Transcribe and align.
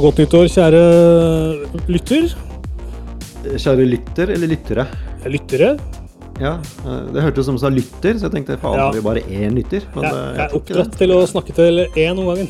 Ja, 0.00 0.04
godt 0.06 0.16
nyttår, 0.22 0.46
kjære 0.48 0.78
lytter. 1.92 2.30
Kjære 3.60 3.84
lytter 3.84 4.30
eller 4.32 4.48
lyttere. 4.48 4.86
Lyttere. 5.28 5.68
Ja, 6.40 6.54
eh, 6.88 7.02
Det 7.12 7.20
hørtes 7.20 7.42
ut 7.42 7.44
som 7.50 7.56
du 7.58 7.60
sa 7.60 7.68
lytter, 7.68 8.14
så 8.16 8.30
jeg 8.30 8.32
tenkte 8.32 8.56
faen, 8.62 8.78
Ja. 8.78 8.86
vi 8.96 9.02
bare 9.04 9.20
én 9.28 9.52
lytter? 9.52 9.82
Men 9.94 10.04
Jeg, 10.04 10.12
eh, 10.14 10.36
jeg 10.38 10.40
er 10.40 10.56
oppdratt 10.56 10.96
til 10.96 11.10
å 11.12 11.26
snakke 11.28 11.52
til 11.54 11.84
én 12.00 12.18
om 12.18 12.24
gangen. 12.32 12.48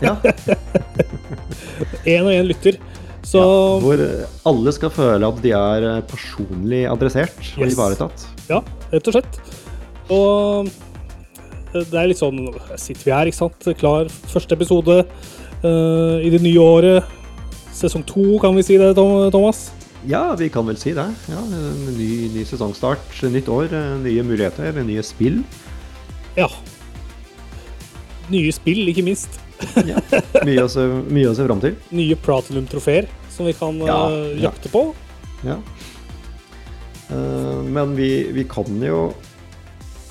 Ja, 0.00 0.16
Én 2.08 2.24
og 2.24 2.32
én 2.32 2.48
lytter. 2.48 2.78
Så 3.22 3.38
Hvor 3.84 4.00
eh, 4.00 4.24
alle 4.46 4.72
skal 4.72 4.88
føle 4.88 5.28
at 5.28 5.42
de 5.42 5.50
er 5.52 6.00
personlig 6.08 6.86
adressert 6.88 7.36
og 7.58 7.66
Yes. 7.66 7.74
ivaretatt. 7.76 8.26
ja, 8.48 8.62
rett 8.94 9.08
og 9.08 9.12
slett. 9.12 9.38
Og 10.08 10.70
det 11.74 11.92
er 11.92 12.06
litt 12.08 12.16
sånn 12.16 12.48
Sitter 12.78 13.04
vi 13.04 13.10
her, 13.12 13.26
ikke 13.26 13.34
sant? 13.44 13.76
Klar. 13.76 14.06
Første 14.32 14.52
episode 14.56 15.04
eh, 15.62 16.26
i 16.26 16.30
det 16.30 16.42
nye 16.44 16.62
året. 16.62 17.16
Sesong 17.74 18.02
to, 18.06 18.38
kan 18.42 18.56
vi 18.58 18.64
si 18.66 18.78
det, 18.80 18.94
Thomas? 18.96 19.68
Ja, 20.06 20.34
vi 20.38 20.48
kan 20.48 20.66
vel 20.66 20.78
si 20.78 20.94
det. 20.94 21.06
Ja, 21.30 21.42
ny, 21.96 22.28
ny 22.34 22.44
sesongstart, 22.46 23.22
nytt 23.30 23.48
år, 23.50 23.70
eh, 23.74 23.92
nye 24.02 24.24
muligheter, 24.26 24.72
nye 24.86 25.02
spill. 25.06 25.42
Ja. 26.38 26.48
Nye 28.30 28.52
spill, 28.54 28.84
ikke 28.92 29.04
minst. 29.06 29.40
Ja. 29.88 29.98
Mye 30.46 30.62
å 30.62 30.70
se, 30.70 30.84
mye 31.10 31.30
å 31.30 31.34
se 31.34 31.46
fram 31.48 31.62
til. 31.62 31.74
Nye 31.98 32.18
Platinum-trofeer 32.22 33.08
som 33.34 33.48
vi 33.48 33.54
kan 33.58 33.78
Ja, 33.82 34.04
ja. 34.10 34.48
jakte 34.48 34.70
på. 34.70 34.84
Ja. 35.46 35.58
Uh, 37.10 37.64
Men 37.66 37.96
vi, 37.96 38.28
vi 38.36 38.44
kan 38.46 38.82
jo 38.84 39.08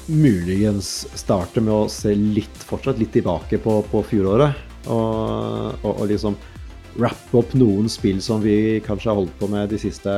muligens 0.08 1.08
starte 1.20 1.62
med 1.64 1.74
å 1.74 1.88
se 1.92 2.14
litt, 2.16 2.64
fortsatt 2.68 3.00
litt 3.00 3.12
tilbake 3.16 3.60
på, 3.64 3.82
på 3.92 4.04
fjoråret. 4.08 4.67
Og, 4.88 5.84
og, 5.84 5.92
og 6.02 6.08
liksom 6.10 6.38
rappe 6.98 7.38
opp 7.38 7.52
noen 7.60 7.90
spill 7.92 8.22
som 8.26 8.42
vi 8.42 8.80
kanskje 8.86 9.12
har 9.12 9.20
holdt 9.20 9.36
på 9.40 9.50
med 9.52 9.70
de 9.70 9.78
siste 9.82 10.14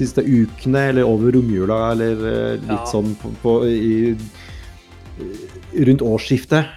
siste 0.00 0.22
ukene, 0.24 0.86
eller 0.92 1.04
over 1.08 1.34
romjula, 1.36 1.76
eller 1.92 2.22
eh, 2.30 2.52
litt 2.62 2.70
Ja. 2.70 2.84
sånn 2.88 3.10
på, 3.20 3.30
på, 3.42 3.52
i, 3.68 4.14
rundt 5.86 6.02
årsskiftet. 6.06 6.70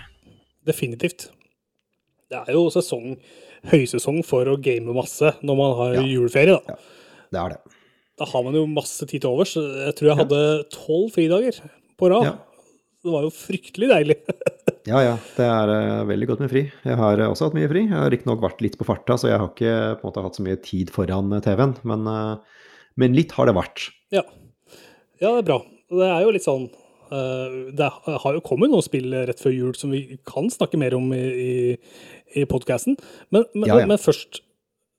Definitivt. 0.68 1.30
Det 2.31 2.42
er 2.42 2.54
jo 2.58 2.66
sesong, 2.74 3.14
høysesong 3.72 4.24
for 4.28 4.50
å 4.52 4.58
game 4.59 4.92
masse 4.96 5.34
når 5.46 5.56
man 5.59 5.76
har 5.80 5.94
Ja. 6.02 6.04
juleferie. 6.09 6.58
Da. 6.68 6.76
Det 7.31 7.40
er 7.40 7.50
det. 7.56 7.59
da 8.20 8.26
har 8.26 8.44
man 8.44 8.54
jo 8.54 8.66
masse 8.68 9.06
tid 9.08 9.22
til 9.22 9.30
overs. 9.31 9.54
Jeg 9.56 9.96
tror 9.96 10.09
jeg 10.12 10.18
hadde 10.20 10.42
tolv 10.74 11.12
fridager 11.16 11.62
på 11.98 12.09
rad. 12.12 12.24
Ja. 12.28 12.36
Det 13.04 13.12
var 13.12 13.24
jo 13.24 13.31
fryktelig 13.36 13.90
deilig. 13.90 14.18
Ja, 14.89 15.00
ja. 15.00 15.14
Det 15.38 15.45
er 15.48 15.72
uh, 15.72 16.06
veldig 16.09 16.28
godt 16.28 16.42
med 16.44 16.52
fri. 16.52 16.64
Jeg 16.84 17.00
har 17.00 17.22
eh, 17.22 17.30
også 17.31 17.48
hatt 17.48 17.56
mye 17.56 17.70
fri. 17.72 17.86
Jeg 17.88 17.95
har 17.95 18.09
riktignok 18.12 18.42
vært 18.44 18.64
litt 18.66 18.76
på 18.80 18.88
farta, 18.88 19.16
så 19.20 19.30
jeg 19.30 19.40
har 19.40 19.52
ikke 19.52 19.75
på 20.00 20.03
en 20.03 20.09
måte 20.09 20.23
hatt 20.25 20.40
så 20.40 20.44
mye 20.44 20.59
tid 20.64 20.92
foran 20.92 21.31
eh, 21.38 21.44
TV-en. 21.45 21.75
Men, 21.88 22.08
uh, 22.09 22.72
men 23.00 23.16
litt 23.16 23.31
har 23.38 23.48
det 23.48 23.56
vært. 23.56 23.88
ja. 24.16 24.25
ja, 25.22 25.30
det 25.30 25.38
er 25.38 25.48
bra. 25.48 25.59
Det 25.94 26.09
er 26.09 26.23
jo 26.25 26.31
litt 26.34 26.45
sånn 26.45 26.64
Det 27.78 27.88
har 28.23 28.34
jo 28.34 28.42
kommet 28.42 28.72
noen 28.72 28.81
spill 28.81 29.12
rett 29.28 29.42
før 29.44 29.53
jul 29.53 29.75
som 29.78 29.92
vi 29.94 30.17
kan 30.25 30.48
snakke 30.50 30.80
mer 30.81 30.95
om 30.97 31.12
i, 31.14 31.20
i, 31.22 31.52
i 32.42 32.45
podkasten. 32.50 32.97
Men, 33.30 33.45
men, 33.53 33.68
Ja, 33.70 33.78
ja. 33.84 33.90
men 33.92 34.02
først, 34.02 34.42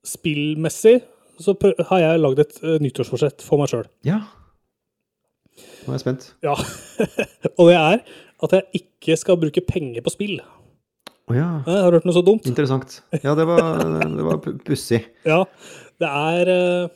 spillmessig 0.07 1.01
så 1.43 1.57
har 1.91 2.05
jeg 2.05 2.23
lagd 2.23 2.45
et 2.45 2.61
nyttårsforsett 2.85 3.43
for 3.43 3.59
meg 3.59 3.73
sjøl. 3.73 3.89
Ja. 4.07 4.21
Nå 5.85 5.93
er 5.93 5.99
jeg 5.99 6.05
spent. 6.05 6.29
Ja. 6.45 6.55
og 7.59 7.73
det 7.73 7.81
er 7.81 8.05
at 8.43 8.57
jeg 8.57 8.83
ikke 8.83 9.17
skal 9.21 9.39
bruke 9.41 9.63
penger 9.67 10.03
på 10.05 10.13
spill. 10.13 10.41
Oh, 11.31 11.37
ja. 11.37 11.63
Jeg 11.65 11.81
Har 11.85 11.91
du 11.91 11.97
hørt 11.99 12.05
noe 12.09 12.17
så 12.17 12.25
dumt? 12.27 12.45
Interessant. 12.51 12.99
Ja, 13.23 13.33
det 13.39 13.47
var, 13.49 13.79
det 13.81 14.25
var 14.27 14.41
pussig. 14.67 15.01
Ja, 15.25 15.45
det 16.03 16.11
er 16.11 16.51
eh, 16.53 16.89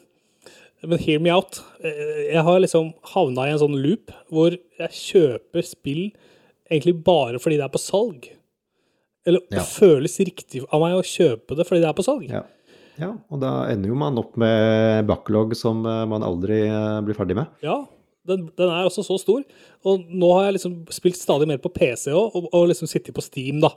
Men 0.85 0.99
hear 1.01 1.19
me 1.25 1.31
out. 1.33 1.63
Eh, 1.81 2.27
Jeg 2.35 2.43
har 2.45 2.61
liksom 2.61 2.91
havna 3.15 3.47
i 3.49 3.55
en 3.55 3.63
sånn 3.63 3.79
loop 3.81 4.13
hvor 4.29 4.53
jeg 4.53 4.91
kjøper 4.99 5.65
spill 5.65 6.11
egentlig 6.69 6.99
bare 7.07 7.41
fordi 7.41 7.57
det 7.57 7.65
er 7.65 7.73
på 7.73 7.81
salg. 7.81 8.29
Eller 9.27 9.41
Ja. 9.49 9.59
det 9.63 9.67
føles 9.71 10.19
riktig 10.21 10.63
av 10.69 10.81
meg 10.85 10.99
å 10.99 11.05
kjøpe 11.05 11.57
det 11.57 11.65
fordi 11.69 11.81
det 11.83 11.89
er 11.89 11.97
på 11.97 12.05
salg. 12.05 12.29
Ja. 12.29 12.43
ja. 13.01 13.15
Og 13.33 13.41
da 13.41 13.55
ender 13.73 13.89
jo 13.89 13.97
man 13.97 14.21
opp 14.21 14.37
med 14.37 15.07
backlog 15.09 15.57
som 15.57 15.81
eh, 15.89 16.05
man 16.11 16.23
aldri 16.27 16.67
eh, 16.69 17.01
blir 17.07 17.17
ferdig 17.17 17.37
med. 17.41 17.49
Ja, 17.65 17.81
den, 18.29 18.47
den 18.59 18.69
er 18.71 18.87
også 18.89 19.05
så 19.07 19.17
stor. 19.21 19.43
Og 19.89 20.05
nå 20.09 20.31
har 20.37 20.49
jeg 20.49 20.59
liksom 20.59 20.77
spilt 20.95 21.19
stadig 21.19 21.49
mer 21.51 21.61
på 21.65 21.73
PC 21.75 22.13
òg, 22.13 22.37
og, 22.39 22.49
og 22.55 22.69
liksom 22.71 22.91
sittet 22.91 23.17
på 23.17 23.25
Steam, 23.25 23.61
da. 23.65 23.73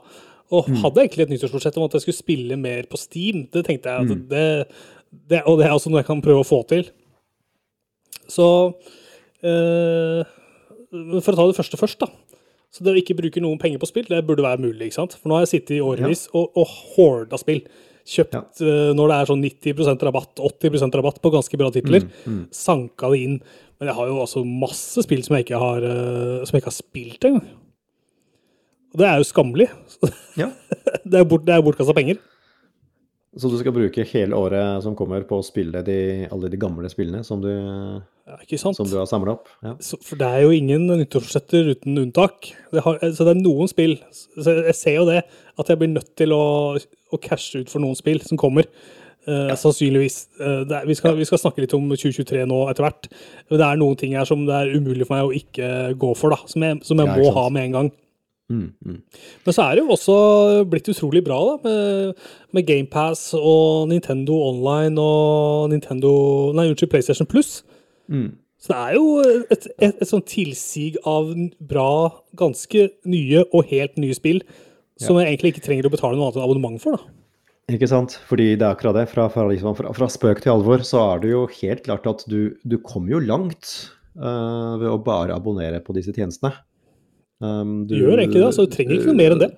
Og 0.52 0.68
hadde 0.82 1.00
egentlig 1.06 1.24
et 1.26 1.32
nyttårsbudsjett 1.32 1.78
om 1.80 1.86
at 1.86 1.94
jeg 1.96 2.04
skulle 2.04 2.18
spille 2.20 2.58
mer 2.60 2.88
på 2.90 2.98
Steam. 3.00 3.46
Det 3.52 3.64
tenkte 3.64 3.88
jeg 3.88 4.04
at 4.04 4.26
det, 4.28 4.42
det, 5.32 5.38
Og 5.48 5.56
det 5.60 5.66
er 5.68 5.72
også 5.72 5.88
noe 5.92 6.02
jeg 6.02 6.10
kan 6.10 6.20
prøve 6.24 6.42
å 6.44 6.48
få 6.48 6.58
til. 6.68 6.90
Så 8.28 8.46
eh, 9.42 10.20
For 10.92 11.32
å 11.32 11.38
ta 11.38 11.46
det 11.48 11.56
første 11.58 11.80
først, 11.80 12.04
da. 12.04 12.10
Så 12.72 12.84
det 12.84 12.94
å 12.94 13.00
ikke 13.00 13.16
bruke 13.18 13.40
noen 13.44 13.60
penger 13.60 13.80
på 13.82 13.88
spill, 13.90 14.06
det 14.08 14.22
burde 14.28 14.44
være 14.44 14.62
mulig. 14.64 14.88
ikke 14.88 15.00
sant? 15.02 15.16
For 15.20 15.28
nå 15.28 15.36
har 15.36 15.42
jeg 15.46 15.54
sittet 15.58 15.74
i 15.76 15.82
årevis 15.84 16.26
og, 16.32 16.54
og 16.56 16.70
horda 16.94 17.40
spill. 17.40 17.60
Kjøpt 18.08 18.32
Ja. 18.34 18.40
uh, 18.64 18.92
når 18.96 19.10
det 19.12 19.16
er 19.18 19.28
sånn 19.28 19.42
90% 19.44 20.06
rabatt, 20.08 20.40
80% 20.40 20.96
rabatt 20.98 21.20
på 21.22 21.30
ganske 21.34 21.58
bra 21.60 21.68
titler. 21.74 22.08
Sanka 22.56 23.10
det 23.12 23.20
inn. 23.26 23.36
Men 23.82 23.88
jeg 23.90 23.98
har 23.98 24.10
jo 24.12 24.18
også 24.22 24.44
masse 24.46 25.02
spill 25.02 25.24
som 25.26 25.34
jeg 25.34 25.42
ikke 25.42 25.58
har, 25.58 25.82
eh, 25.82 26.44
som 26.46 26.54
jeg 26.54 26.62
ikke 26.62 26.70
har 26.70 26.76
spilt 26.76 27.24
engang. 27.26 27.48
Og 28.92 29.00
det 29.00 29.08
er 29.08 29.16
jo 29.18 29.26
skammelig. 29.26 29.72
Ja. 30.38 30.46
Det 31.04 31.18
er, 31.18 31.24
bort, 31.28 31.42
det 31.44 31.52
er 31.52 31.64
bortkasta 31.66 31.92
penger. 31.92 32.20
Så 33.36 33.50
du 33.50 33.58
skal 33.58 33.74
bruke 33.74 34.04
hele 34.06 34.38
året 34.38 34.84
som 34.84 34.94
kommer 34.96 35.26
på 35.28 35.40
å 35.40 35.44
spille 35.44 35.82
de, 35.84 35.98
alle 36.32 36.48
de 36.52 36.60
gamle 36.62 36.88
spillene 36.92 37.20
som 37.26 37.42
du, 37.42 37.50
Ja, 37.50 38.38
som 38.62 38.86
du 38.86 38.94
har 39.00 39.10
samla 39.10 39.34
opp? 39.34 39.50
Ja. 39.66 39.74
Så, 39.82 39.98
for 40.06 40.20
det 40.20 40.30
er 40.30 40.46
jo 40.46 40.54
ingen 40.54 40.86
nyttårsforsetter 40.86 41.72
uten 41.74 41.98
unntak. 42.04 42.52
Det 42.72 42.86
har, 42.86 43.02
så 43.02 43.26
det 43.26 43.34
er 43.34 43.42
noen 43.42 43.68
spill 43.68 43.98
Så 44.14 44.56
jeg 44.62 44.78
ser 44.78 44.98
jo 45.00 45.06
det, 45.10 45.24
at 45.58 45.74
jeg 45.74 45.82
blir 45.82 45.92
nødt 45.96 46.14
til 46.22 46.32
å, 46.36 46.42
å 46.78 47.20
cashe 47.26 47.64
ut 47.64 47.72
for 47.74 47.82
noen 47.82 47.98
spill 47.98 48.22
som 48.24 48.40
kommer. 48.40 48.70
Eh, 49.22 49.54
Sannsynligvis. 49.54 50.16
Eh, 50.40 50.62
er, 50.66 50.86
vi, 50.88 50.96
skal, 50.98 51.14
vi 51.18 51.26
skal 51.28 51.38
snakke 51.38 51.62
litt 51.62 51.74
om 51.76 51.88
2023 51.92 52.42
nå 52.50 52.62
etter 52.72 52.86
hvert. 52.86 53.08
Men 53.50 53.60
det 53.60 53.66
er 53.68 53.80
noen 53.80 53.98
ting 54.00 54.16
her 54.18 54.28
som 54.28 54.44
det 54.48 54.56
er 54.58 54.72
umulig 54.74 55.06
for 55.06 55.16
meg 55.16 55.28
å 55.28 55.36
ikke 55.36 55.68
gå 56.00 56.14
for, 56.18 56.34
da. 56.34 56.50
Som 56.50 56.66
jeg, 56.66 56.80
som 56.86 57.02
jeg 57.02 57.10
Ja, 57.10 57.18
må 57.18 57.34
ha 57.36 57.48
med 57.54 57.68
en 57.68 57.76
gang. 57.78 57.90
Mm, 58.52 58.66
mm. 58.84 58.96
Men 59.46 59.54
så 59.54 59.64
er 59.64 59.78
det 59.78 59.84
jo 59.84 59.94
også 59.94 60.16
blitt 60.68 60.90
utrolig 60.90 61.22
bra 61.24 61.38
da, 61.46 61.54
med, 61.62 62.24
med 62.52 62.66
GamePass 62.68 63.30
og 63.38 63.86
Nintendo 63.88 64.36
Online 64.50 65.00
og 65.00 65.70
Nintendo 65.72 66.10
Nei, 66.58 66.66
unnskyld, 66.68 66.90
PlayStation 66.92 67.28
Plus. 67.30 67.62
Mm. 68.12 68.34
Så 68.60 68.74
det 68.74 68.80
er 68.82 68.98
jo 68.98 69.06
et, 69.50 69.64
et, 69.78 69.94
et 69.94 70.10
sånn 70.10 70.26
tilsig 70.28 70.98
av 71.08 71.32
bra, 71.70 71.88
ganske 72.38 72.90
nye 73.08 73.46
og 73.48 73.72
helt 73.72 73.96
nye 74.02 74.18
spill 74.18 74.42
som 75.02 75.18
jeg 75.18 75.32
egentlig 75.32 75.54
ikke 75.54 75.64
trenger 75.64 75.88
å 75.88 75.92
betale 75.92 76.18
noe 76.18 76.28
annet 76.28 76.38
enn 76.38 76.44
abonnement 76.44 76.82
for. 76.82 76.98
da. 76.98 77.21
Ikke 77.72 77.88
sant? 77.88 78.16
Fordi 78.28 78.52
det 78.58 78.66
er 78.66 78.74
akkurat 78.74 78.96
det. 78.98 79.06
Fra, 79.12 79.28
fra, 79.32 79.46
liksom, 79.48 79.76
fra, 79.78 79.92
fra 79.96 80.08
spøk 80.10 80.42
til 80.44 80.52
alvor 80.54 80.84
så 80.86 81.02
er 81.14 81.22
det 81.22 81.32
jo 81.32 81.46
helt 81.60 81.84
klart 81.86 82.08
at 82.10 82.24
du, 82.28 82.54
du 82.68 82.76
kommer 82.84 83.16
jo 83.16 83.22
langt 83.24 83.72
uh, 84.18 84.76
ved 84.82 84.90
å 84.90 85.00
bare 85.02 85.36
abonnere 85.38 85.80
på 85.84 85.96
disse 85.96 86.14
tjenestene. 86.14 86.54
Um, 87.42 87.82
Du 87.90 87.96
gjør 87.96 88.20
egentlig 88.20 88.42
det, 88.44 88.52
så 88.54 88.66
du 88.66 88.74
trenger 88.74 88.98
ikke 88.98 89.10
noe 89.12 89.20
mer 89.22 89.36
enn 89.36 89.44
det. 89.46 89.50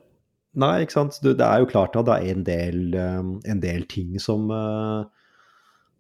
Nei, 0.63 0.75
ikke 0.85 0.99
sant. 1.01 1.19
Du, 1.25 1.33
det 1.35 1.45
er 1.45 1.65
jo 1.65 1.71
klart 1.73 1.97
at 1.99 2.07
det 2.07 2.15
er 2.21 2.37
en 2.37 2.47
del, 2.47 2.81
um, 2.95 3.35
en 3.51 3.61
del 3.65 3.89
ting 3.91 4.15
som 4.23 4.47
uh, 4.53 5.03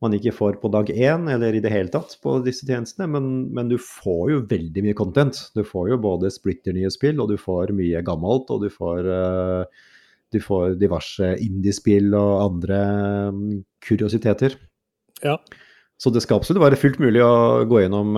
man 0.05 0.15
ikke 0.17 0.35
får 0.37 0.59
på 0.63 0.71
dag 0.73 0.91
én, 0.93 1.27
eller 1.33 1.57
i 1.57 1.63
det 1.65 1.73
hele 1.73 1.91
tatt 1.93 2.15
på 2.23 2.37
disse 2.45 2.67
tjenestene, 2.69 3.09
men, 3.17 3.33
men 3.57 3.71
du 3.73 3.79
får 3.81 4.31
jo 4.35 4.45
veldig 4.51 4.85
mye 4.85 4.97
content. 4.99 5.41
Du 5.57 5.65
får 5.67 5.95
jo 5.95 6.01
både 6.05 6.33
splitter 6.35 6.77
nye 6.77 6.93
spill, 6.93 7.23
og 7.23 7.33
du 7.33 7.39
får 7.41 7.73
mye 7.77 8.03
gammelt, 8.07 8.53
og 8.53 8.67
du 8.67 8.71
får 8.73 9.09
eh, 9.17 9.85
du 10.35 10.41
får 10.43 10.77
diverse 10.81 11.35
indiespill 11.43 12.13
og 12.19 12.33
andre 12.49 12.81
um, 13.31 13.45
kuriositeter. 13.87 14.59
Ja. 15.25 15.39
Så 16.01 16.11
det 16.11 16.25
skal 16.25 16.41
absolutt 16.41 16.63
være 16.65 16.79
fullt 16.79 16.99
mulig 17.03 17.23
å 17.23 17.65
gå 17.71 17.85
gjennom 17.85 18.17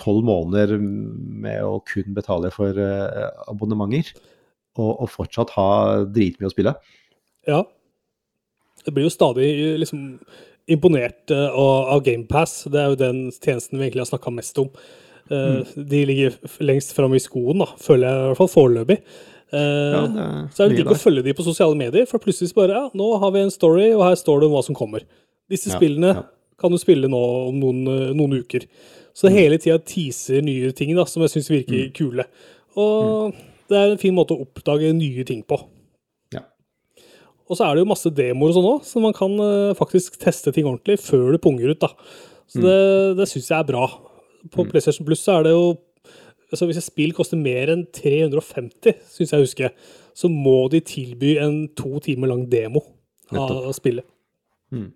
tolv 0.00 0.24
måneder 0.26 0.78
med 0.80 1.60
å 1.66 1.82
kun 1.86 2.14
betale 2.16 2.48
for 2.54 2.76
eh, 2.80 3.26
abonnementer, 3.50 4.14
og, 4.80 5.02
og 5.04 5.10
fortsatt 5.12 5.52
ha 5.58 5.68
dritmye 6.08 6.48
å 6.48 6.54
spille. 6.54 6.72
Ja. 7.48 7.60
Jeg 8.86 8.96
blir 8.96 9.04
jo 9.04 9.12
stadig 9.12 9.50
liksom 9.82 10.16
imponert 10.70 11.30
eh, 11.34 11.52
av, 11.52 11.92
av 11.98 12.02
GamePass. 12.08 12.64
Det 12.72 12.80
er 12.80 12.94
jo 12.94 13.00
den 13.04 13.22
tjenesten 13.36 13.76
vi 13.76 13.86
egentlig 13.86 14.06
har 14.06 14.12
snakka 14.14 14.32
mest 14.34 14.64
om. 14.64 14.72
Mm. 15.30 15.60
De 15.86 15.98
ligger 16.08 16.34
lengst 16.66 16.96
framme 16.96 17.14
i 17.14 17.22
skoen, 17.22 17.60
da, 17.62 17.68
føler 17.78 18.08
jeg 18.08 18.22
i 18.22 18.30
hvert 18.32 18.38
fall 18.40 18.48
foreløpig. 18.50 18.96
Eh, 19.52 19.92
Ja, 19.94 20.02
det 20.06 20.20
er 20.24 20.48
så 20.54 20.64
er 20.64 20.68
det 20.70 20.76
digg 20.80 20.92
å 20.92 20.98
følge 20.98 21.24
de 21.26 21.32
på 21.34 21.44
sosiale 21.46 21.74
medier, 21.78 22.06
for 22.06 22.18
plutselig 22.22 22.52
bare 22.54 22.76
ja, 22.76 22.84
nå 22.94 23.08
har 23.18 23.32
vi 23.34 23.40
en 23.44 23.50
story, 23.50 23.88
og 23.96 24.04
her 24.06 24.14
står 24.20 24.40
det 24.40 24.46
om 24.50 24.54
hva 24.54 24.62
som 24.64 24.74
kommer. 24.78 25.02
Disse 25.50 25.70
Ja, 25.72 25.76
spillene 25.78 26.14
ja. 26.14 26.22
kan 26.60 26.70
du 26.70 26.78
spille 26.78 27.08
nå 27.10 27.20
om 27.48 27.58
noen, 27.58 27.80
eh, 27.88 28.12
noen 28.14 28.38
uker. 28.44 28.66
Så 29.12 29.26
det 29.28 29.34
hele 29.36 29.58
tida 29.58 29.78
teaser 29.82 30.40
nye 30.46 30.70
ting 30.72 30.94
da, 30.94 31.04
som 31.04 31.22
jeg 31.22 31.30
syns 31.34 31.50
virker 31.50 31.88
Mm. 31.88 31.92
kule. 31.94 32.24
Og 32.76 33.34
det 33.68 33.76
er 33.76 33.90
en 33.90 33.98
fin 33.98 34.14
måte 34.14 34.36
å 34.36 34.46
oppdage 34.46 34.92
nye 34.94 35.24
ting 35.26 35.42
på. 35.42 35.58
Ja. 36.32 36.40
Og 37.50 37.56
så 37.58 37.66
er 37.66 37.74
det 37.74 37.82
jo 37.84 37.90
masse 37.90 38.10
demoer 38.14 38.50
og 38.50 38.54
sånn 38.54 38.70
òg, 38.70 38.84
så 38.86 39.02
man 39.02 39.12
kan 39.12 39.34
uh, 39.40 39.74
faktisk 39.74 40.16
teste 40.22 40.52
ting 40.54 40.64
ordentlig 40.64 41.00
før 41.02 41.32
du 41.32 41.38
punger 41.38 41.70
ut. 41.74 41.80
da. 41.80 41.88
Så 42.46 42.62
det, 42.62 43.16
det 43.18 43.26
syns 43.28 43.48
jeg 43.50 43.58
er 43.58 43.64
bra. 43.66 43.88
På 44.50 44.64
PlayStation 44.64 45.04
Plus 45.06 45.26
er 45.28 45.42
det 45.42 45.50
jo 45.52 45.76
altså 46.52 46.66
Hvis 46.68 46.80
et 46.80 46.86
spill 46.86 47.12
koster 47.16 47.38
mer 47.40 47.70
enn 47.72 47.86
350, 47.94 48.96
syns 49.14 49.32
jeg 49.34 49.44
husker, 49.46 49.70
så 50.14 50.28
må 50.30 50.68
de 50.72 50.80
tilby 50.84 51.36
en 51.38 51.68
to 51.78 52.00
timer 52.04 52.28
lang 52.32 52.46
demo 52.50 52.82
av 53.32 53.70
spillet. 53.76 54.04
Mm. 54.74 54.90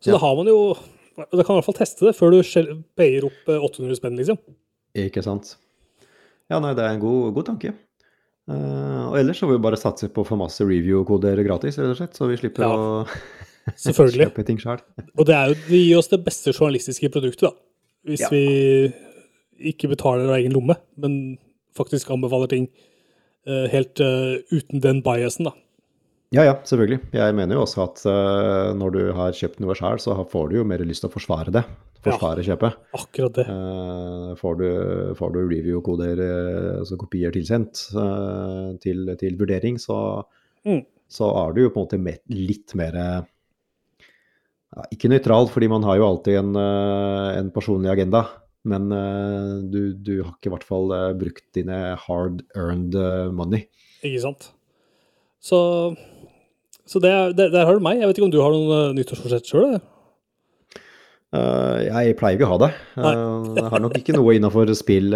Så 0.00 0.10
Ja. 0.10 0.12
da 0.16 0.18
har 0.18 0.36
man 0.36 0.46
jo 0.46 0.76
Da 1.18 1.42
kan 1.44 1.52
man 1.54 1.58
i 1.58 1.60
hvert 1.60 1.66
fall 1.66 1.74
teste 1.74 2.06
det 2.06 2.16
før 2.16 2.30
du 2.32 2.38
payer 2.96 3.24
opp 3.26 3.48
eh, 3.50 3.58
800 3.60 3.96
spenn, 3.98 4.16
liksom. 4.16 4.38
Ikke 4.96 5.22
sant. 5.22 5.56
Ja, 6.48 6.58
nei, 6.58 6.72
det 6.74 6.82
er 6.82 6.94
en 6.94 7.00
god, 7.02 7.34
god 7.34 7.44
tanke. 7.50 7.74
Uh, 8.48 9.10
og 9.12 9.18
ellers 9.20 9.36
så 9.38 9.46
får 9.46 9.52
vi 9.58 9.62
bare 9.62 9.76
satse 9.78 10.08
på 10.10 10.24
å 10.24 10.26
få 10.26 10.38
masse 10.40 10.64
review-koder 10.64 11.38
gratis, 11.46 11.76
rett 11.78 11.92
og 11.92 11.98
slett, 12.00 12.16
så 12.16 12.26
vi 12.26 12.38
slipper 12.40 12.64
Ja, 12.64 12.70
å 12.72 13.04
Selvfølgelig. 13.84 14.30
Og 15.20 15.26
det, 15.28 15.34
er 15.36 15.52
jo, 15.52 15.54
det 15.68 15.78
gir 15.84 15.98
oss 16.00 16.08
det 16.10 16.22
beste 16.24 16.54
journalistiske 16.56 17.10
produktet, 17.12 17.50
da. 17.50 17.52
Hvis 18.08 18.24
Ja. 18.24 18.30
vi 18.32 18.90
ikke 19.60 19.90
betaler 19.92 20.30
av 20.30 20.38
egen 20.40 20.54
lomme, 20.56 20.76
men 21.00 21.38
faktisk 21.76 22.10
anbefaler 22.10 22.50
ting 22.50 22.68
eh, 23.46 23.66
helt 23.72 24.00
eh, 24.02 24.40
uten 24.50 24.82
den 24.82 25.02
biasen, 25.06 25.48
da. 25.50 25.54
Ja, 26.30 26.44
ja, 26.46 26.52
selvfølgelig. 26.62 27.00
Jeg 27.16 27.34
mener 27.34 27.56
jo 27.56 27.64
også 27.64 27.80
at 27.88 28.00
uh, 28.06 28.70
når 28.78 28.92
du 28.94 29.00
har 29.18 29.34
kjøpt 29.34 29.58
noe 29.64 29.74
sjøl, 29.74 29.98
så 29.98 30.14
får 30.30 30.44
du 30.50 30.60
jo 30.60 30.66
mer 30.68 30.78
lyst 30.86 31.02
til 31.02 31.10
å 31.10 31.14
forsvare 31.16 31.50
det. 31.56 31.64
Forsvare 32.06 32.44
kjøpet. 32.46 32.76
Akkurat 32.94 33.34
det. 33.34 33.46
Uh, 33.50 34.30
får 34.38 34.60
du, 34.60 34.68
får 35.18 35.34
du 35.34 35.40
review-koder, 35.42 36.22
altså 36.76 36.94
kopier 37.00 37.34
tilsendt 37.34 37.82
uh, 37.98 38.70
til, 38.82 39.10
til 39.18 39.40
vurdering, 39.40 39.80
så, 39.82 40.22
Mm. 40.60 40.84
så 41.08 41.24
er 41.40 41.54
du 41.56 41.62
jo 41.62 41.70
på 41.72 41.80
en 41.80 41.86
måte 41.86 41.98
med, 41.98 42.20
litt 42.28 42.74
mer 42.76 42.92
ja, 43.00 44.82
Ikke 44.92 45.08
nøytral, 45.08 45.48
fordi 45.48 45.70
man 45.72 45.86
har 45.88 45.96
jo 45.96 46.04
alltid 46.12 46.36
en, 46.44 46.50
en 46.60 47.48
personlig 47.50 47.88
agenda. 47.90 48.20
Men 48.68 48.90
uh, 48.92 49.60
du, 49.72 49.94
du 49.96 50.20
har 50.20 50.34
ikke 50.34 50.50
i 50.50 50.54
hvert 50.54 50.66
fall 50.68 50.92
uh, 50.92 51.12
brukt 51.16 51.44
dine 51.56 51.78
hard 51.96 52.42
earned 52.52 52.96
eh, 52.98 53.30
money. 53.32 53.64
Ikke 54.04 54.20
sant? 54.24 54.50
Så, 55.40 55.60
så 56.84 57.00
det, 57.00 57.12
det, 57.38 57.50
der 57.54 57.64
har 57.64 57.78
du 57.78 57.84
meg. 57.84 58.02
Jeg 58.02 58.10
vet 58.10 58.20
ikke 58.20 58.28
om 58.28 58.34
du 58.34 58.42
har 58.44 58.52
noen 58.52 58.98
nyttårsforsett 58.98 59.48
sjøl? 59.48 59.78
Uh, 61.30 61.78
jeg 61.86 62.18
pleier 62.20 62.36
ikke 62.36 62.48
å 62.48 62.54
ha 62.56 62.60
det. 62.66 62.72
Jeg 62.98 63.70
har 63.72 63.82
nok 63.82 63.96
ikke 63.96 64.18
noe 64.18 64.34
innafor 64.36 64.72
spill 64.76 65.14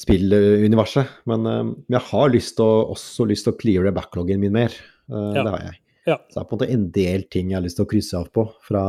spilluniverset. 0.00 1.24
Men 1.28 1.48
eh, 1.48 1.64
jeg 1.96 2.04
har 2.10 2.30
lyst 2.32 2.60
å, 2.62 2.68
også 2.92 3.26
lyst 3.28 3.46
til 3.48 3.54
å 3.54 3.58
cleare 3.60 3.94
backloggen 3.96 4.40
min 4.42 4.54
mer. 4.56 4.74
Uh, 5.10 5.32
Ja. 5.36 5.42
Det 5.42 5.50
har 5.52 5.66
jeg. 5.68 5.82
Ja. 6.06 6.16
Så 6.30 6.38
det 6.38 6.40
er 6.42 6.46
på 6.46 6.54
en 6.54 6.58
måte 6.60 6.72
en 6.74 6.86
del 6.94 7.24
ting 7.30 7.50
jeg 7.50 7.58
har 7.58 7.64
lyst 7.64 7.80
til 7.80 7.86
å 7.86 7.90
krysse 7.90 8.18
av 8.18 8.28
på, 8.34 8.44
fra, 8.62 8.82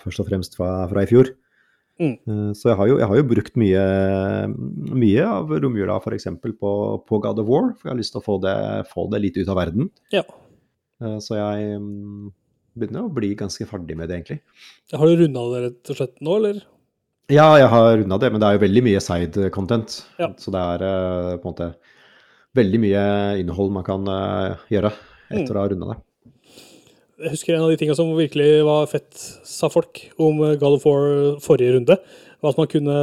først 0.00 0.22
og 0.22 0.28
fremst 0.28 0.54
fra, 0.56 0.70
fra 0.88 1.04
i 1.04 1.08
fjor. 1.10 1.28
Mm. 2.02 2.14
Eh, 2.26 2.52
Så 2.58 2.68
jeg 2.72 2.76
har, 2.80 2.88
jo, 2.90 2.96
jeg 2.98 3.08
har 3.12 3.18
jo 3.20 3.26
brukt 3.30 3.56
mye, 3.62 3.82
mye 5.02 5.24
av 5.28 5.52
romjula 5.62 5.96
f.eks. 6.02 6.26
På, 6.58 6.72
på 7.06 7.20
God 7.22 7.38
of 7.42 7.48
War, 7.50 7.68
for 7.78 7.88
jeg 7.88 7.94
har 7.94 8.00
lyst 8.00 8.14
til 8.16 8.22
å 8.22 8.26
få 8.26 8.38
det, 8.42 8.56
få 8.90 9.06
det 9.12 9.20
litt 9.22 9.38
ut 9.38 9.50
av 9.52 9.60
verden. 9.60 9.88
Ja. 10.14 10.24
Eh, 11.02 11.18
Så 11.22 11.38
jeg 11.38 11.78
mm, 11.80 12.28
begynner 12.78 13.06
å 13.06 13.12
bli 13.14 13.32
ganske 13.38 13.66
ferdig 13.70 13.96
med 14.00 14.10
det, 14.10 14.20
egentlig. 14.20 14.40
Har 14.96 15.06
du 15.08 15.22
runda 15.22 15.46
det 15.54 15.62
rett 15.68 15.92
og 15.94 16.00
slett 16.00 16.18
nå, 16.24 16.36
eller? 16.42 16.60
Ja, 17.32 17.46
jeg 17.60 17.68
har 17.70 17.94
runda 18.02 18.18
det, 18.20 18.32
men 18.34 18.42
det 18.42 18.48
er 18.50 18.56
jo 18.58 18.64
veldig 18.66 18.82
mye 18.90 19.00
side 19.00 19.50
content. 19.54 20.00
Ja. 20.20 20.32
Så 20.42 20.52
det 20.52 20.60
er 20.74 20.86
eh, 20.90 21.34
på 21.38 21.46
en 21.46 21.52
måte 21.54 21.70
veldig 22.58 22.80
mye 22.82 23.02
innhold 23.40 23.70
man 23.78 23.86
kan 23.86 24.04
gjøre 24.68 24.90
Mm. 25.32 25.38
etter 25.46 25.56
å 25.56 25.60
ha 25.62 25.68
runda 25.70 25.86
det. 25.94 26.00
Jeg 27.20 27.34
husker 27.34 27.54
en 27.54 27.62
av 27.66 27.70
de 27.70 27.76
tingene 27.76 27.96
som 27.98 28.08
virkelig 28.16 28.64
var 28.66 28.86
fett, 28.90 29.12
sa 29.44 29.68
folk 29.70 30.00
om 30.22 30.40
eh, 30.46 30.56
God 30.60 30.78
of 30.78 30.86
War 30.88 31.36
forrige 31.44 31.74
runde, 31.76 31.98
var 32.42 32.54
at 32.54 32.58
man 32.58 32.70
kunne 32.72 32.96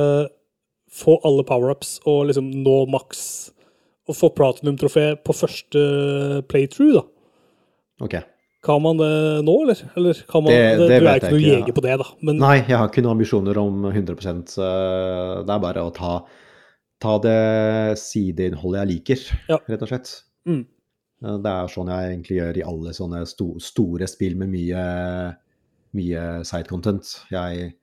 få 0.89 1.19
alle 1.27 1.43
power-ups 1.45 1.99
og 2.09 2.25
liksom 2.31 2.49
nå 2.65 2.79
maks 2.89 3.21
og 4.09 4.17
få 4.17 4.31
platinum-trofé 4.33 5.11
på 5.21 5.35
første 5.37 5.83
playthrough, 6.49 6.95
da. 6.97 7.03
Ok. 8.01 8.15
Kan 8.65 8.81
man 8.83 8.97
det 8.99 9.11
nå, 9.45 9.53
eller? 9.63 9.83
eller 9.95 10.17
kan 10.27 10.43
man, 10.43 10.51
Det- 10.51 10.79
det 10.89 10.99
du 10.99 11.07
er 11.07 11.19
ikke 11.21 11.29
noen 11.29 11.43
noe 11.45 11.59
ikke, 11.61 11.67
ja. 11.69 11.75
på 11.77 11.81
det, 11.85 11.97
da. 12.01 12.07
Men 12.25 12.37
Nei, 12.41 12.55
jeg 12.67 12.75
har 12.77 12.89
ikke 12.89 13.03
noen 13.05 13.15
ambisjoner 13.15 13.57
om 13.61 13.85
100 13.85 14.17
eh, 14.57 15.43
Det 15.45 15.53
er 15.53 15.61
bare 15.63 15.85
å 15.85 15.93
ta, 15.95 16.25
ta 16.99 17.13
det 17.23 17.37
sideinnholdet 18.01 18.81
jeg 18.81 18.89
liker, 18.95 19.23
Ja. 19.53 19.59
rett 19.69 19.81
og 19.85 19.87
slett. 19.93 20.11
Mm. 20.49 20.65
Eh, 21.23 21.37
Det 21.43 21.51
er 21.51 21.67
sånn 21.73 21.91
jeg 21.91 22.13
egentlig 22.13 22.37
gjør 22.39 22.57
i 22.61 22.65
alle 22.73 22.93
sånne 22.95 23.23
sto, 23.27 23.51
store 23.59 24.07
spill 24.07 24.35
med 24.39 24.49
mye, 24.53 24.83
mye 25.99 26.25
side 26.47 26.67
content. 26.69 27.15
Jeg, 27.33 27.73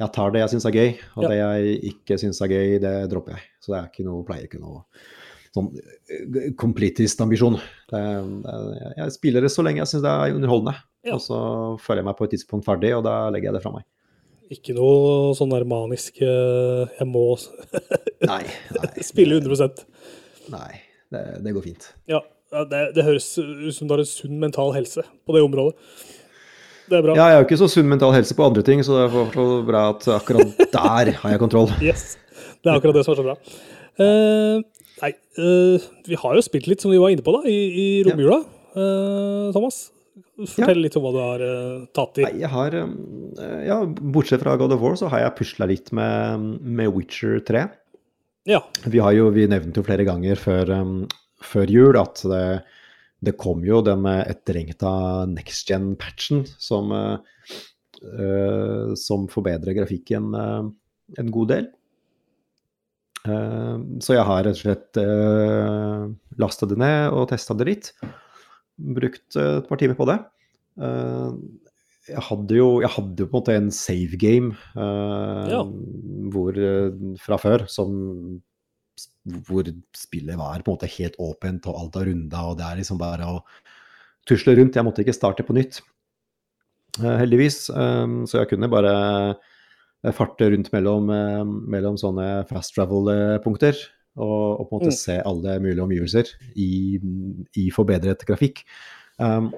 jeg 0.00 0.12
tar 0.16 0.30
det 0.32 0.40
jeg 0.44 0.54
syns 0.54 0.66
er 0.70 0.76
gøy, 0.78 0.92
og 1.16 1.22
Ja. 1.24 1.28
det 1.28 1.40
jeg 1.42 1.92
ikke 1.92 2.18
syns 2.22 2.40
er 2.42 2.48
gøy, 2.54 2.78
det 2.80 2.94
dropper 3.12 3.36
jeg. 3.36 3.42
Så 3.60 3.72
det 3.74 3.80
er 3.82 3.90
ikke 3.92 4.04
noe, 4.08 4.24
pleier 4.24 4.48
ikke 4.48 4.60
noe 4.62 4.84
sånn 5.52 5.68
eh, 5.76 6.52
completist-ambisjon. 6.56 7.58
Jeg 7.92 9.12
spiller 9.12 9.44
det 9.44 9.50
så 9.52 9.60
lenge 9.66 9.82
jeg 9.82 9.90
syns 9.90 10.02
det 10.06 10.12
er 10.12 10.36
underholdende. 10.36 10.76
Ja. 11.04 11.16
Og 11.18 11.20
så 11.24 11.38
føler 11.82 12.00
jeg 12.00 12.08
meg 12.08 12.16
på 12.16 12.24
et 12.28 12.32
tidspunkt 12.36 12.64
ferdig, 12.64 12.94
og 12.96 13.02
da 13.04 13.26
legger 13.34 13.50
jeg 13.50 13.58
det 13.58 13.62
fra 13.64 13.72
meg. 13.74 13.84
ikke 14.52 14.74
noe 14.76 15.32
sånn 15.36 15.50
der 15.52 15.64
manisk 15.64 16.20
eh, 16.22 16.86
Jeg 16.98 17.08
må 17.08 17.22
Nei, 18.30 18.42
nei, 18.76 18.88
spille 19.02 19.38
100 19.40 19.84
nei 20.52 20.80
det, 21.12 21.22
det 21.44 21.52
går 21.56 21.64
fint. 21.64 21.86
Ja, 22.08 22.20
det, 22.52 22.82
det 22.96 23.04
høres 23.06 23.28
ut 23.38 23.74
som 23.74 23.88
du 23.88 23.94
har 23.94 24.02
en 24.02 24.08
sunn 24.08 24.40
mental 24.40 24.74
helse 24.76 25.04
på 25.24 25.36
det 25.36 25.44
området. 25.44 25.76
Det 26.90 26.98
er 26.98 27.04
bra. 27.06 27.14
Ja, 27.16 27.28
jeg 27.30 27.36
har 27.36 27.42
jo 27.42 27.46
ikke 27.46 27.60
så 27.62 27.70
sunn 27.70 27.88
mental 27.88 28.12
helse 28.14 28.36
på 28.36 28.44
andre 28.44 28.64
ting, 28.66 28.82
så 28.84 28.98
det 28.98 29.06
er 29.06 29.30
for 29.32 29.62
bra 29.66 29.86
at 29.94 30.08
akkurat 30.18 30.58
der 30.60 31.12
har 31.22 31.34
jeg 31.34 31.42
kontroll. 31.42 31.70
Yes. 31.88 32.16
Det 32.62 32.70
er 32.70 32.78
akkurat 32.78 32.98
det 32.98 33.04
som 33.06 33.14
er 33.14 33.18
så 33.18 33.24
bra. 33.26 33.34
Uh, 33.98 34.84
nei, 35.02 35.10
uh, 35.38 35.86
vi 36.06 36.18
har 36.18 36.36
jo 36.36 36.44
spilt 36.44 36.68
litt, 36.70 36.84
som 36.84 36.92
vi 36.92 37.00
var 37.00 37.12
inne 37.14 37.24
på, 37.24 37.34
da, 37.34 37.42
i, 37.50 37.56
i 37.82 37.86
romjula. 38.06 38.38
Uh, 38.76 39.48
Thomas, 39.54 39.80
fortell 40.52 40.82
litt 40.84 40.96
om 40.98 41.04
hva 41.06 41.12
du 41.14 41.20
har 41.22 41.44
tatt 41.96 42.22
i. 42.22 42.26
Nei, 42.28 42.34
jeg 42.44 42.52
har 42.52 42.76
Ja, 43.66 43.80
bortsett 43.86 44.44
fra 44.44 44.54
God 44.60 44.76
of 44.76 44.84
War, 44.84 44.98
så 45.00 45.10
har 45.12 45.24
jeg 45.24 45.36
pusla 45.40 45.68
litt 45.70 45.90
med, 45.96 46.60
med 46.62 46.92
Witcher 46.94 47.40
3. 47.48 47.66
Ja. 48.50 48.62
Vi 48.90 49.02
har 49.02 49.14
jo, 49.14 49.28
vi 49.34 49.48
nevnte 49.50 49.82
jo 49.82 49.86
flere 49.86 50.06
ganger 50.06 50.38
før, 50.38 50.72
før 51.46 51.70
jul 51.70 51.98
at 52.00 52.22
det, 52.28 52.46
det 53.22 53.36
kom 53.38 53.62
jo 53.66 53.82
den 53.86 54.06
eh, 54.10 54.24
etterlengta 54.32 54.92
next 55.30 55.70
gen-patchen 55.70 56.42
som, 56.58 56.90
eh, 56.92 58.88
som 58.98 59.28
forbedrer 59.30 59.78
grafikken 59.78 60.32
eh, 60.38 60.66
en 61.22 61.32
god 61.34 61.54
del. 61.56 61.70
Så 63.22 64.16
jeg 64.16 64.26
har 64.26 64.40
rett 64.42 64.56
og 64.56 64.58
slett 64.58 64.98
uh, 64.98 66.08
lasta 66.42 66.66
det 66.66 66.74
ned 66.82 67.12
og 67.14 67.28
testa 67.30 67.54
det 67.54 67.68
litt. 67.68 67.90
Brukt 68.74 69.36
et 69.38 69.68
par 69.68 69.78
timer 69.78 69.94
på 69.94 70.08
det. 70.10 70.16
Jeg 72.10 72.24
hadde 72.26 72.58
jo 72.58 72.66
jeg 72.82 72.90
hadde 72.96 73.28
på 73.28 73.30
en 73.30 73.36
måte 73.36 73.54
en 73.54 73.70
save 73.70 74.18
game 74.18 74.58
Ja. 74.74 75.62
hvor, 76.34 76.58
fra 77.22 77.38
før 77.38 77.68
som 77.70 77.94
hvor 79.46 79.68
spillet 79.96 80.38
var 80.38 80.62
på 80.62 80.72
en 80.72 80.76
måte 80.76 80.90
helt 80.96 81.16
åpent, 81.22 81.66
og 81.70 81.78
alt 81.78 81.98
var 81.98 82.08
runda, 82.10 82.44
og 82.50 82.58
det 82.58 82.66
er 82.66 82.80
liksom 82.80 83.00
bare 83.00 83.28
å 83.28 83.40
tusle 84.28 84.56
rundt. 84.58 84.76
Jeg 84.78 84.86
måtte 84.86 85.04
ikke 85.04 85.16
starte 85.16 85.46
på 85.46 85.56
nytt, 85.56 85.80
eh, 87.00 87.16
heldigvis. 87.22 87.64
Um, 87.70 88.22
så 88.26 88.42
jeg 88.42 88.52
kunne 88.52 88.70
bare 88.72 88.94
eh, 90.04 90.12
farte 90.14 90.50
rundt 90.52 90.72
mellom, 90.74 91.10
eh, 91.10 91.44
mellom 91.76 91.98
sånne 92.00 92.46
fast 92.50 92.74
travel-punkter. 92.78 93.78
Og, 94.12 94.60
og 94.60 94.66
på 94.68 94.76
en 94.76 94.80
måte 94.82 94.92
Mm. 94.92 94.98
se 95.00 95.14
alle 95.24 95.54
mulige 95.64 95.84
omgivelser 95.86 96.28
i, 96.60 97.00
i 97.56 97.70
forbedret 97.72 98.26
grafikk. 98.28 98.60
Um, 99.16 99.48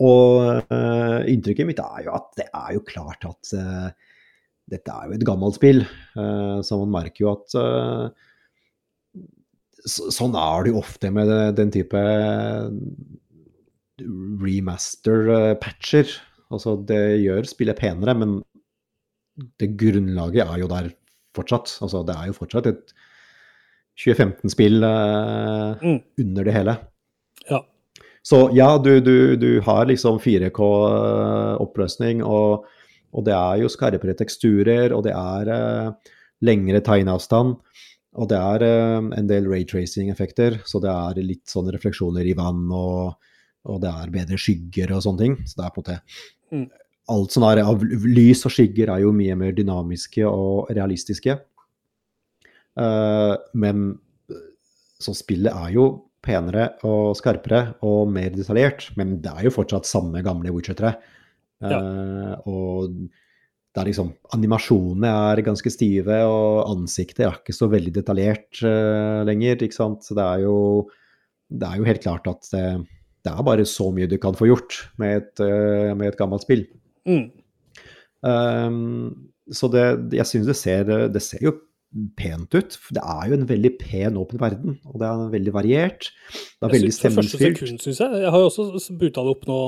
og 0.00 0.64
uh, 0.72 1.20
inntrykket 1.28 1.68
mitt 1.68 1.80
er 1.80 2.06
jo 2.06 2.14
at 2.16 2.30
det 2.36 2.46
er 2.52 2.74
jo 2.76 2.82
klart 2.84 3.24
at 3.24 3.52
eh, 3.56 3.90
dette 4.70 4.90
er 4.90 5.06
jo 5.08 5.14
et 5.16 5.24
gammelt 5.26 5.54
spill. 5.58 5.82
eh, 6.18 6.58
så 6.66 6.78
man 6.82 6.90
merker 7.00 7.20
jo 7.26 7.32
at 7.36 7.58
eh, 7.60 8.06
Sånn 9.86 10.32
er 10.34 10.64
det 10.66 10.72
jo 10.72 10.80
ofte 10.80 11.12
med 11.14 11.28
den 11.54 11.68
type 11.70 12.00
remaster-patcher. 14.76 16.10
Altså, 16.52 16.76
det 16.88 17.00
gjør 17.24 17.46
spillet 17.48 17.78
penere, 17.80 18.14
men 18.18 18.36
det 19.60 19.72
grunnlaget 19.78 20.44
er 20.46 20.58
jo 20.62 20.68
der 20.70 20.90
fortsatt. 21.36 21.74
Altså, 21.84 22.02
det 22.08 22.14
er 22.16 22.26
jo 22.30 22.36
fortsatt 22.38 22.66
et 22.70 22.92
2015-spill 24.02 24.84
eh, 24.84 25.74
Mm. 25.82 26.00
under 26.20 26.44
det 26.44 26.52
hele. 26.54 26.76
Ja. 27.50 27.60
Så 28.26 28.48
ja, 28.56 28.72
du, 28.82 28.98
du, 29.00 29.36
du 29.38 29.60
har 29.62 29.86
liksom 29.86 30.18
4K-oppløsning, 30.18 32.24
og, 32.26 32.64
og 33.14 33.26
det 33.26 33.34
er 33.36 33.62
jo 33.62 33.70
skarpere 33.72 34.16
teksturer, 34.18 34.94
og 34.96 35.04
det 35.06 35.14
er 35.16 35.50
eh, 35.52 36.14
lengre 36.46 36.82
tegneavstand. 36.84 37.56
Og 38.16 38.30
det 38.30 38.38
er 38.38 38.64
eh, 38.66 39.10
en 39.20 39.28
del 39.30 39.48
raytracing-effekter, 39.50 40.60
så 40.68 40.80
det 40.82 40.92
er 40.92 41.22
litt 41.24 41.44
sånne 41.52 41.74
refleksjoner 41.76 42.26
i 42.26 42.36
vann, 42.38 42.66
og, 42.72 43.30
og, 43.68 43.78
det 43.84 43.92
er 43.92 44.14
bedre 44.14 44.40
skygger 44.40 44.96
og 44.96 45.04
sånne 45.06 45.24
ting. 45.24 45.38
Så 45.44 45.60
det 45.60 45.68
er 45.68 45.74
på 45.76 45.84
en 45.84 45.86
måte 45.86 46.00
mm. 46.56 46.66
Alt 47.06 47.36
som 47.36 47.44
er 47.46 47.60
av 47.62 47.84
lys 47.86 48.40
og 48.48 48.50
skygger 48.50 48.90
er 48.90 49.04
jo 49.04 49.12
mye 49.14 49.36
mer 49.38 49.52
dynamiske 49.54 50.26
og 50.26 50.72
realistiske. 50.74 51.36
Uh, 52.74 53.38
men 53.54 53.92
så 54.98 55.14
spillet 55.14 55.54
er 55.54 55.70
jo 55.76 55.84
penere 56.26 56.72
og 56.82 57.14
skarpere 57.14 57.76
og 57.86 58.10
mer 58.10 58.34
detaljert, 58.34 58.88
men 58.98 59.20
det 59.22 59.30
er 59.30 59.46
jo 59.46 59.54
fortsatt 59.54 59.86
samme 59.86 60.24
gamle 60.26 60.50
Witcher 60.50 60.74
3. 60.80 60.92
Uh, 61.64 61.70
ja. 61.72 61.80
Og 62.48 62.96
det 63.76 63.82
er 63.82 63.90
liksom 63.90 64.12
Animasjonene 64.32 65.12
er 65.30 65.42
ganske 65.44 65.70
stive, 65.72 66.22
og 66.24 66.70
ansiktet 66.72 67.26
er 67.26 67.34
ikke 67.36 67.56
så 67.56 67.68
veldig 67.72 67.92
detaljert 67.98 68.62
uh, 68.64 69.20
lenger. 69.28 69.60
ikke 69.60 69.76
sant? 69.76 70.06
Så 70.06 70.16
det 70.16 70.24
er 70.24 70.46
jo, 70.46 70.56
det 71.52 71.68
er 71.68 71.80
jo 71.80 71.88
helt 71.88 72.04
klart 72.04 72.30
at 72.32 72.48
det, 72.54 72.64
det, 73.26 73.34
er 73.34 73.46
bare 73.46 73.68
så 73.68 73.90
mye 73.92 74.08
du 74.08 74.16
kan 74.22 74.36
få 74.38 74.48
gjort 74.48 74.80
med 75.02 75.20
et, 75.20 75.44
uh, 75.44 75.92
med 75.92 76.08
et 76.08 76.18
gammelt 76.20 76.46
spill. 76.46 76.64
Mm. 77.04 77.28
Um, 78.26 79.28
så 79.52 79.68
det, 79.70 79.84
jeg 80.16 80.26
syns 80.26 80.48
det 80.48 80.56
ser 80.58 80.88
Det 81.12 81.20
ser 81.22 81.44
jo 81.44 81.52
pent 82.18 82.56
ut. 82.56 82.78
Det 82.92 83.02
er 83.02 83.28
jo 83.28 83.36
en 83.36 83.46
veldig 83.48 83.72
pen 83.80 84.16
åpen 84.20 84.40
verden, 84.40 84.78
og 84.88 84.98
det 85.00 85.08
er 85.08 85.28
veldig 85.36 85.52
variert. 85.54 86.08
Det 86.32 86.66
er 86.66 86.72
veldig 86.74 86.94
stemningsfylt. 86.96 87.62
Jeg. 87.62 88.08
Jeg 88.24 88.32
har 88.32 88.42
jo 88.42 88.48
også 88.48 88.96
buta 88.98 89.22
det 89.22 89.36
opp 89.36 89.46
nå 89.48 89.60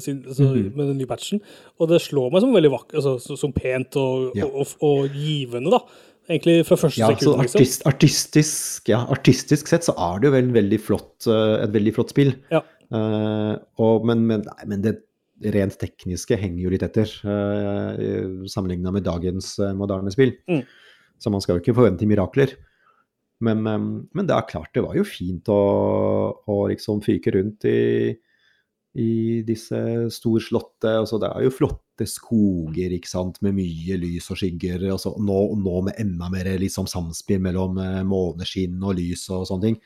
sin, 0.00 0.22
altså, 0.26 0.42
mm 0.42 0.54
-hmm. 0.54 0.76
med 0.76 0.86
den 0.88 0.98
nye 0.98 1.06
patchen, 1.06 1.40
og 1.78 1.88
det 1.88 2.00
slår 2.00 2.30
meg 2.32 2.40
som 2.40 2.54
veldig 2.54 2.70
vakkert, 2.70 2.94
altså, 2.94 3.36
som 3.36 3.52
pent 3.52 3.96
og, 3.96 4.32
ja. 4.36 4.44
og, 4.44 4.54
og, 4.54 4.66
og, 4.80 5.08
givende, 5.10 5.70
da. 5.70 5.80
Egentlig 6.26 6.64
fra 6.66 6.76
første 6.80 7.00
ja, 7.00 7.08
sekund. 7.14 7.42
Liksom. 7.44 7.60
Artist, 7.60 7.84
artistisk, 7.86 8.88
ja, 8.90 9.04
artistisk 9.14 9.68
sett 9.70 9.86
så 9.86 9.94
er 10.08 10.18
det 10.18 10.28
jo 10.28 10.34
vel 10.34 10.48
veldig 10.56 10.78
flott, 10.82 11.28
uh, 11.30 11.62
et 11.62 11.74
veldig 11.74 11.92
flott 11.94 12.10
spill. 12.10 12.32
Ja. 12.50 12.64
Uh, 12.90 13.54
og, 13.82 14.06
men, 14.06 14.24
men, 14.26 14.42
nei, 14.46 14.66
men 14.72 14.82
det 14.82 14.96
rent 15.54 15.76
tekniske 15.78 16.38
henger 16.40 16.64
jo 16.64 16.72
litt 16.72 16.82
etter, 16.86 17.12
uh, 17.28 18.42
sammenligna 18.50 18.90
med 18.94 19.06
dagens 19.06 19.54
moderne 19.78 20.10
spill. 20.14 20.34
Mm. 20.50 20.64
Så 21.22 21.30
man 21.30 21.44
skal 21.44 21.56
jo 21.56 21.64
ikke 21.64 21.76
forvente 21.78 22.08
mirakler. 22.10 22.56
Men, 23.44 23.62
men, 23.62 24.24
det 24.24 24.32
er 24.32 24.48
klart, 24.48 24.72
det 24.74 24.82
var 24.82 24.96
jo 24.96 25.04
fint 25.04 25.46
å, 25.52 25.60
å 26.48 26.54
liksom 26.70 27.02
fyke 27.04 27.34
rundt 27.36 27.66
i, 27.68 28.14
i 28.96 29.42
disse 29.46 29.78
storslåtte 30.14 30.92
altså 31.02 31.18
Det 31.20 31.28
er 31.28 31.44
jo 31.46 31.52
flotte 31.54 32.06
skoger 32.08 32.92
ikke 32.96 33.10
sant, 33.10 33.40
med 33.44 33.56
mye 33.56 33.96
lys 34.00 34.30
og 34.32 34.40
skygger. 34.40 34.86
Altså 34.92 35.14
nå, 35.16 35.40
nå, 35.60 35.76
med 35.88 36.00
enda 36.02 36.30
mer 36.32 36.48
liksom, 36.60 36.88
samspill 36.90 37.40
mellom 37.44 37.80
eh, 37.82 38.02
måneskinn 38.08 38.80
og 38.82 38.98
lys 38.98 39.26
og 39.32 39.46
sånne 39.48 39.68
ting. 39.68 39.78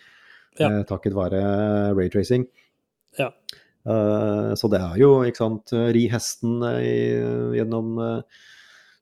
Ja. 0.58 0.70
Eh, 0.70 0.80
takket 0.88 1.14
være 1.18 1.42
raytracing. 1.98 2.48
Ja. 3.18 3.30
Eh, 3.86 4.54
så 4.58 4.72
det 4.72 4.82
er 4.82 4.96
jo, 5.02 5.12
ikke 5.26 5.44
sant, 5.44 5.74
ri 5.94 6.06
hesten 6.12 6.58
uh, 6.66 7.54
gjennom 7.54 7.94
uh, 8.02 8.42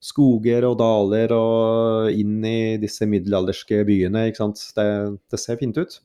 skoger 0.04 0.66
og 0.68 0.76
daler 0.82 1.32
og 1.34 2.12
inn 2.12 2.44
i 2.46 2.76
disse 2.82 3.08
middelalderske 3.08 3.80
byene. 3.88 4.28
ikke 4.28 4.44
sant? 4.44 4.62
Det, 4.76 4.90
det 5.32 5.40
ser 5.42 5.58
fint 5.60 5.80
ut. 5.80 6.00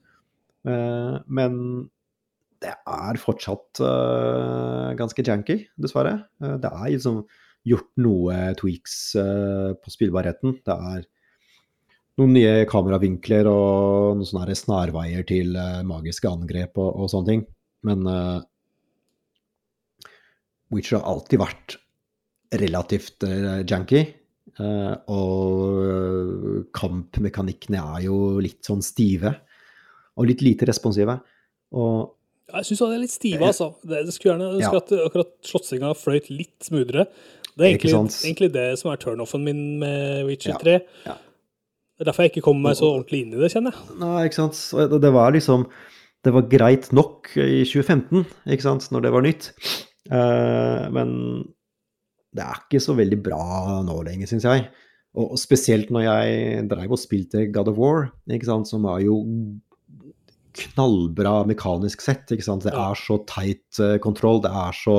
Eh, 0.68 1.16
men 1.28 1.56
det 2.64 2.74
er 2.74 3.20
fortsatt 3.22 3.82
uh, 3.84 4.94
ganske 5.00 5.26
janky, 5.26 5.60
dessverre. 5.80 6.18
Uh, 6.44 6.56
det 6.62 6.72
er 6.72 6.94
liksom 6.96 7.24
gjort 7.64 7.92
noe 8.04 8.40
tweaks 8.60 8.96
på 9.16 9.92
spillbarheten. 9.94 10.58
Det 10.68 10.74
er 10.76 11.06
noen 12.20 12.34
nye 12.36 12.66
kameravinkler 12.68 13.48
og 13.48 14.18
noen 14.20 14.28
sånne 14.28 14.58
snarveier 14.60 15.24
til 15.30 15.56
magiske 15.88 16.28
angrep 16.28 16.76
og, 16.76 16.90
og, 16.92 17.08
sånne 17.14 17.30
ting. 17.30 17.46
Men 17.88 18.04
Witcher 20.76 21.00
har 21.00 21.08
alltid 21.14 21.40
vært 21.40 21.78
relativt 22.62 23.26
uh, 23.28 23.62
janky. 23.68 24.04
Uh, 24.60 24.94
og 25.10 26.68
kampmekanikkene 26.76 27.82
er 27.96 28.04
jo 28.08 28.18
litt 28.44 28.62
sånn 28.66 28.84
stive. 28.86 29.34
Og 30.18 30.30
litt 30.30 30.44
lite 30.46 30.68
responsive. 30.70 31.18
Og 31.74 32.14
jeg 32.52 32.68
syns 32.68 32.82
det 32.82 32.88
er 32.90 33.02
litt 33.02 33.14
stive, 33.14 33.48
altså. 33.48 33.70
Det, 33.82 34.02
det 34.08 34.14
skulle 34.14 34.34
gjerne 34.34 34.50
ønske 34.58 34.76
ja. 34.76 34.82
at 34.82 34.94
akkurat 35.08 35.32
slåssinga 35.48 35.94
fløyt 35.98 36.30
litt 36.34 36.68
smoothere. 36.68 37.06
Det 37.54 37.66
er 37.66 37.70
egentlig, 37.70 37.94
egentlig, 38.26 38.50
det 38.56 38.66
som 38.82 38.90
er 38.92 39.00
turnoffen 39.02 39.46
min 39.46 39.62
med 39.82 40.26
Witcher 40.28 40.58
3. 40.62 40.76
Ja. 41.06 41.16
Det 41.94 42.04
er 42.04 42.10
derfor 42.10 42.26
jeg 42.26 42.34
ikke 42.34 42.46
kommer 42.48 42.70
meg 42.70 42.78
så 42.80 42.90
ordentlig 42.90 43.24
inn 43.24 43.36
i 43.36 43.42
det, 43.42 43.52
kjenner 43.54 43.76
jeg. 43.76 43.98
Nei, 44.02 44.14
ikke 44.28 44.40
sant. 44.42 44.62
Det 45.04 45.12
var 45.14 45.36
liksom 45.36 45.68
Det 46.24 46.32
var 46.32 46.48
greit 46.48 46.88
nok 46.96 47.34
i 47.36 47.66
2015, 47.68 48.24
ikke 48.56 48.64
sant, 48.64 48.88
når 48.96 49.04
det 49.04 49.12
var 49.12 49.26
nytt. 49.26 49.50
Uh, 50.08 50.88
men 50.96 51.10
det 52.34 52.46
er 52.46 52.62
ikke 52.64 52.80
så 52.84 52.96
veldig 52.96 53.20
bra 53.24 53.44
nå 53.86 53.98
lenger, 54.08 54.30
syns 54.32 54.48
jeg. 54.48 54.70
Og 55.20 55.36
spesielt 55.38 55.92
når 55.94 56.06
jeg 56.08 56.64
dreiv 56.72 56.96
og 56.96 57.02
spilte 57.02 57.44
God 57.54 57.70
of 57.70 57.78
War, 57.78 58.08
som 58.66 58.88
er 58.90 59.04
jo 59.04 59.20
knallbra 60.58 61.42
mekanisk 61.50 62.04
sett. 62.04 62.32
ikke 62.32 62.46
sant? 62.46 62.68
Det 62.68 62.74
er 62.76 63.00
så 63.00 63.20
teit 63.30 63.82
uh, 63.82 63.98
kontroll. 64.04 64.42
Det 64.44 64.52
er 64.64 64.78
så, 64.78 64.98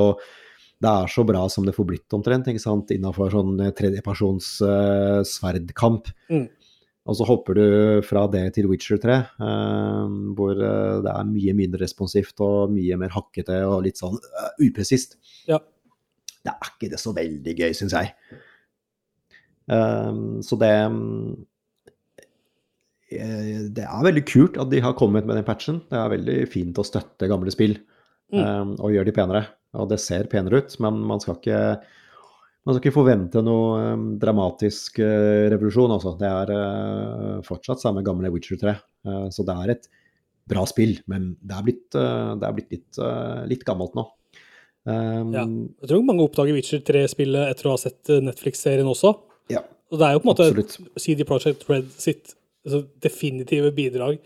det 0.83 0.91
er 0.91 1.13
så 1.13 1.25
bra 1.29 1.47
som 1.53 1.67
det 1.67 1.77
får 1.77 1.89
blitt 1.93 2.17
omtrent 2.17 2.51
ikke 2.51 2.63
sant? 2.63 2.93
innenfor 2.95 3.33
sånn 3.35 3.57
eh, 3.65 3.75
tredjepersons 3.77 4.51
uh, 4.67 5.21
sverdkamp. 5.29 6.11
Mm. 6.33 6.49
Og 7.05 7.19
så 7.19 7.27
hopper 7.29 7.59
du 7.59 7.67
fra 8.09 8.25
det 8.33 8.47
til 8.57 8.71
Witcher 8.71 8.97
3, 9.03 9.21
uh, 9.45 10.09
hvor 10.39 10.57
det 10.57 11.13
er 11.13 11.29
mye 11.29 11.55
mindre 11.57 11.85
responsivt 11.85 12.41
og 12.45 12.73
mye 12.73 12.97
mer 13.01 13.13
hakkete 13.13 13.61
og 13.69 13.85
litt 13.85 14.01
sånn 14.01 14.17
upresist. 14.65 15.19
Ja 15.51 15.61
det 16.45 16.53
er 16.53 16.71
ikke 16.71 16.91
det 16.93 17.01
så 17.01 17.15
veldig 17.17 17.55
gøy, 17.57 17.73
syns 17.77 17.97
jeg. 17.97 18.13
Um, 19.65 20.43
så 20.45 20.59
det 20.61 20.73
eh, 20.77 20.97
Det 23.75 23.85
er 23.85 24.07
veldig 24.07 24.25
kult 24.29 24.57
at 24.61 24.71
de 24.73 24.83
har 24.85 24.97
kommet 24.99 25.27
med 25.29 25.39
den 25.39 25.47
patchen. 25.47 25.83
Det 25.91 25.99
er 25.99 26.15
veldig 26.15 26.39
fint 26.53 26.79
å 26.81 26.87
støtte 26.87 27.29
gamle 27.31 27.53
spill 27.55 27.77
mm. 27.79 28.41
um, 28.41 28.73
og 28.79 28.95
gjøre 28.95 29.11
de 29.11 29.17
penere. 29.17 29.45
Og 29.79 29.91
det 29.91 30.01
ser 30.03 30.31
penere 30.31 30.63
ut, 30.63 30.77
men 30.85 31.01
man 31.09 31.23
skal 31.23 31.39
ikke, 31.39 31.61
man 32.65 32.77
skal 32.77 32.83
ikke 32.83 32.95
forvente 32.95 33.43
noe 33.43 33.95
um, 33.95 34.09
dramatisk 34.23 35.01
uh, 35.03 35.47
revolusjon, 35.53 35.97
altså. 35.97 36.15
Det 36.21 36.31
er 36.31 36.55
uh, 36.55 37.45
fortsatt 37.47 37.83
samme 37.83 38.05
gamle 38.07 38.31
Witcher 38.35 38.61
3. 38.61 38.77
Uh, 39.09 39.27
så 39.35 39.47
det 39.47 39.57
er 39.65 39.75
et 39.77 39.89
bra 40.51 40.67
spill, 40.69 40.99
men 41.11 41.33
det 41.41 41.57
er 41.57 41.65
blitt, 41.65 41.87
det 41.95 42.45
er 42.45 42.53
blitt 42.53 42.73
litt, 42.75 42.99
litt 43.49 43.63
gammelt 43.65 43.95
nå. 43.97 44.03
Um, 44.85 45.31
ja. 45.33 45.45
Jeg 45.81 45.89
tror 45.89 46.03
mange 46.05 46.25
oppdager 46.27 46.57
Witcher 46.57 46.83
3-spillet 46.85 47.55
etter 47.55 47.71
å 47.71 47.73
ha 47.73 47.81
sett 47.81 48.11
eh, 48.13 48.21
Netflix-serien 48.25 48.89
også. 48.89 49.15
Ja, 49.53 49.63
og 49.89 50.01
det 50.01 50.09
er 50.09 50.17
jo 50.17 50.21
på 50.21 50.27
en 50.27 50.31
måte 50.33 50.49
absolutt. 50.51 50.77
CD 51.01 51.25
Project 51.29 51.65
Red 51.71 51.89
sitt 51.97 52.35
altså, 52.65 52.85
definitive 53.05 53.73
bidrag 53.77 54.19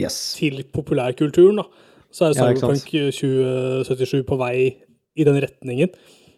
yes. 0.00 0.34
til 0.38 0.62
populærkulturen. 0.74 1.62
Da. 1.62 1.90
Så 2.14 2.28
er 2.28 2.36
Cyberpunk 2.38 2.92
ja, 2.94 3.08
2077 3.10 4.22
på 4.28 4.38
vei 4.40 4.56
i 5.14 5.26
den 5.26 5.40
retningen. 5.42 5.94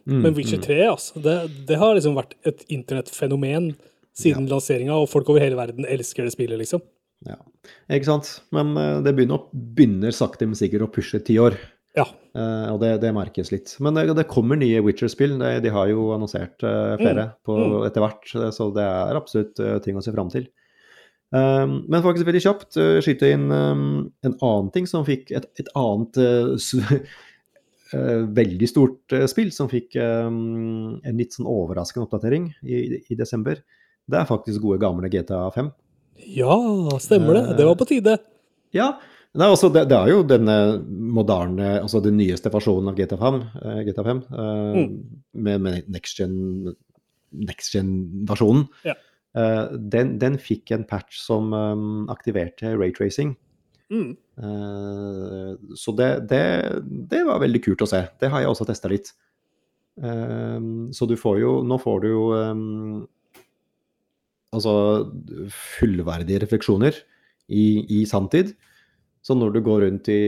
Mm, 0.07 0.21
Men 0.23 0.37
Witcher 0.37 0.61
3 0.63 0.77
mm. 0.77 0.91
altså, 0.93 1.21
det, 1.23 1.37
det, 1.69 1.79
har 1.81 1.97
liksom 1.97 2.17
vært 2.17 2.37
et 2.47 2.63
internettfenomen 2.73 3.73
siden 4.17 4.47
ja. 4.47 4.55
lanseringa, 4.55 4.95
og 4.97 5.11
folk 5.11 5.29
over 5.33 5.43
hele 5.43 5.59
verden 5.59 5.89
elsker 5.89 6.25
det 6.25 6.33
spillet, 6.33 6.57
liksom. 6.63 6.85
Ja, 7.27 7.37
ikke 7.93 8.09
sant. 8.09 8.31
Men 8.55 8.77
uh, 8.79 9.01
det 9.05 9.17
begynner, 9.17 9.49
begynner 9.53 10.15
sakte, 10.15 10.47
men 10.49 10.57
sikkert 10.57 10.87
å 10.87 10.93
pushe 10.93 11.21
ti 11.25 11.37
år. 11.43 11.59
Ja. 11.97 12.07
Uh, 12.37 12.75
og 12.75 12.81
det, 12.83 12.93
det, 13.03 13.13
merkes 13.17 13.51
litt. 13.53 13.73
Men 13.83 13.97
det, 13.97 14.07
det 14.17 14.29
kommer 14.31 14.59
nye 14.61 14.83
Witcher-spill. 14.85 15.39
De, 15.41 15.57
de, 15.65 15.73
har 15.73 15.91
jo 15.91 16.11
annonsert 16.15 16.61
uh, 16.63 16.95
flere 17.01 17.31
mm. 17.33 17.35
på, 17.49 17.59
mm. 17.59 17.77
etter 17.89 18.05
hvert, 18.05 18.33
så 18.57 18.69
det 18.77 18.87
er 18.87 19.21
absolutt 19.21 19.63
uh, 19.65 19.77
ting 19.85 19.99
å 19.99 20.05
se 20.05 20.15
fram 20.15 20.31
til. 20.33 20.49
Um, 21.37 21.79
men 21.91 22.05
faktisk 22.05 22.29
veldig 22.29 22.45
kjapt 22.45 22.77
uh, 22.81 22.99
skyte 23.05 23.31
inn 23.35 23.49
um, 23.51 23.87
en 24.25 24.37
annen 24.37 24.69
ting 24.75 24.87
som 24.89 25.05
fikk 25.07 25.33
et, 25.37 25.49
et 25.61 25.73
annet 25.77 26.17
veldig 28.37 28.67
stort 28.67 29.15
spill, 29.31 29.53
som 29.55 29.69
fikk 29.71 29.95
um, 30.01 30.97
en 31.07 31.21
litt 31.21 31.37
sånn 31.37 31.51
overraskende 31.51 32.07
oppdatering 32.07 32.49
i, 32.67 32.81
i, 32.99 33.19
desember. 33.19 33.61
Det 34.07 34.19
er 34.19 34.29
faktisk 34.29 34.65
gode, 34.65 34.81
gamle 34.83 35.11
GTA 35.13 35.45
5. 35.55 35.69
Ja, 36.35 36.57
stemmer 37.03 37.39
det. 37.39 37.45
Det 37.61 37.69
var 37.69 37.79
på 37.79 37.87
tide. 37.89 38.17
Ja, 38.75 38.97
Nei, 39.37 39.51
altså 39.53 39.69
det, 39.73 39.83
det, 39.91 39.97
er 39.99 40.11
jo 40.15 40.23
denne 40.25 40.79
moderne, 40.89 41.81
altså 41.83 42.01
den 42.05 42.17
nyeste 42.17 42.51
versjonen 42.53 42.89
av 42.93 42.97
GTA5, 42.97 43.41
uh, 43.61 43.81
GTA 43.85 44.05
5 44.07 44.21
uh, 44.31 44.77
mm. 44.79 44.93
med, 45.45 45.57
med 45.67 45.75
next 45.93 46.21
gen-versjonen. 46.23 48.63
Gen 48.81 48.89
ja. 48.89 48.95
uh, 48.97 49.01
den, 49.37 50.15
den, 50.17 50.39
fikk 50.41 50.71
en 50.73 50.87
patch 50.89 51.19
som 51.21 51.51
um, 51.53 52.07
aktiverte 52.13 52.71
raytracing. 52.73 53.35
Mm. 53.93 54.17
Uh, 54.41 55.55
så 55.79 55.93
det, 55.97 56.09
det, 56.31 56.43
det, 57.11 57.23
var 57.29 57.43
veldig 57.43 57.63
kult 57.67 57.85
å 57.85 57.91
se. 57.91 58.03
Det 58.21 58.31
har 58.33 58.43
jeg 58.43 58.53
også 58.53 58.67
testa 58.69 58.91
litt. 58.93 59.13
Uh, 60.01 60.89
så 60.97 61.09
du 61.09 61.15
får 61.17 61.39
jo 61.41 61.53
Nå 61.65 61.79
får 61.81 62.03
du 62.03 62.09
jo 62.11 62.25
um, 62.37 63.05
altså, 64.57 64.75
fullverdige 65.53 66.43
refleksjoner 66.45 66.99
i, 67.49 67.67
i 68.01 68.05
sanntid. 68.09 68.55
Så 69.27 69.35
når 69.35 69.57
du 69.57 69.63
går 69.67 69.83
rundt 69.87 70.11
i, 70.13 70.21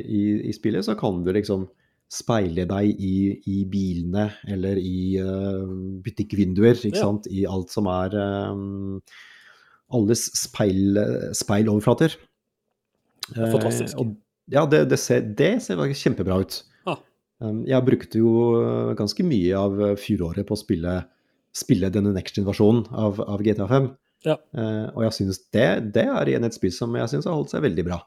i, 0.00 0.22
i, 0.48 0.52
spillet, 0.56 0.86
så 0.86 0.96
kan 0.98 1.22
du 1.24 1.32
liksom 1.36 1.66
speile 2.08 2.64
deg 2.68 3.02
i, 3.04 3.16
i 3.52 3.58
bilene 3.68 4.30
eller 4.48 4.80
i 4.80 5.18
uh, 5.20 5.68
butikkvinduer, 6.04 6.78
ikke 6.78 6.96
ja. 6.96 7.04
sant. 7.04 7.28
I 7.28 7.44
alt 7.48 7.74
som 7.74 7.88
er 7.92 8.16
um, 8.16 8.96
alles 9.92 10.24
speil, 10.36 10.96
speiloverflater. 11.36 12.16
Fantastisk. 13.34 13.92
Uh, 13.92 14.00
og, 14.00 14.16
ja, 14.48 14.64
det, 14.64 14.86
det, 14.92 15.00
ser, 15.02 15.28
det 15.36 15.52
ser 15.64 15.84
kjempebra 16.00 16.40
ut. 16.40 16.62
Ah. 16.88 17.02
Um, 17.44 17.60
jeg 17.68 17.84
brukte 17.84 18.22
jo 18.22 18.32
ganske 18.96 19.28
mye 19.28 19.60
av 19.60 19.84
fjoråret 20.00 20.48
på 20.48 20.56
å 20.56 20.60
spille, 20.60 20.98
spille 21.56 21.92
denne 21.92 22.14
next 22.16 22.40
gen-versjonen 22.40 22.88
av, 22.88 23.20
av, 23.20 23.44
GTA 23.44 23.68
5. 23.68 23.92
Ja. 24.24 24.38
Uh, 24.56 24.88
og 24.96 25.04
jeg 25.06 25.18
synes 25.20 25.44
det, 25.54 25.68
det 25.94 26.08
er 26.08 26.32
igjen 26.32 26.48
et 26.48 26.56
spill 26.56 26.72
som 26.74 26.96
jeg 26.96 27.12
syns 27.12 27.28
har 27.28 27.36
holdt 27.36 27.52
seg 27.52 27.68
veldig 27.68 27.84
bra. 27.86 28.00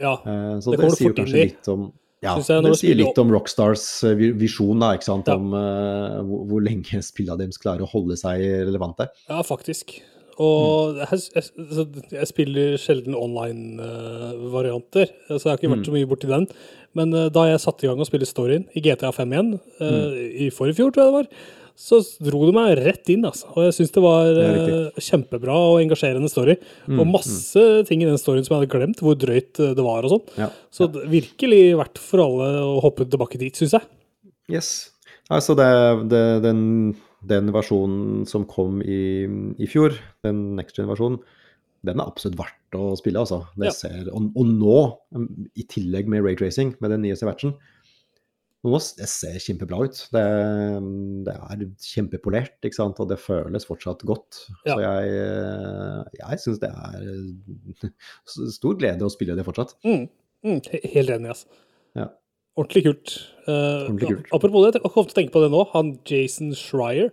Ja, 0.00 0.18
uh, 0.20 0.60
så 0.60 0.76
det, 0.76 0.84
det 0.84 0.94
sier 1.00 1.16
kanskje 1.16 1.48
litt 1.48 1.72
om 1.72 1.88
ja, 2.22 2.36
det 2.38 2.76
sier 2.78 2.94
litt 2.98 3.18
om 3.18 3.32
Rockstars 3.34 3.84
eh, 4.06 4.14
visjon, 4.38 4.78
da, 4.82 4.92
ikke 4.94 5.08
sant? 5.08 5.26
Ja. 5.26 5.34
om 5.40 5.50
uh, 5.56 6.20
hvor, 6.22 6.44
hvor, 6.50 6.60
lenge 6.62 7.02
spillene 7.10 7.40
deres 7.42 7.58
klarer 7.62 7.82
å 7.86 7.90
holde 7.90 8.16
seg 8.20 8.42
relevante. 8.68 9.08
Ja, 9.26 9.42
faktisk. 9.46 9.96
Og 10.40 10.94
mm. 10.94 11.00
jeg, 11.02 11.24
jeg, 11.34 11.86
jeg, 12.14 12.28
spiller 12.30 12.76
sjelden 12.80 13.18
online-varianter, 13.18 15.10
uh, 15.26 15.34
så 15.34 15.42
jeg 15.48 15.50
har 15.50 15.58
ikke 15.58 15.72
vært 15.74 15.82
mm. 15.82 15.88
så 15.90 15.96
mye 15.96 16.10
borti 16.12 16.30
den. 16.30 16.46
Men 16.98 17.16
uh, 17.16 17.26
da 17.34 17.48
jeg 17.50 17.64
satte 17.64 17.86
i 17.86 17.90
gang 17.90 18.00
å 18.00 18.08
spille 18.08 18.28
storyen 18.28 18.68
i 18.72 18.84
GTA 18.84 19.10
5 19.16 19.34
igjen, 19.34 19.50
mm. 19.82 20.14
i 20.46 20.50
fjor, 20.54 20.72
tror 20.78 21.02
jeg 21.02 21.10
det 21.10 21.18
var, 21.18 21.26
så 21.82 21.98
dro 22.22 22.44
du 22.46 22.52
meg 22.54 22.76
rett 22.78 23.10
inn. 23.10 23.24
Altså. 23.26 23.48
Og 23.56 23.66
jeg 23.66 23.76
syns 23.78 23.94
det 23.94 24.02
var 24.04 24.28
det 24.36 25.02
kjempebra 25.02 25.56
og 25.72 25.80
engasjerende 25.82 26.30
story. 26.30 26.54
Mm, 26.86 27.00
og 27.02 27.10
masse 27.10 27.58
mm. 27.58 27.88
ting 27.88 28.04
i 28.04 28.08
den 28.08 28.20
storyen 28.20 28.46
som 28.46 28.54
jeg 28.54 28.62
hadde 28.62 28.74
glemt, 28.76 29.02
hvor 29.02 29.18
drøyt 29.18 29.58
eh, 29.62 29.74
det 29.78 29.86
var 29.86 30.06
og 30.06 30.14
sånn. 30.14 30.24
Ja, 30.44 30.48
så 30.70 30.86
ja. 30.86 31.06
virkelig 31.10 31.62
verdt 31.80 32.02
for 32.02 32.22
alle 32.24 32.50
å 32.62 32.78
hoppe 32.84 33.08
tilbake 33.08 33.40
dit, 33.42 33.58
syns 33.58 33.74
jeg. 33.78 33.88
Yes. 34.52 34.70
Altså 35.32 35.56
det, 35.58 35.68
det, 36.12 36.22
den, 36.44 36.62
den, 37.26 37.50
versjonen 37.54 38.26
som 38.30 38.46
kom 38.48 38.82
i, 38.84 39.26
i 39.58 39.70
fjor, 39.70 39.96
den 40.26 40.52
next 40.58 40.78
gen-versjonen, 40.78 41.20
den 41.82 41.98
er 41.98 42.06
absolutt 42.06 42.38
verdt 42.38 42.78
å 42.78 42.92
spille, 42.98 43.22
altså. 43.24 43.40
Ja. 43.58 43.74
Ser, 43.74 44.06
og, 44.12 44.30
og, 44.38 44.46
nå, 44.46 44.78
i 45.58 45.66
tillegg 45.66 46.10
med 46.10 46.22
Ray 46.22 46.38
Tracing, 46.38 46.76
med 46.82 46.94
den 46.94 47.02
nye 47.08 47.18
Sevatchen, 47.18 47.56
nå, 48.62 48.78
det 48.98 49.08
ser 49.10 49.40
kjempebra 49.42 49.80
ut. 49.82 50.00
Det, 50.14 50.22
det, 51.26 51.34
er 51.34 51.64
kjempepolert, 51.82 52.54
ikke 52.62 52.78
sant? 52.78 53.00
og 53.02 53.10
det 53.10 53.18
føles 53.18 53.66
fortsatt 53.66 54.04
godt. 54.06 54.44
Ja. 54.68 54.76
Så 54.76 54.78
jeg, 54.84 56.14
jeg 56.20 56.42
syns 56.44 56.62
det 56.62 56.70
er 56.70 57.90
stor 58.58 58.78
glede 58.78 59.08
å 59.08 59.12
spille 59.12 59.34
det 59.38 59.46
fortsatt. 59.48 59.74
Mm. 59.86 60.06
Mm. 60.46 60.62
Helt 60.94 61.14
enig, 61.16 61.34
altså. 61.34 61.62
Ja. 61.98 62.08
Ordentlig 62.58 62.84
kult. 62.86 63.18
Uh, 63.48 63.88
Ordentlig 63.88 64.14
kult. 64.14 64.32
Apropos 64.36 64.66
det, 64.66 64.78
jeg 64.78 64.94
kom 64.94 65.06
til 65.06 65.14
å 65.14 65.20
tenke 65.20 65.34
på 65.34 65.44
det 65.44 65.52
nå. 65.54 65.66
Han 65.72 65.94
Jason 66.08 66.54
Schreier, 66.58 67.12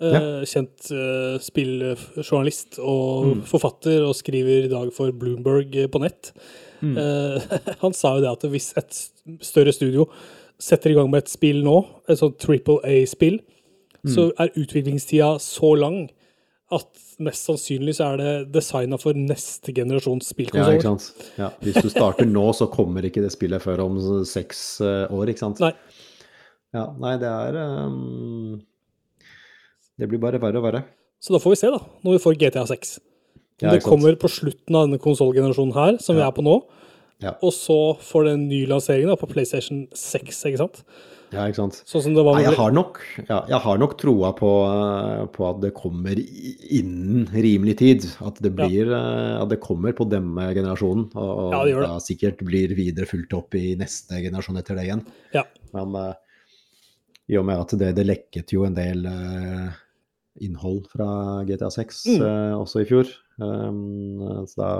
uh, 0.00 0.12
ja. 0.12 0.20
kjent 0.48 0.92
uh, 0.94 1.38
spilljournalist 1.42 2.78
og 2.80 3.32
mm. 3.32 3.48
forfatter, 3.50 4.04
og 4.06 4.16
skriver 4.16 4.68
i 4.68 4.72
dag 4.72 4.92
for 4.94 5.12
Bloomberg 5.12 5.76
på 5.92 6.02
nett. 6.04 6.32
Mm. 6.82 6.96
han 7.84 7.92
sa 7.94 8.16
jo 8.16 8.24
det 8.24 8.30
at 8.32 8.46
hvis 8.50 8.72
et 8.80 9.02
større 9.44 9.74
studio 9.74 10.08
setter 10.62 10.92
i 10.92 10.96
gang 10.98 11.10
med 11.10 11.24
et 11.24 11.32
spill 11.32 11.62
nå, 11.66 11.80
et 12.10 12.20
sånt 12.20 12.38
Triple 12.42 12.78
A-spill, 12.86 13.40
mm. 14.02 14.10
så 14.14 14.28
er 14.40 14.54
utviklingstida 14.54 15.34
så 15.42 15.74
lang 15.78 16.04
at 16.72 16.88
mest 17.22 17.48
sannsynlig 17.48 17.94
så 17.98 18.12
er 18.12 18.20
det 18.20 18.30
designa 18.54 18.96
for 19.00 19.16
neste 19.18 19.74
generasjons 19.76 20.30
spillkonsoller. 20.32 20.78
Ja, 20.78 20.80
ikke 20.80 20.94
sant. 20.94 21.28
Ja. 21.36 21.50
Hvis 21.64 21.82
du 21.84 21.90
starter 21.92 22.28
nå, 22.28 22.46
så 22.56 22.68
kommer 22.72 23.04
ikke 23.04 23.24
det 23.24 23.32
spillet 23.34 23.62
før 23.64 23.84
om 23.84 23.98
seks 24.28 24.80
uh, 24.84 25.04
år, 25.12 25.32
ikke 25.32 25.44
sant. 25.44 25.60
Nei. 25.62 25.74
Ja, 26.72 26.86
nei, 26.96 27.18
det 27.20 27.28
er 27.28 27.56
um, 27.84 28.56
Det 30.00 30.08
blir 30.08 30.22
bare 30.22 30.40
verre 30.40 30.62
og 30.62 30.64
verre. 30.64 30.86
Så 31.20 31.34
da 31.34 31.40
får 31.42 31.52
vi 31.52 31.58
se, 31.60 31.72
da, 31.74 31.82
når 32.06 32.16
vi 32.16 32.22
får 32.24 32.38
GTA 32.40 32.64
6. 32.70 32.94
Om 33.62 33.68
ja, 33.68 33.74
det 33.76 33.84
kommer 33.84 34.16
på 34.18 34.30
slutten 34.32 34.74
av 34.74 34.88
denne 34.88 34.98
konsollgenerasjonen 35.02 35.76
her, 35.76 35.98
som 36.02 36.16
ja. 36.16 36.22
vi 36.22 36.24
er 36.26 36.32
på 36.34 36.46
nå, 36.46 36.56
ja. 37.22 37.36
Og 37.40 37.54
så 37.54 37.78
får 38.02 38.28
det 38.28 38.36
en 38.36 38.46
ny 38.50 38.62
lansering 38.70 39.08
da, 39.10 39.16
på 39.18 39.30
PlayStation 39.30 39.86
6, 39.96 40.44
ikke 40.50 40.62
sant? 40.64 40.84
Ja, 41.32 41.46
ikke 41.48 41.62
sant. 41.62 41.78
Sånn 41.88 42.04
som 42.04 42.16
det 42.16 42.22
var 42.26 42.36
med... 42.36 42.44
jeg, 42.44 42.56
har 42.58 42.74
nok, 42.76 42.98
ja, 43.24 43.38
jeg 43.48 43.60
har 43.64 43.78
nok 43.80 43.94
troa 44.00 44.32
på, 44.36 44.50
på, 45.32 45.44
at 45.48 45.62
det 45.62 45.70
kommer 45.76 46.18
innen 46.20 47.24
rimelig 47.32 47.76
tid. 47.80 48.08
At 48.20 48.42
det, 48.44 48.52
blir, 48.58 48.92
ja. 48.92 48.98
Eh, 48.98 49.36
at 49.40 49.52
det 49.54 49.62
kommer 49.64 49.96
på 49.96 50.06
denne 50.12 50.50
generasjonen. 50.52 51.06
Og, 51.14 51.30
og 51.46 51.56
ja, 51.56 51.62
det 51.64 51.78
det. 51.78 51.86
da 51.88 52.02
sikkert 52.04 52.44
blir 52.44 52.76
videre 52.76 53.08
fulgt 53.08 53.32
opp 53.38 53.56
i 53.56 53.72
neste 53.80 54.20
generasjon 54.20 54.60
etter 54.60 54.76
det 54.76 54.86
igjen. 54.90 55.06
Ja. 55.32 55.46
Men 55.72 55.96
uh, 55.96 56.12
i 57.32 57.40
og 57.40 57.48
med 57.48 57.64
at 57.64 57.72
det, 57.80 57.94
det 57.96 58.06
lekket 58.10 58.52
jo 58.52 58.66
en 58.68 58.76
del 58.76 59.08
uh, 59.08 59.72
innhold 60.44 60.84
fra 60.92 61.08
GTA 61.48 61.72
6 61.72 62.04
mm. 62.12 62.20
uh, 62.20 62.60
også 62.60 62.84
i 62.84 62.88
fjor. 62.92 63.08
Um, 63.42 64.44
så 64.46 64.58
da 64.60 64.70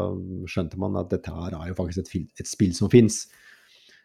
skjønte 0.51 0.79
man 0.81 0.99
at 1.01 1.11
dette 1.13 1.33
her 1.33 1.57
er 1.59 1.71
jo 1.71 1.79
faktisk 1.79 2.05
et, 2.05 2.29
et 2.43 2.49
spill 2.49 2.75
som 2.77 2.91
fins. 2.93 3.25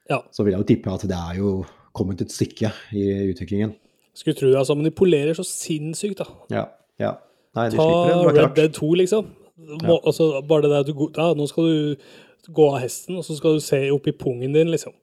Ja. 0.10 0.22
Så 0.32 0.46
vil 0.46 0.56
jeg 0.56 0.64
jo 0.64 0.70
tippe 0.72 0.94
at 0.94 1.06
det 1.08 1.18
er 1.18 1.40
jo 1.40 1.52
kommet 1.98 2.22
et 2.24 2.34
stykke 2.34 2.72
i 2.96 3.06
utviklingen. 3.32 3.76
Skulle 4.18 4.38
tro 4.38 4.50
det, 4.50 4.58
altså. 4.58 4.76
Men 4.78 4.88
de 4.90 4.94
polerer 4.98 5.38
så 5.38 5.46
sinnssykt, 5.46 6.22
da. 6.24 6.28
Ja. 6.54 6.64
ja. 7.02 7.14
Nei, 7.58 7.70
de 7.74 7.80
Ta 7.80 8.32
Red 8.32 8.56
Dead 8.58 8.74
2, 8.74 8.94
liksom. 9.04 9.30
Må, 9.58 9.98
ja. 9.98 10.00
altså, 10.06 10.30
bare 10.48 10.68
det 10.68 10.72
der 10.72 10.84
du 10.86 11.08
ja, 11.18 11.32
Nå 11.34 11.48
skal 11.50 11.66
du 11.66 11.96
gå 12.54 12.68
av 12.70 12.80
hesten, 12.84 13.18
og 13.18 13.26
så 13.26 13.36
skal 13.38 13.58
du 13.58 13.64
se 13.64 13.80
opp 13.92 14.08
i 14.08 14.16
pungen 14.16 14.54
din, 14.56 14.72
liksom. 14.72 14.96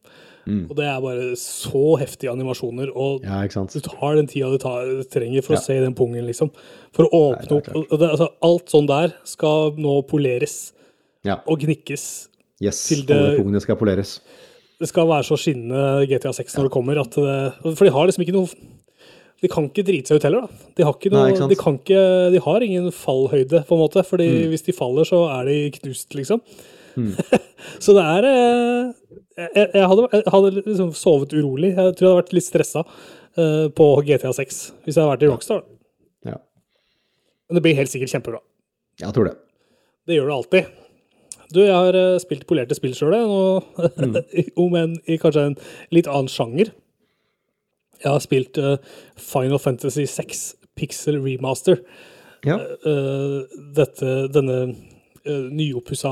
Mm. 0.44 0.66
Og 0.68 0.76
det 0.78 0.86
er 0.90 1.00
bare 1.04 1.30
så 1.40 1.82
heftige 2.00 2.32
animasjoner, 2.32 2.92
og 2.92 3.24
ja, 3.24 3.40
du 3.48 3.80
tar 3.80 4.18
den 4.18 4.28
tida 4.30 4.50
du, 4.52 4.58
tar, 4.60 4.84
du 5.00 5.02
trenger 5.08 5.44
for 5.46 5.56
ja. 5.56 5.62
å 5.62 5.64
se 5.64 5.78
den 5.80 5.96
pungen, 5.96 6.26
liksom. 6.28 6.52
For 6.94 7.08
å 7.08 7.22
åpne 7.30 7.58
opp 7.58 7.72
det, 7.72 8.10
altså, 8.10 8.30
Alt 8.44 8.74
sånn 8.74 8.88
der 8.90 9.16
skal 9.28 9.74
nå 9.80 9.98
poleres 10.10 10.58
ja. 11.26 11.40
og 11.48 11.64
gnikkes. 11.64 12.06
Yes, 12.62 12.84
til 12.86 13.02
det, 13.08 13.16
alle 13.16 13.40
pungene 13.40 13.62
skal 13.64 13.78
poleres. 13.80 14.18
Det 14.80 14.90
skal 14.90 15.08
være 15.08 15.26
så 15.26 15.38
skinnende 15.40 16.06
GTA 16.10 16.34
6 16.34 16.58
når 16.58 16.68
det 16.68 16.74
kommer 16.74 17.00
at 17.00 17.16
det, 17.16 17.36
For 17.64 17.86
de 17.86 17.92
har 17.94 18.08
liksom 18.08 18.24
ikke 18.26 18.36
noe 18.36 18.72
de 19.44 19.50
kan 19.52 19.66
ikke 19.68 19.84
drite 19.84 20.08
seg 20.08 20.20
ut 20.20 20.24
heller, 20.24 20.46
da. 20.46 20.70
De 20.78 20.84
har, 20.86 20.94
noe, 21.12 21.24
Nei, 21.28 21.48
de 21.50 21.56
ikke, 21.58 22.04
de 22.32 22.40
har 22.46 22.64
ingen 22.64 22.86
fallhøyde, 22.94 23.60
på 23.68 23.76
en 23.76 23.82
måte. 23.82 24.04
fordi 24.06 24.28
mm. 24.30 24.46
hvis 24.54 24.64
de 24.64 24.72
faller, 24.72 25.04
så 25.04 25.18
er 25.34 25.50
de 25.50 25.56
knust, 25.74 26.14
liksom. 26.16 26.40
Mm. 26.96 27.12
så 27.84 27.94
det 27.96 28.04
er 28.06 28.26
eh, 28.28 28.92
jeg, 29.34 29.68
jeg, 29.74 29.86
hadde, 29.90 30.06
jeg 30.12 30.32
hadde 30.34 30.52
liksom 30.60 30.92
sovet 30.96 31.34
urolig. 31.34 31.72
Jeg 31.74 31.96
tror 31.96 32.06
jeg 32.06 32.12
hadde 32.12 32.20
vært 32.20 32.36
litt 32.36 32.46
stressa 32.46 32.84
uh, 32.84 33.66
på 33.74 33.88
GTA 34.06 34.30
6 34.36 34.60
hvis 34.84 34.94
jeg 34.94 35.00
hadde 35.00 35.10
vært 35.10 35.26
i 35.26 35.30
Rockstar. 35.32 35.64
Ja. 36.28 36.38
Men 37.48 37.58
det 37.58 37.64
blir 37.66 37.78
helt 37.78 37.92
sikkert 37.92 38.14
kjempebra. 38.14 38.40
Jeg 39.02 39.14
tror 39.16 39.30
det. 39.30 39.34
Det 40.06 40.18
gjør 40.18 40.30
det 40.30 40.38
alltid. 40.38 40.72
Du, 41.54 41.60
jeg 41.64 41.74
har 41.74 41.98
uh, 41.98 42.20
spilt 42.22 42.46
polerte 42.50 42.78
spill 42.78 42.94
sjøl, 42.96 43.14
mm. 43.18 44.18
om 44.64 44.78
en 44.78 44.96
i 45.10 45.18
kanskje 45.20 45.48
en 45.50 45.60
litt 45.94 46.10
annen 46.10 46.30
sjanger. 46.30 46.70
Jeg 48.04 48.10
har 48.10 48.22
spilt 48.22 48.58
uh, 48.60 48.76
Final 49.18 49.62
Fantasy 49.62 50.06
6 50.10 50.46
Pixel 50.78 51.20
Remaster. 51.22 51.82
Ja. 52.44 52.58
Dette, 53.72 54.08
denne 54.28 54.74
uh, 55.28 55.46
nyoppussa 55.52 56.10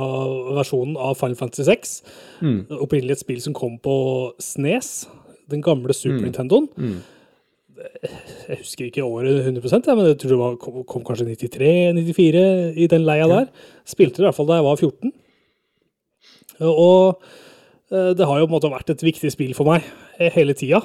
versjonen 0.58 0.96
av 1.00 1.16
Final 1.20 1.38
Fantasy 1.38 1.66
6. 1.68 1.96
Mm. 2.42 2.60
Opprinnelig 2.82 3.18
et 3.18 3.24
spill 3.24 3.42
som 3.44 3.56
kom 3.56 3.78
på 3.82 3.96
Snes, 4.42 5.06
den 5.52 5.64
gamle 5.64 5.94
Super 5.96 6.20
mm. 6.20 6.24
Nintendoen. 6.26 6.68
Mm. 6.76 7.00
Jeg 8.46 8.60
husker 8.60 8.86
ikke 8.86 9.02
året 9.02 9.42
100% 9.42 9.88
men 9.96 10.06
jeg 10.06 10.18
tror 10.20 10.30
det 10.30 10.38
var, 10.38 10.58
kom, 10.60 10.82
kom 10.86 11.04
kanskje 11.06 11.32
93-94 11.32 12.42
i 12.78 12.88
den 12.90 13.06
leia 13.08 13.26
ja. 13.26 13.40
der. 13.40 13.70
Spilte 13.88 14.20
det 14.20 14.26
i 14.26 14.28
hvert 14.28 14.38
fall 14.38 14.50
da 14.50 14.60
jeg 14.60 14.68
var 14.68 14.78
14. 14.78 15.14
Og 16.68 17.24
uh, 17.92 18.12
det 18.16 18.28
har 18.28 18.38
jo 18.38 18.46
på 18.46 18.52
en 18.52 18.56
måte 18.56 18.72
vært 18.72 18.94
et 18.94 19.06
viktig 19.08 19.32
spill 19.34 19.56
for 19.58 19.68
meg 19.72 19.86
eh, 20.18 20.32
hele 20.36 20.56
tida 20.58 20.82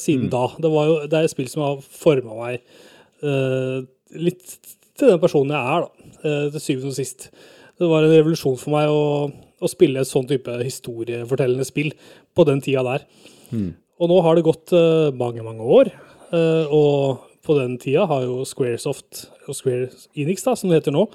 siden 0.00 0.30
mm. 0.30 0.32
da. 0.32 0.46
Det, 0.56 0.68
jo, 0.72 0.92
det, 1.04 1.18
er 1.18 1.26
et 1.26 1.32
spill 1.34 1.48
som 1.52 1.60
har 1.60 1.82
forma 1.84 2.32
meg 2.38 2.62
litt 4.16 4.54
til 4.96 5.10
den 5.10 5.20
personen 5.20 5.52
jeg 5.52 5.74
er, 5.74 5.84
da, 5.84 6.30
til 6.54 6.62
syvende 6.62 6.92
og 6.92 6.96
sist 6.96 7.26
det 7.76 7.88
var 7.90 8.04
en 8.04 8.14
revolusjon 8.14 8.58
for 8.60 8.74
meg 8.76 8.90
å, 8.92 9.28
å 9.60 9.70
spille 9.70 10.00
et 10.00 10.08
sånn 10.08 10.28
type 10.28 10.52
historiefortellende 10.62 11.66
spill 11.68 11.92
på 12.36 12.46
den 12.48 12.62
tida 12.64 12.84
der. 12.86 13.06
Mm. 13.50 13.72
Og 14.00 14.12
nå 14.12 14.20
har 14.24 14.36
det 14.36 14.46
gått 14.46 14.72
uh, 14.76 15.08
mange, 15.16 15.44
mange 15.44 15.64
år, 15.78 15.90
uh, 16.32 16.64
og 16.72 17.26
på 17.46 17.56
den 17.60 17.76
tida 17.80 18.06
har 18.10 18.24
jo 18.26 18.44
Squaresoft, 18.48 19.26
og 19.46 19.56
Square 19.56 19.90
Enix, 20.18 20.44
da, 20.44 20.56
som 20.58 20.70
det 20.70 20.80
heter 20.80 20.94
nå, 20.96 21.06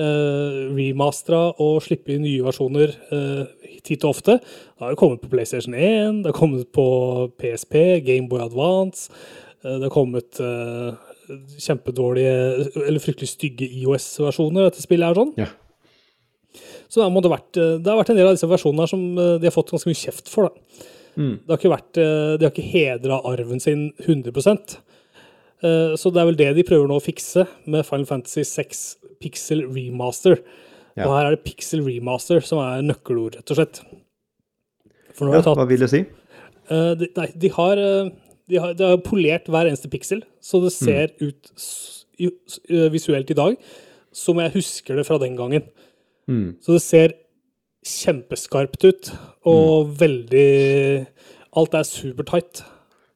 uh, 0.00 0.58
remastera 0.76 1.42
og 1.62 1.80
sluppet 1.84 2.20
nye 2.22 2.44
versjoner 2.44 2.94
uh, 3.12 3.44
titt 3.86 4.04
og 4.04 4.16
ofte. 4.16 4.38
Det 4.40 4.84
har 4.84 4.94
jo 4.94 5.00
kommet 5.00 5.22
på 5.22 5.30
PlayStation 5.32 5.76
1, 5.76 6.24
det 6.24 6.32
har 6.32 6.36
kommet 6.36 6.68
på 6.74 6.86
PSP, 7.40 8.02
Gameboy 8.06 8.44
Advance, 8.44 9.08
uh, 9.64 9.76
det 9.78 9.86
har 9.88 9.94
kommet 9.94 10.42
kjempedårlige, 11.62 12.30
eller 12.88 13.02
fryktelig 13.02 13.28
stygge 13.30 13.68
IOS-versjoner 13.80 14.66
dette 14.66 14.82
spillet 14.82 15.12
er 15.12 15.18
sånn. 15.20 15.34
Ja. 15.38 15.46
Så 16.90 16.98
det 16.98 17.06
har, 17.06 17.30
vært, 17.30 17.52
det 17.54 17.86
har 17.86 18.00
vært 18.00 18.10
en 18.10 18.16
del 18.18 18.26
av 18.26 18.34
disse 18.34 18.48
versjonene 18.50 18.82
her 18.82 18.90
som 18.90 19.02
eh, 19.22 19.36
de 19.38 19.46
har 19.46 19.54
fått 19.54 19.70
ganske 19.70 19.86
mye 19.86 20.00
kjeft 20.00 20.28
for. 20.32 20.48
da. 20.50 20.86
Det 21.46 21.52
har 21.52 21.58
ikke 21.60 21.70
vært, 21.74 21.98
eh, 22.02 22.36
de 22.40 22.46
har 22.46 22.50
ikke 22.54 22.70
hedra 22.72 23.20
arven 23.30 23.60
sin 23.62 23.92
100 24.06 24.80
Eh, 25.62 25.92
Så 26.00 26.08
det 26.10 26.16
er 26.22 26.24
vel 26.30 26.36
det 26.38 26.54
de 26.56 26.62
prøver 26.64 26.88
nå 26.88 26.96
å 26.96 27.04
fikse 27.04 27.42
med 27.68 27.84
Final 27.84 28.06
Fantasy 28.08 28.40
6 28.48 28.96
Pixel 29.20 29.60
Remaster. 29.68 30.38
Ja. 30.96 31.04
Og 31.04 31.12
her 31.12 31.26
er 31.26 31.34
det 31.36 31.44
Pixel 31.44 31.82
Remaster 31.84 32.40
som 32.42 32.58
er 32.64 32.80
nøkkelord, 32.80 33.36
rett 33.36 33.50
og 33.52 33.58
slett. 33.58 33.82
Ja, 35.36 35.42
tatt 35.44 35.58
hva 35.60 35.66
vil 35.68 35.82
det 35.84 35.90
si? 35.92 36.00
Eh, 36.70 36.94
de, 36.96 37.08
nei, 37.18 37.26
de 37.44 37.50
har, 37.58 37.76
eh, 37.76 38.08
de 38.48 38.56
har, 38.62 38.72
de 38.78 38.88
har 38.88 39.02
polert 39.04 39.50
hver 39.52 39.68
eneste 39.68 39.90
piksel, 39.92 40.22
så 40.40 40.62
det 40.64 40.72
ser 40.72 41.12
ut 41.20 41.50
s- 41.56 42.06
jo- 42.18 42.32
s- 42.48 42.60
eh, 42.70 42.88
visuelt 42.88 43.30
i 43.30 43.34
dag 43.36 43.56
som 44.12 44.38
jeg 44.40 44.52
husker 44.56 44.96
det 44.96 45.04
fra 45.06 45.18
den 45.18 45.36
gangen. 45.36 45.62
Mm. 46.30 46.54
Så 46.62 46.76
det 46.76 46.82
ser 46.84 47.16
kjempeskarpt 47.86 48.84
ut, 48.86 49.12
og 49.48 49.94
veldig 50.00 51.06
Alt 51.58 51.72
er 51.74 51.82
supertight. 51.82 52.60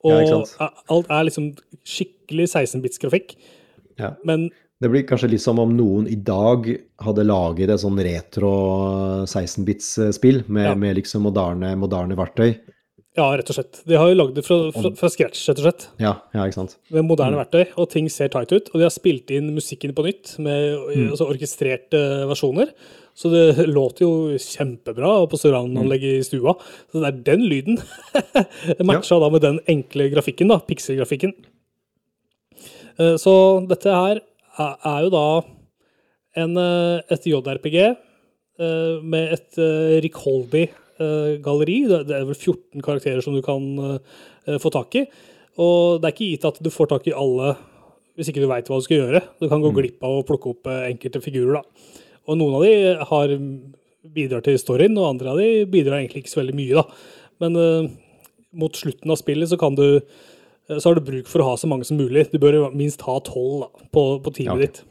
Og 0.05 0.11
Ja, 0.59 0.69
alt 0.91 1.07
er 1.09 1.27
liksom 1.29 1.53
skikkelig 1.87 2.49
16-bits-grafikk. 2.51 3.37
Ja. 4.01 4.17
Men 4.27 4.51
Det 4.83 4.91
blir 4.91 5.05
kanskje 5.07 5.31
litt 5.31 5.41
som 5.41 5.61
om 5.63 5.71
noen 5.77 6.09
i 6.11 6.17
dag 6.17 6.67
hadde 7.01 7.25
laget 7.25 7.71
et 7.71 7.81
sånn 7.81 7.97
retro 8.03 8.51
16-bits-spill 9.25 10.43
med, 10.49 10.67
Ja. 10.67 10.75
med 10.75 10.97
liksom 10.97 11.23
moderne, 11.23 11.77
moderne 11.79 12.17
verktøy. 12.19 12.59
Ja, 13.15 13.29
rett 13.39 13.51
og 13.53 13.57
slett. 13.57 13.79
De 13.87 13.95
har 13.99 14.11
jo 14.11 14.17
lagd 14.19 14.35
det 14.35 14.43
fra, 14.47 14.57
fra, 14.75 14.91
fra 14.99 15.11
scratch, 15.13 15.45
rett 15.51 15.61
og 15.63 15.69
slett. 15.69 15.87
Ja, 16.03 16.17
ja, 16.35 16.49
ikke 16.49 16.59
sant. 16.59 16.77
med 16.95 17.07
moderne 17.07 17.39
verktøy, 17.39 17.63
og 17.79 17.89
ting 17.93 18.09
ser 18.11 18.33
tight 18.33 18.51
ut. 18.51 18.73
Og 18.73 18.81
de 18.81 18.87
har 18.89 18.95
spilt 18.95 19.31
inn 19.35 19.53
musikken 19.55 19.95
på 19.95 20.07
nytt 20.09 20.35
med 20.43 20.81
altså, 21.13 21.29
orkestrerte 21.31 22.01
versjoner. 22.31 22.75
Så 23.15 23.31
det 23.31 23.69
låter 23.71 24.03
jo 24.03 24.39
kjempebra 24.43 25.13
på 25.31 25.39
surround-anlegget 25.39 26.19
i 26.19 26.27
stua. 26.27 26.57
Så 26.91 26.99
det 26.99 27.11
er 27.13 27.21
den 27.31 27.45
lyden. 27.47 27.79
Matcha 28.89 29.21
da 29.23 29.31
med 29.31 29.47
den 29.47 29.61
enkle 29.71 30.09
grafikken, 30.11 30.51
da, 30.51 30.59
pixel-grafikken. 30.67 31.37
Eh, 32.99 33.15
Så 33.23 33.35
dette 33.71 33.95
her 33.95 34.25
er 34.59 35.07
jo 35.07 35.13
da 35.15 35.27
en, 36.43 36.57
eh, 36.59 37.03
et 37.15 37.31
JRPG 37.31 37.79
eh, 37.85 39.03
med 39.03 39.39
et 39.39 39.63
Rick 40.03 40.19
eh, 40.19 40.75
galleri. 41.45 41.79
Det 41.91 42.15
er 42.15 42.27
vel 42.29 42.35
14 42.37 42.83
karakterer 42.85 43.23
som 43.25 43.35
du 43.35 43.43
kan 43.45 43.65
eh, 43.85 44.59
få 44.63 44.71
tak 44.75 44.95
i. 45.01 45.07
Og 45.61 46.01
det 46.03 46.09
er 46.09 46.15
ikke 46.17 46.31
gitt 46.33 46.49
at 46.51 46.61
du 46.63 46.71
får 46.75 46.91
tak 46.95 47.09
i 47.11 47.17
alle 47.17 47.55
hvis 48.15 48.29
ikke 48.31 48.45
du 48.45 48.47
veit 48.47 48.69
hva 48.71 48.79
du 48.79 48.85
skal 48.87 49.01
gjøre. 49.01 49.25
Du 49.43 49.49
kan 49.51 49.63
gå 49.63 49.73
glipp 49.75 50.05
av 50.07 50.21
å 50.21 50.27
plukke 50.27 50.53
opp 50.53 50.71
eh, 50.71 50.85
enkelte 50.93 51.23
figurer. 51.25 51.59
da. 51.59 51.99
Og 52.31 52.39
noen 52.39 52.55
av 52.59 52.63
de 52.65 52.75
har 53.11 53.35
bidrar 54.15 54.45
til 54.45 54.59
storyen, 54.61 54.97
og 55.01 55.09
andre 55.15 55.33
av 55.33 55.41
de 55.41 55.65
bidrar 55.71 55.99
egentlig 55.99 56.25
ikke 56.25 56.35
så 56.35 56.43
veldig 56.43 56.57
mye. 56.57 56.79
da. 56.79 56.85
Men 57.43 57.59
uh, 57.59 57.89
mot 58.55 58.77
slutten 58.77 59.11
av 59.11 59.19
spillet 59.19 59.51
så 59.51 59.59
kan 59.61 59.75
du 59.75 59.87
eh, 59.99 60.79
så 60.79 60.91
har 60.91 60.99
du 60.99 61.05
bruk 61.05 61.27
for 61.31 61.43
å 61.43 61.51
ha 61.51 61.57
så 61.61 61.69
mange 61.71 61.87
som 61.89 61.99
mulig. 61.99 62.29
Du 62.33 62.39
bør 62.43 62.69
minst 62.77 63.03
ha 63.09 63.19
tolv 63.27 63.67
på, 63.93 64.05
på 64.25 64.35
teamet 64.37 64.61
Ja. 64.61 64.69
ditt. 64.69 64.83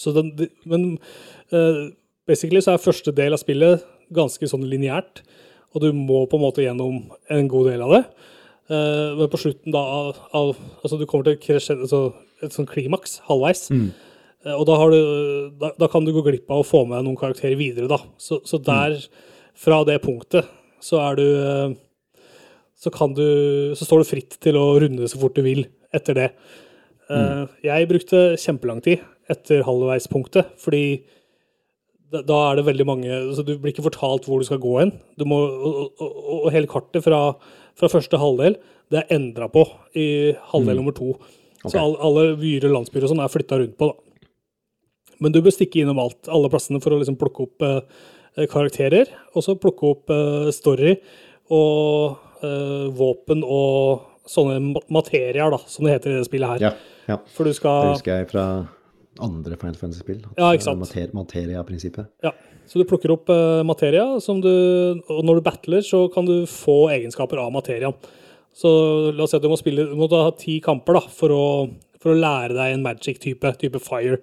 Så 0.00 0.14
den, 0.16 0.32
men 0.64 0.86
eh, 1.52 1.90
basically 2.30 2.62
så 2.64 2.74
er 2.74 2.82
første 2.82 3.14
del 3.16 3.34
av 3.34 3.42
spillet 3.42 3.82
ganske 4.14 4.48
sånn 4.50 4.66
lineært, 4.70 5.24
og 5.74 5.84
du 5.84 5.90
må 5.94 6.24
på 6.30 6.38
en 6.38 6.44
måte 6.44 6.64
gjennom 6.64 7.02
en 7.30 7.50
god 7.50 7.70
del 7.70 7.82
av 7.86 7.96
det. 7.96 8.04
Eh, 8.70 9.18
men 9.18 9.30
på 9.30 9.40
slutten 9.42 9.74
da 9.74 9.80
av, 9.82 10.18
av 10.36 10.52
Altså 10.84 10.98
du 10.98 11.06
kommer 11.10 11.26
til 11.26 11.58
altså 11.58 12.04
et 12.44 12.54
sånn 12.54 12.68
klimaks 12.70 13.18
halvveis. 13.26 13.66
Eh, 14.46 14.54
og 14.54 14.64
da, 14.68 14.78
har 14.80 14.94
du, 14.94 15.00
da, 15.60 15.72
da 15.78 15.90
kan 15.90 16.06
du 16.06 16.14
gå 16.14 16.24
glipp 16.26 16.50
av 16.50 16.62
å 16.62 16.66
få 16.66 16.84
med 16.88 17.04
noen 17.04 17.18
karakterer 17.18 17.58
videre, 17.60 17.90
da. 17.90 18.00
Så, 18.20 18.40
så 18.46 18.60
der, 18.62 18.96
fra 19.58 19.82
det 19.88 19.98
punktet, 20.04 20.48
så 20.80 21.02
er 21.02 21.20
du 21.20 21.26
eh, 21.28 21.78
så 22.80 22.88
kan 22.94 23.12
du 23.12 23.74
Så 23.76 23.84
står 23.84 24.00
du 24.00 24.08
fritt 24.08 24.38
til 24.40 24.56
å 24.56 24.78
runde 24.80 25.08
så 25.10 25.18
fort 25.20 25.36
du 25.36 25.42
vil 25.44 25.66
etter 25.92 26.16
det. 26.16 26.28
Mm. 27.10 27.48
Jeg 27.66 27.88
brukte 27.90 28.18
kjempelang 28.38 28.78
tid 28.80 29.02
etter 29.28 29.64
halvveispunktet, 29.66 30.54
fordi 30.62 31.02
da, 32.10 32.22
da 32.26 32.38
er 32.48 32.58
det 32.58 32.66
veldig 32.66 32.86
mange 32.88 33.16
så 33.36 33.44
Du 33.46 33.54
blir 33.56 33.72
ikke 33.74 33.86
fortalt 33.86 34.26
hvor 34.28 34.40
du 34.40 34.46
skal 34.48 34.60
gå 34.62 34.76
hen. 34.80 34.92
Du 35.18 35.26
må, 35.28 35.38
og, 35.38 35.90
og, 36.02 36.20
og 36.40 36.52
hele 36.54 36.70
kartet 36.70 37.04
fra, 37.06 37.20
fra 37.78 37.90
første 37.92 38.20
halvdel 38.20 38.58
det 38.90 39.04
er 39.04 39.12
endra 39.14 39.46
på 39.52 39.62
i 39.94 40.34
halvdel 40.50 40.80
nummer 40.80 40.94
to. 40.96 41.12
Okay. 41.60 41.74
Så 41.74 41.78
alle, 41.78 41.98
alle 42.02 42.24
vyer 42.40 42.66
og 42.66 42.78
landsbyer 42.78 43.06
og 43.06 43.12
sånn 43.12 43.22
er 43.22 43.30
flytta 43.30 43.60
rundt 43.60 43.76
på. 43.78 43.90
da. 43.92 44.10
Men 45.20 45.34
du 45.34 45.42
bør 45.44 45.54
stikke 45.54 45.82
innom 45.82 46.00
alt, 46.02 46.24
alle 46.32 46.50
plassene 46.50 46.80
for 46.82 46.96
å 46.96 47.00
liksom 47.02 47.18
plukke 47.20 47.44
opp 47.46 47.66
eh, 47.66 48.46
karakterer, 48.50 49.12
og 49.36 49.44
så 49.44 49.54
plukke 49.60 49.92
opp 49.92 50.12
eh, 50.14 50.48
story 50.56 50.96
og 51.52 52.16
eh, 52.46 52.88
våpen 52.96 53.44
og 53.44 54.08
sånne 54.30 54.82
materier, 54.92 55.52
da, 55.52 55.60
som 55.68 55.86
det 55.86 55.98
heter 55.98 56.14
i 56.14 56.18
det 56.20 56.28
spillet 56.28 56.54
her. 56.54 56.66
Ja, 56.70 56.74
ja. 57.10 57.18
For 57.36 57.46
du 57.46 57.52
Det 57.52 57.92
husker 57.92 58.22
jeg 58.22 58.30
fra 58.32 58.46
andre 59.24 59.58
Final 59.60 59.76
Fantasy-spill. 59.78 60.22
Ja, 60.36 60.52
ikke 60.54 60.66
sant. 60.66 60.80
Mater 60.80 61.12
Materia-prinsippet. 61.16 62.10
Ja, 62.24 62.32
så 62.70 62.80
du 62.80 62.86
plukker 62.88 63.12
opp 63.14 63.30
uh, 63.32 63.60
materia, 63.66 64.04
som 64.22 64.42
du, 64.44 64.50
og 65.10 65.24
når 65.26 65.40
du 65.40 65.46
battler, 65.48 65.84
så 65.86 66.04
kan 66.12 66.28
du 66.28 66.44
få 66.50 66.84
egenskaper 66.94 67.40
av 67.42 67.52
materiaen. 67.54 67.96
Så 68.56 68.70
la 69.14 69.24
oss 69.24 69.32
si 69.34 69.38
at 69.38 69.44
du 69.44 69.50
må 69.50 69.58
spille, 69.58 69.86
du 69.90 69.98
må 69.98 70.08
ha 70.10 70.30
ti 70.38 70.58
kamper 70.62 70.98
da, 70.98 71.04
for 71.14 71.34
å, 71.34 71.44
for 72.02 72.12
å 72.12 72.18
lære 72.18 72.56
deg 72.56 72.74
en 72.74 72.86
magic-type, 72.86 73.54
type 73.62 73.82
fire. 73.82 74.18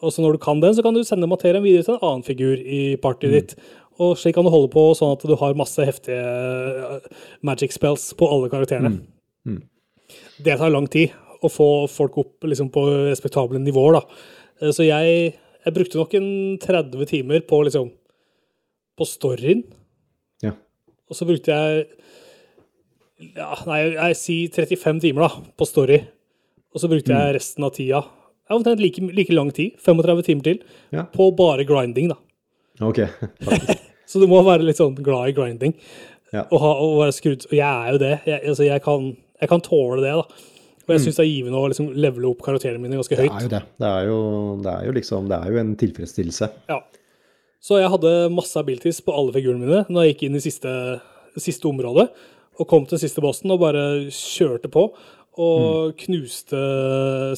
Og 0.00 0.14
så 0.14 0.24
når 0.24 0.36
du 0.36 0.42
kan 0.42 0.62
den, 0.62 0.74
så 0.76 0.84
kan 0.84 0.96
du 0.96 1.02
sende 1.06 1.28
materien 1.30 1.64
videre 1.64 1.86
til 1.86 1.98
en 1.98 2.06
annen 2.08 2.26
figur 2.26 2.56
i 2.58 2.96
partyet 3.02 3.36
ditt. 3.36 3.56
Og 4.00 4.16
slik 4.16 4.36
kan 4.36 4.46
du 4.46 4.52
holde 4.52 4.70
på 4.72 4.86
sånn 4.96 5.12
at 5.12 5.24
du 5.28 5.34
har 5.36 5.58
masse 5.58 5.84
heftige 5.84 6.20
eh, 6.20 7.10
magic 7.44 7.74
spells 7.76 8.10
på 8.16 8.28
alle 8.32 8.48
karakterene. 8.52 9.02
Det 10.40 10.56
tar 10.56 10.72
lang 10.72 10.88
tid 10.90 11.12
å 11.46 11.50
få 11.52 11.68
folk 11.90 12.18
opp 12.22 12.46
liksom, 12.48 12.68
på 12.74 12.82
respektable 13.10 13.60
nivåer. 13.62 13.98
Da. 14.00 14.02
Eh, 14.60 14.70
Så 14.76 14.86
jeg, 14.86 15.34
jeg 15.64 15.74
brukte 15.76 15.98
nok 16.00 16.14
en 16.18 16.30
30 16.62 17.06
timer 17.10 17.40
på, 17.48 17.62
liksom, 17.68 17.90
på 18.98 19.06
storyen. 19.08 19.64
Ja. 20.44 20.52
Og 21.10 21.16
så 21.18 21.26
brukte 21.28 21.52
jeg 21.56 21.86
ja, 23.36 23.50
Nei, 23.68 23.80
jeg 23.92 24.16
sier 24.16 24.54
35 24.64 25.00
timer 25.04 25.26
da, 25.26 25.30
på 25.60 25.66
story. 25.68 25.98
Og 26.72 26.80
så 26.82 26.88
brukte 26.88 27.12
jeg 27.12 27.34
resten 27.36 27.66
av 27.66 27.74
tida 27.76 27.98
ja, 28.00 28.56
omtrent 28.56 28.80
like, 28.82 29.02
like 29.14 29.34
lang 29.34 29.50
tid, 29.54 29.76
35 29.82 30.22
timer 30.26 30.46
til, 30.46 30.60
Ja. 30.94 31.04
på 31.12 31.28
bare 31.36 31.64
grinding. 31.68 32.08
da. 32.10 32.16
Ok. 32.86 33.02
Så 34.10 34.18
du 34.18 34.26
må 34.26 34.40
være 34.42 34.64
litt 34.66 34.78
sånn 34.80 34.96
glad 34.98 35.30
i 35.30 35.34
grinding. 35.36 35.74
Ja. 36.32 36.46
Og, 36.50 36.56
ha, 36.62 36.70
og 36.82 36.92
være 37.00 37.14
skrudd 37.14 37.44
Og 37.48 37.54
jeg 37.58 37.66
er 37.66 37.92
jo 37.94 37.98
det. 37.98 38.10
Jeg, 38.26 38.40
altså, 38.52 38.62
jeg, 38.66 38.82
kan, 38.82 39.06
jeg 39.42 39.50
kan 39.50 39.62
tåle 39.66 40.00
det, 40.02 40.14
da. 40.14 40.46
Og 40.86 40.94
jeg 40.96 41.02
syns 41.04 41.18
det 41.20 41.24
er 41.26 41.30
givende 41.30 41.60
å 41.60 41.68
liksom 41.70 41.90
levele 41.94 42.30
opp 42.32 42.40
karakterene 42.42 42.80
mine 42.82 42.96
ganske 42.98 43.14
Det 43.16 43.26
høyt. 43.28 43.36
er 43.36 43.44
jo 43.46 43.52
det. 43.52 43.62
Det 43.78 43.90
er 43.90 44.08
jo, 44.08 44.18
det 44.64 44.72
er 44.72 44.86
jo 44.88 44.92
liksom 44.96 45.28
Det 45.30 45.38
er 45.38 45.52
jo 45.52 45.60
en 45.62 45.76
tilfredsstillelse. 45.76 46.48
Ja. 46.72 46.80
Så 47.60 47.76
jeg 47.78 47.90
hadde 47.92 48.12
masse 48.32 48.56
abilities 48.56 49.00
på 49.04 49.12
alle 49.14 49.32
figurene 49.36 49.60
mine 49.66 49.84
når 49.92 50.06
jeg 50.06 50.14
gikk 50.14 50.22
inn 50.30 50.36
i 50.40 50.44
siste, 50.44 50.72
siste 51.36 51.68
område. 51.68 52.08
Og 52.60 52.66
kom 52.68 52.86
til 52.88 52.98
siste 53.00 53.22
bossen 53.24 53.52
og 53.54 53.60
bare 53.62 53.84
kjørte 54.10 54.68
på. 54.72 54.88
Og 55.40 55.94
knuste 55.96 56.58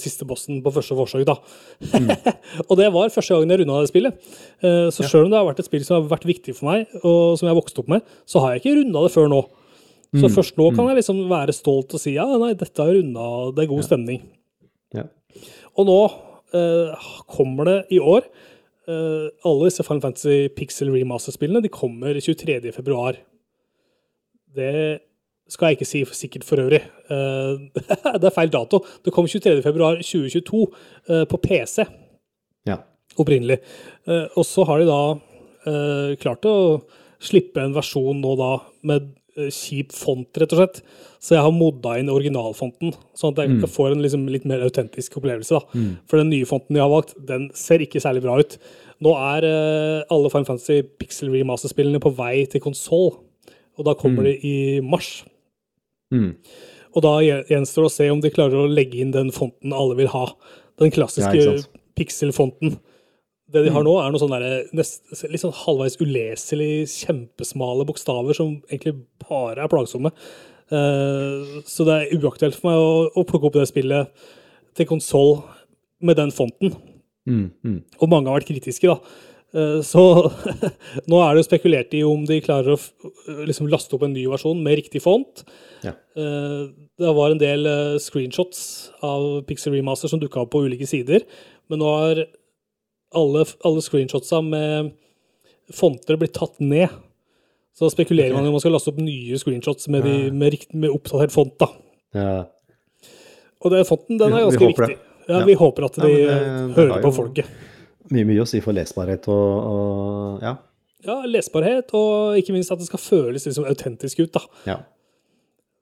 siste 0.01 0.25
bossen 0.27 0.63
på 0.65 0.73
første 0.75 0.97
forsøk, 0.97 1.27
da. 1.29 1.35
og 2.71 2.73
det 2.81 2.89
var 2.95 3.13
første 3.13 3.35
gangen 3.37 3.53
jeg 3.53 3.61
runda 3.63 3.83
det 3.85 3.91
spillet. 3.93 4.31
Eh, 4.65 4.89
Så 4.95 5.05
sjøl 5.07 5.27
om 5.29 5.31
det 5.35 5.39
har 5.39 5.47
vært 5.51 5.61
et 5.63 5.69
spill 5.69 5.85
som 5.87 5.99
har 6.01 6.09
vært 6.11 6.25
viktig 6.27 6.55
for 6.57 6.71
meg, 6.73 6.87
og 7.05 7.37
som 7.39 7.47
jeg 7.47 7.53
har 7.53 7.61
vokst 7.61 7.79
opp 7.83 7.91
med, 7.93 8.03
så 8.27 8.41
har 8.43 8.55
jeg 8.57 8.63
ikke 8.63 8.75
runda 8.81 9.05
det 9.05 9.13
før 9.15 9.29
nå. 9.31 9.43
Så 10.21 10.29
først 10.29 10.59
nå 10.61 10.69
kan 10.77 10.91
jeg 10.91 10.99
liksom 10.99 11.23
være 11.31 11.55
stolt 11.57 11.95
og 11.97 12.01
si 12.03 12.17
ja, 12.19 12.27
nei, 12.41 12.53
dette 12.59 12.83
har 12.83 12.91
jeg 12.91 13.01
runda, 13.01 13.29
det 13.57 13.65
er 13.65 13.71
god 13.71 13.87
stemning. 13.87 14.25
Ja. 14.93 15.07
Og 15.81 15.89
nå 15.89 16.01
eh, 16.59 17.07
kommer 17.33 17.69
det 17.71 17.77
i 17.97 18.01
år 18.03 18.27
eh, 18.27 19.31
Alle 19.49 19.71
disse 19.71 19.87
Final 19.87 20.03
Fantasy 20.05 20.51
Pixel 20.53 20.93
Remaster-spillene 20.93 21.63
de 21.65 21.73
kommer 21.73 22.19
23. 22.21 22.59
februar. 22.77 23.17
Det 24.53 24.75
skal 25.49 25.71
jeg 25.71 25.79
ikke 25.79 25.89
si 25.89 26.03
for 26.05 26.17
sikkert 26.17 26.45
for 26.45 26.61
øvrig. 26.61 26.83
Eh, 26.85 27.83
det 28.21 28.29
er 28.29 28.37
feil 28.37 28.53
dato. 28.53 28.83
Det 29.05 29.15
kom 29.15 29.29
23. 29.29 29.63
februar 29.65 30.01
2022 30.05 30.63
eh, 31.09 31.25
på 31.29 31.41
PC 31.41 31.87
ja. 32.69 32.79
opprinnelig. 33.17 33.63
Eh, 34.07 34.29
og 34.37 34.45
så 34.49 34.69
har 34.69 34.83
de 34.83 34.91
da 34.93 35.03
eh, 35.73 36.13
klart 36.21 36.49
å 36.49 36.57
slippe 37.23 37.63
en 37.63 37.75
versjon 37.77 38.21
nå 38.21 38.37
da 38.37 38.53
med 38.89 39.13
kjip 39.35 39.95
font, 39.97 40.29
rett 40.39 40.53
og 40.55 40.61
slett. 40.61 40.81
Så 41.23 41.37
jeg 41.37 41.45
har 41.47 41.55
modda 41.55 41.95
inn 42.01 42.11
originalfonten, 42.13 42.95
sånn 43.17 43.35
at 43.35 43.45
jeg 43.45 43.71
får 43.71 43.95
en 43.95 44.03
liksom 44.05 44.27
litt 44.33 44.47
mer 44.49 44.65
autentisk 44.67 45.17
opplevelse. 45.21 45.59
da. 45.59 45.83
For 46.11 46.21
den 46.21 46.33
nye 46.35 46.49
fonten 46.49 46.77
jeg 46.77 46.85
har 46.85 46.93
valgt, 46.93 47.15
den 47.29 47.49
ser 47.57 47.85
ikke 47.85 48.03
særlig 48.03 48.25
bra 48.25 48.39
ut. 48.43 48.59
Nå 49.03 49.15
er 49.19 49.47
eh, 49.49 50.03
alle 50.15 50.31
Final 50.31 50.49
Fantasy 50.51 50.83
Pixel 51.01 51.33
Remaster-spillene 51.33 52.03
på 52.03 52.13
vei 52.19 52.45
til 52.51 52.63
konsoll, 52.63 53.17
og 53.79 53.87
da 53.89 53.97
kommer 53.99 54.29
de 54.29 54.37
i 54.47 54.57
mars. 54.85 55.23
Mm. 56.13 56.35
Og 56.93 57.05
da 57.07 57.15
gjenstår 57.25 57.87
det 57.87 57.91
å 57.91 57.95
se 57.95 58.09
om 58.13 58.21
de 58.23 58.33
klarer 58.35 58.61
å 58.61 58.71
legge 58.71 59.01
inn 59.01 59.15
den 59.15 59.33
fonten 59.35 59.73
alle 59.75 59.97
vil 59.99 60.11
ha. 60.13 60.27
Den 60.81 60.93
klassiske 60.93 61.39
ja, 61.41 61.55
pixel-fonten. 61.99 62.77
Det 63.53 63.65
de 63.67 63.73
har 63.75 63.83
Mm. 63.83 63.89
nå, 63.91 63.95
er 64.01 64.13
noen 64.13 64.23
sånne 64.23 64.39
der, 64.41 64.69
nest, 64.73 65.03
litt 65.29 65.43
sånn 65.43 65.53
halvveis 65.53 65.99
uleselig, 66.01 66.87
kjempesmale 67.05 67.85
bokstaver 67.89 68.37
som 68.39 68.55
egentlig 68.71 68.95
bare 69.29 69.65
er 69.65 69.69
plagsomme. 69.73 70.13
Uh, 70.73 71.61
så 71.69 71.85
det 71.85 71.97
er 71.99 72.15
uaktuelt 72.17 72.57
for 72.57 72.71
meg 72.71 72.79
å, 72.81 72.93
å 73.21 73.27
plukke 73.29 73.51
opp 73.51 73.59
det 73.59 73.67
spillet 73.69 74.09
til 74.79 74.89
konsoll 74.89 75.43
med 76.01 76.17
den 76.17 76.33
fonten. 76.33 76.73
Mm, 77.29 77.51
mm. 77.63 77.77
Og 78.01 78.09
mange 78.09 78.31
har 78.33 78.41
vært 78.41 78.49
kritiske, 78.49 78.89
da. 78.89 78.97
Uh, 79.53 79.83
Så 79.85 80.01
nå 81.13 81.19
er 81.21 81.35
det 81.35 81.43
jo 81.43 81.49
spekulert 81.51 81.93
i 81.93 82.01
om 82.09 82.25
de 82.25 82.41
klarer 82.41 82.73
å 82.73 82.79
liksom 83.45 83.69
laste 83.69 83.93
opp 83.99 84.07
en 84.07 84.15
ny 84.17 84.25
versjon 84.33 84.63
med 84.65 84.81
riktig 84.81 85.03
font. 85.05 85.45
Ja. 85.85 85.93
Uh, 86.17 86.73
Det 87.03 87.11
var 87.17 87.33
en 87.33 87.41
del 87.41 87.67
eh, 87.67 87.99
screenshots 87.99 88.93
av 89.03 89.43
Pixel 89.49 89.73
Remaster 89.75 90.09
som 90.09 90.21
dukka 90.23 90.45
opp 90.45 90.53
på 90.53 90.61
ulike 90.65 90.87
sider, 90.87 91.25
men 91.69 91.81
nå 91.81 91.89
har 91.89 92.21
alle, 93.15 93.45
alle 93.65 93.83
screenshotsa 93.85 94.41
med 94.45 94.93
fonter 95.73 96.19
blir 96.21 96.29
tatt 96.35 96.59
ned. 96.61 96.89
Så 97.79 97.89
spekulerer 97.93 98.35
man 98.37 98.45
i 98.45 98.51
om 98.51 98.57
man 98.59 98.61
skal 98.61 98.75
laste 98.75 98.93
opp 98.93 98.99
nye 99.01 99.39
screenshots 99.41 99.89
med, 99.89 100.05
de, 100.05 100.17
Ja. 100.27 100.33
med, 100.33 100.53
rikt, 100.53 100.75
med 100.75 100.91
oppdatert 100.93 101.33
font. 101.33 101.55
da. 101.59 101.69
Ja. 102.15 102.45
Og 103.63 103.71
den 103.73 103.85
fonten 103.89 104.19
den 104.21 104.33
er 104.35 104.45
ganske 104.45 104.59
vi 104.61 104.73
viktig. 104.75 104.99
Ja, 105.29 105.39
Ja. 105.39 105.45
Vi 105.47 105.55
håper 105.55 105.85
at 105.87 105.95
de 105.95 106.03
det- 106.03 106.75
hører 106.77 107.01
på 107.03 107.13
folket. 107.15 107.47
Mye, 108.11 108.25
mye 108.27 108.43
å 108.43 108.47
si 108.49 108.61
for 108.61 108.73
lesbarhet 108.75 109.29
og, 109.29 109.65
og 109.73 110.43
ja. 110.43 110.57
Ja, 111.07 111.23
lesbarhet, 111.27 111.95
og 111.95 112.37
ikke 112.37 112.53
minst 112.53 112.71
at 112.71 112.79
det 112.79 112.87
skal 112.87 112.99
føles 112.99 113.47
liksom 113.47 113.65
autentisk 113.65 114.21
ut. 114.21 114.33
da. 114.33 114.41
ja. 114.67 114.77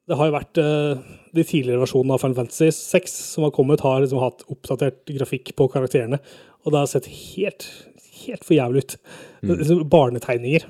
Det 0.09 0.17
har 0.19 0.27
jo 0.27 0.33
vært 0.35 0.59
eh, 0.59 1.03
De 1.35 1.43
tidligere 1.45 1.79
versjonene 1.85 2.15
av 2.15 2.21
Final 2.21 2.35
Fantasy 2.35 2.71
6 2.75 3.13
som 3.35 3.45
har 3.45 3.51
kommet, 3.53 3.81
har 3.81 4.01
liksom 4.01 4.19
hatt 4.19 4.43
oppdatert 4.51 5.05
grafikk 5.07 5.55
på 5.55 5.69
karakterene, 5.71 6.19
og 6.65 6.73
det 6.73 6.79
har 6.83 6.87
sett 6.91 7.07
helt, 7.07 7.67
helt 8.27 8.45
for 8.45 8.55
jævlig 8.57 8.85
ut. 8.85 8.97
Mm. 9.43 9.89
Barnetegninger. 9.89 10.67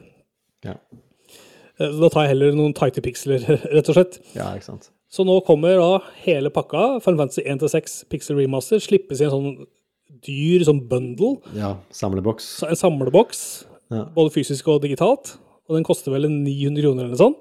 Ja. 0.65 0.75
Eh, 1.81 1.91
Så 1.91 1.99
da 2.01 2.09
tar 2.13 2.27
jeg 2.27 2.35
heller 2.37 2.53
noen 2.57 2.75
tighte 2.77 3.03
piksler, 3.05 3.41
rett 3.75 3.89
og 3.89 3.97
slett. 3.97 4.19
ja, 4.37 4.51
ikke 4.55 4.69
sant. 4.71 4.91
Så 5.11 5.25
nå 5.27 5.41
kommer 5.43 5.75
da 5.81 5.99
hele 6.23 6.51
pakka, 6.55 7.01
Final 7.03 7.25
Fantasy 7.25 7.43
1-6 7.43 8.05
Pixel 8.13 8.37
Remaster, 8.39 8.79
slippes 8.79 9.19
i 9.21 9.25
en 9.27 9.33
sånn 9.33 9.67
dyr 10.23 10.63
sånn 10.67 10.85
bundle, 10.91 11.39
Ja, 11.57 11.73
samleboks. 11.91 12.63
en 12.69 12.77
samleboks, 12.79 13.41
Ja. 13.91 14.05
både 14.15 14.31
fysisk 14.31 14.69
og 14.69 14.83
digitalt, 14.85 15.33
og 15.69 15.75
den 15.75 15.83
koster 15.85 16.13
vel 16.15 16.29
900 16.31 16.83
kroner 16.85 17.03
eller 17.09 17.17
noe 17.17 17.25
sånt. 17.25 17.37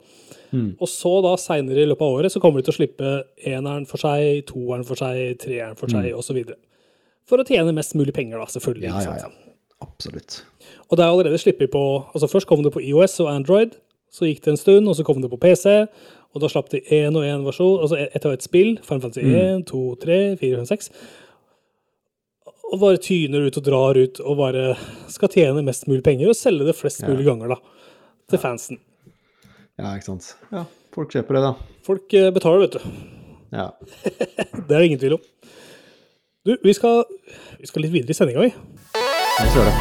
Mm. 0.52 0.72
Og 0.82 0.88
så 0.90 1.12
da 1.22 1.36
seinere 1.38 1.84
i 1.84 1.86
løpet 1.86 2.02
av 2.02 2.16
året 2.18 2.32
så 2.34 2.42
kommer 2.42 2.58
de 2.64 2.66
til 2.72 2.74
å 2.74 2.80
slippe 2.80 3.10
eneren 3.46 3.86
for 3.86 3.98
seg, 4.02 4.48
toeren 4.50 4.84
for 4.88 4.96
seg, 4.98 5.38
treeren 5.38 5.78
for 5.78 5.88
seg, 5.94 6.08
og 6.14 6.24
osv. 6.24 6.40
For 7.30 7.42
å 7.42 7.46
tjene 7.46 7.74
mest 7.78 7.94
mulig 8.00 8.14
penger, 8.16 8.40
da, 8.42 8.48
selvfølgelig. 8.50 8.90
Ja, 8.90 9.04
ja, 9.06 9.28
ja. 9.28 9.30
Absolutt. 9.86 10.42
Og 10.90 10.98
det 10.98 11.06
er 11.06 11.12
allerede 11.14 11.38
sluppet 11.40 11.70
på 11.72 11.82
altså 12.12 12.28
Først 12.28 12.48
kom 12.50 12.64
det 12.66 12.74
på 12.74 12.82
IOS 12.84 13.20
og 13.24 13.30
Android, 13.32 13.78
så 14.12 14.26
gikk 14.28 14.42
det 14.44 14.56
en 14.56 14.60
stund, 14.60 14.90
og 14.90 14.98
så 14.98 15.06
kom 15.08 15.22
det 15.22 15.30
på 15.32 15.38
PC. 15.40 15.86
Og 16.34 16.42
da 16.44 16.50
slapp 16.52 16.68
de 16.74 16.82
én 16.94 17.16
og 17.18 17.24
én 17.26 17.46
versjon, 17.46 17.80
altså 17.86 17.98
ett 18.02 18.26
og 18.26 18.34
ett 18.36 18.44
spill. 18.46 18.76
Final 18.86 19.02
Fantasy 19.06 19.24
Mm. 19.24 19.62
1, 19.62 19.66
2, 19.70 19.82
3, 20.02 20.18
4, 20.42 20.58
5, 20.58 20.66
6. 20.66 20.92
Og 22.70 22.78
bare 22.84 23.00
tyner 23.02 23.48
ut 23.48 23.58
og 23.58 23.64
drar 23.66 23.98
ut 23.98 24.20
og 24.22 24.38
bare 24.38 24.66
skal 25.10 25.32
tjene 25.34 25.64
mest 25.66 25.88
mulig 25.90 26.04
penger 26.06 26.30
og 26.30 26.38
selge 26.38 26.66
det 26.68 26.76
flest 26.78 27.02
Ja. 27.02 27.10
mulig 27.10 27.26
ganger, 27.26 27.56
da. 27.56 27.58
Til 28.30 28.38
fansen. 28.44 28.78
Ja, 29.80 29.96
ikke 29.96 30.06
sant. 30.12 30.36
Ja, 30.52 30.66
folk 30.94 31.10
kjøper 31.14 31.34
det, 31.40 31.42
da. 31.48 31.54
Folk 31.86 32.14
eh, 32.14 32.30
betaler, 32.36 32.60
vet 32.68 32.78
du. 32.78 32.80
Ja. 33.52 33.72
Det 34.68 34.76
er 34.76 34.80
det 34.82 34.86
ingen 34.86 35.00
tvil 35.02 35.14
om. 35.18 35.22
Du, 36.46 36.58
vi 36.64 36.74
skal, 36.74 37.04
vi 37.60 37.68
skal 37.68 37.84
litt 37.84 37.92
videre 37.92 38.14
i 38.14 38.16
sendinga, 38.16 38.40
vi. 38.40 38.54
Vi 38.96 39.48
det. 39.60 39.72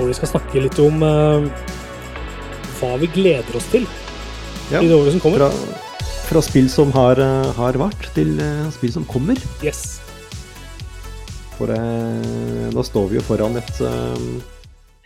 Og 0.00 0.08
vi 0.08 0.14
skal 0.16 0.30
snakke 0.30 0.62
litt 0.64 0.80
om 0.80 1.04
uh, 1.04 1.44
hva 2.78 2.94
vi 3.02 3.10
gleder 3.12 3.58
oss 3.58 3.66
til 3.68 3.84
Ja. 4.70 4.80
i 4.80 4.86
det 4.88 4.96
året 4.96 5.12
som 5.18 5.20
kommer. 5.20 5.44
Fra, 5.44 6.06
fra 6.30 6.42
spill 6.46 6.70
som 6.72 6.94
har, 6.96 7.20
eh, 7.20 7.50
har 7.58 7.76
vært, 7.76 8.08
til 8.14 8.40
eh, 8.40 8.70
spill 8.72 8.94
som 8.94 9.04
kommer. 9.04 9.36
Yes. 9.60 9.98
For 11.58 11.68
eh, 11.76 12.70
da 12.72 12.86
står 12.88 13.10
vi 13.12 13.20
jo 13.20 13.26
foran 13.28 13.60
et 13.60 13.82
eh, 13.84 14.24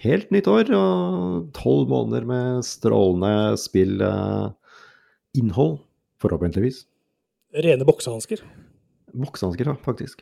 helt 0.04 0.28
nytt 0.34 0.48
år 0.50 0.68
og 0.76 1.46
tolv 1.56 1.88
måneder 1.90 2.26
med 2.28 2.64
strålende 2.68 3.54
spillinnhold, 3.60 5.78
forhåpentligvis. 6.22 6.78
Rene 7.64 7.86
boksehansker. 7.86 8.38
Boksehansker, 9.14 9.66
ja, 9.70 9.74
faktisk. 9.84 10.16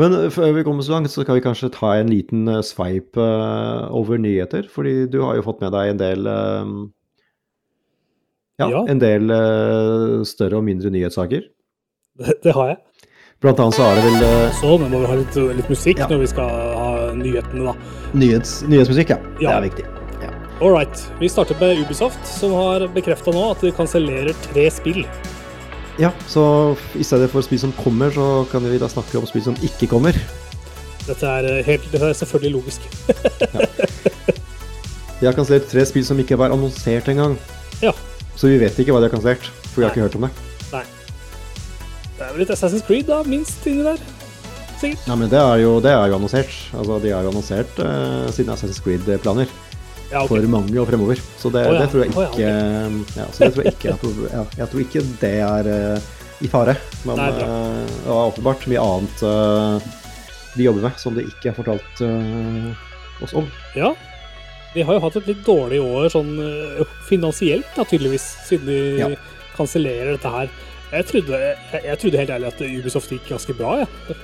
Men 0.00 0.14
eh, 0.16 0.28
før 0.32 0.54
vi 0.56 0.62
kommer 0.64 0.84
så 0.86 0.94
langt, 0.96 1.10
så 1.12 1.24
kan 1.28 1.36
vi 1.36 1.42
kanskje 1.44 1.68
ta 1.74 1.90
en 2.00 2.08
liten 2.12 2.46
eh, 2.48 2.62
sveip 2.64 3.18
eh, 3.20 3.82
over 3.92 4.16
nyheter. 4.20 4.64
Fordi 4.72 4.94
du 5.12 5.18
har 5.24 5.36
jo 5.36 5.44
fått 5.44 5.60
med 5.60 5.72
deg 5.74 5.90
en 5.92 6.00
del 6.00 6.20
eh, 6.32 6.70
ja, 8.62 8.68
Ja. 8.72 8.80
en 8.88 9.00
del 9.02 9.24
eh, 9.34 10.22
større 10.28 10.56
og 10.62 10.66
mindre 10.68 10.88
nyhetssaker. 10.94 11.42
Det, 12.22 12.38
det 12.44 12.52
har 12.56 12.66
jeg. 12.72 12.78
Blant 13.42 13.58
annet 13.60 13.74
så 13.76 13.82
er 13.90 13.94
det 13.98 14.04
vel 14.06 14.16
Sånn, 14.54 14.80
nå 14.84 14.88
må 14.92 14.98
vi 15.02 15.08
ha 15.10 15.16
litt, 15.18 15.34
litt 15.58 15.70
musikk 15.72 15.98
Ja. 15.98 16.06
når 16.12 16.20
vi 16.22 16.28
skal 16.30 16.48
ha 16.78 16.81
nyhetene, 17.18 17.72
da. 17.72 17.74
nyhets, 18.14 18.62
nyhetsmusikk, 18.68 19.14
ja. 19.14 19.18
Det 19.40 19.50
er 19.50 19.66
viktig. 19.68 19.88
All 20.62 20.70
right. 20.70 21.12
Vi 21.18 21.28
starter 21.28 21.56
med 21.58 21.80
Ubisoft, 21.82 22.22
som 22.38 22.52
har 22.54 22.84
bekrefta 22.94 23.32
nå 23.34 23.40
at 23.50 23.64
de 23.64 23.72
kansellerer 23.74 24.36
tre 24.44 24.68
spill. 24.70 25.00
Ja, 25.98 26.12
så 26.30 26.44
i 26.94 27.02
stedet 27.04 27.32
for 27.32 27.42
spill 27.42 27.58
som 27.58 27.72
kommer, 27.80 28.12
så 28.14 28.46
kan 28.52 28.62
vi 28.70 28.78
da 28.78 28.86
snakke 28.88 29.18
om 29.18 29.26
spill 29.26 29.42
som 29.48 29.58
ikke 29.66 29.90
kommer. 29.90 30.16
Dette 31.02 31.26
er, 31.26 31.48
eh, 31.50 31.64
helt, 31.66 31.88
dette 31.90 32.12
er 32.12 32.14
selvfølgelig 32.14 32.52
logisk. 32.54 32.80
De 35.18 35.26
har 35.26 35.34
kansellert 35.34 35.68
tre 35.70 35.84
spill 35.86 36.06
som 36.06 36.18
ikke 36.18 36.38
var 36.38 36.54
annonsert 36.54 37.10
engang. 37.10 37.36
Ja. 37.82 37.92
Så 38.34 38.48
vi 38.50 38.58
vet 38.62 38.78
ikke 38.78 38.94
hva 38.94 39.02
de 39.02 39.10
har 39.10 39.16
kansellert, 39.16 39.50
for 39.66 39.80
vi 39.80 39.86
har 39.86 39.92
ikke 39.94 40.06
hørt 40.06 40.16
om 40.18 40.28
det. 40.28 40.32
Nei. 40.72 40.84
Det 42.16 42.26
er 42.26 42.32
vel 42.32 42.42
litt 42.42 42.54
Assassin's 42.54 42.86
Creed, 42.86 43.06
da, 43.10 43.22
minst 43.26 43.66
inni 43.66 43.82
der. 43.82 44.02
Sikkert. 44.82 45.04
Ja, 45.08 45.16
men 45.18 45.30
det 45.32 45.38
er 45.40 45.60
jo, 45.62 45.76
det 45.84 45.92
er 45.94 46.10
jo 46.10 46.16
annonsert. 46.18 46.56
Altså, 46.74 46.98
de 47.04 47.12
har 47.14 47.22
jo 47.26 47.30
annonsert 47.32 47.78
uh, 47.82 48.26
sine 48.34 48.56
Assassin's 48.56 48.82
Creed-planer 48.82 49.46
Ja, 50.10 50.24
okay. 50.24 50.28
for 50.34 50.48
mange 50.52 50.74
og 50.82 50.88
fremover. 50.90 51.22
Så 51.40 51.52
det, 51.54 51.62
oh, 51.70 51.76
ja. 51.76 51.84
det 51.84 51.90
tror 51.92 52.02
jeg 52.04 52.12
Å 52.12 52.26
ja, 52.26 52.30
ikke 52.34 53.22
ja, 53.22 53.26
så 53.32 53.46
det 53.46 53.52
tror 53.54 53.64
jeg 53.68 53.76
ikke, 53.76 53.88
jeg 53.92 54.00
tror, 54.02 54.20
ja, 54.34 54.44
jeg 54.58 54.70
tror 54.74 54.84
ikke 54.84 55.04
det 55.22 55.34
er 55.46 55.72
uh, 55.72 56.12
i 56.42 56.50
fare. 56.50 56.74
Men 57.06 57.20
Nei, 57.22 57.30
bra. 57.38 57.46
eh, 57.46 57.92
det 58.02 58.08
var 58.10 58.30
åpenbart 58.32 58.64
mye 58.72 58.82
annet 58.82 59.22
uh, 59.22 59.92
de 60.56 60.66
jobber 60.66 60.82
med 60.88 60.98
som 61.00 61.14
de 61.16 61.24
ikke 61.28 61.52
har 61.52 61.56
fortalt 61.56 62.02
eh, 62.04 63.22
oss 63.24 63.32
om. 63.38 63.46
Ja. 63.78 63.92
De 64.74 64.84
har 64.84 64.96
jo 64.98 65.02
hatt 65.04 65.16
et 65.20 65.30
litt 65.30 65.40
dårlig 65.46 65.78
år 65.84 66.10
sånn 66.12 66.34
eh, 66.42 66.82
finansielt, 67.08 67.68
da, 67.76 67.86
tydeligvis, 67.88 68.26
siden 68.48 68.68
de 68.68 68.80
Ja. 69.00 69.08
kansellerer 69.56 70.14
dette 70.16 70.32
her. 70.34 70.52
Jeg 70.92 71.08
trodde, 71.08 71.40
jeg, 71.40 71.82
jeg 71.86 72.00
trodde 72.02 72.20
helt 72.20 72.34
ærlig 72.36 72.50
at 72.50 72.60
Ubisoft 72.66 73.14
gikk 73.14 73.30
ganske 73.32 73.56
bra, 73.56 73.78
jeg. 73.84 74.18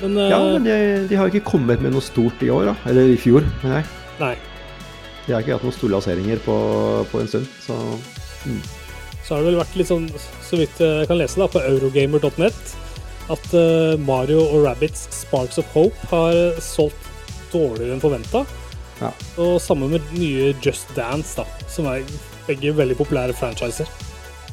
Men, 0.00 0.16
eh, 0.20 0.30
Ja, 0.30 0.38
men 0.44 0.64
de, 0.66 0.76
de 1.08 1.16
har 1.16 1.30
ikke 1.32 1.44
kommet 1.48 1.80
med 1.82 1.92
noe 1.96 2.04
stort 2.04 2.42
i 2.44 2.50
år, 2.52 2.70
da. 2.72 2.74
Eller 2.90 3.12
i 3.14 3.16
fjor, 3.20 3.46
mener 3.62 3.80
jeg. 3.80 3.86
nei. 4.20 4.34
De 5.26 5.32
har 5.34 5.42
ikke 5.42 5.56
hatt 5.56 5.64
noen 5.66 5.74
store 5.74 5.90
lanseringer 5.96 6.38
på, 6.44 6.56
på 7.10 7.20
en 7.20 7.26
stund, 7.30 7.46
så 7.64 7.74
Så 9.26 9.34
har 9.34 9.40
det 9.42 9.48
vel 9.48 9.56
vært 9.58 9.74
litt 9.74 9.88
sånn, 9.90 10.04
så 10.46 10.58
vidt 10.60 10.78
jeg 10.78 11.08
kan 11.10 11.18
lese 11.18 11.40
da, 11.40 11.48
på 11.50 11.58
eurogamer.net, 11.66 12.74
at 13.34 13.48
eh, 13.58 13.96
Mario 14.06 14.44
og 14.44 14.62
Rabbits 14.68 15.08
Sparks 15.10 15.58
of 15.58 15.66
Hope 15.74 15.98
har 16.12 16.36
solgt 16.62 17.08
dårligere 17.50 17.96
enn 17.96 18.04
forventa. 18.04 18.44
Ja. 19.00 19.10
Og 19.42 19.56
sammen 19.60 19.90
med 19.96 20.06
nye 20.14 20.52
Just 20.62 20.94
Dance, 20.94 21.34
da, 21.40 21.44
som 21.68 21.88
er 21.90 22.06
begge 22.46 22.70
veldig 22.78 22.94
populære 23.00 23.34
franchiser. 23.34 23.90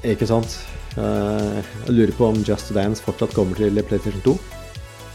Ikke 0.03 0.25
sant? 0.27 0.57
Eh, 0.97 1.61
jeg 1.85 1.93
lurer 1.93 2.17
på 2.17 2.31
om 2.33 2.41
Just 2.47 2.73
Dance 2.73 3.05
fortsatt 3.05 3.37
kommer 3.37 3.61
til 3.61 3.77
PlayStation 3.85 4.25
2. 4.25 4.35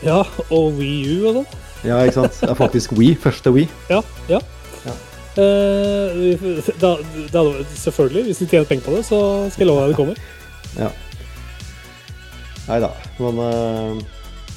Ja, 0.04 0.22
og 0.54 0.78
Wii 0.78 1.18
U 1.18 1.28
og 1.28 1.40
sånn. 1.40 1.48
Ja, 1.86 1.98
ikke 2.04 2.20
sant? 2.20 2.38
Det 2.40 2.50
er 2.52 2.58
faktisk 2.58 2.94
We, 2.98 3.12
første 3.18 3.52
We. 3.54 3.66
Ja, 3.90 4.02
ja. 4.30 4.40
Ja. 4.86 4.94
Eh, 5.38 6.46
da, 6.82 6.92
da, 7.34 7.42
selvfølgelig, 7.78 8.28
hvis 8.30 8.42
de 8.42 8.50
tjener 8.50 8.68
penger 8.68 8.86
på 8.88 8.96
det, 8.96 9.04
så 9.06 9.20
skal 9.52 9.66
jeg 9.66 9.70
love 9.70 9.86
deg 9.86 9.94
det 9.94 9.98
kommer. 9.98 10.22
Ja. 10.78 10.92
Nei 12.68 12.78
da. 12.84 12.92
Men 13.18 13.42
eh, 13.44 14.06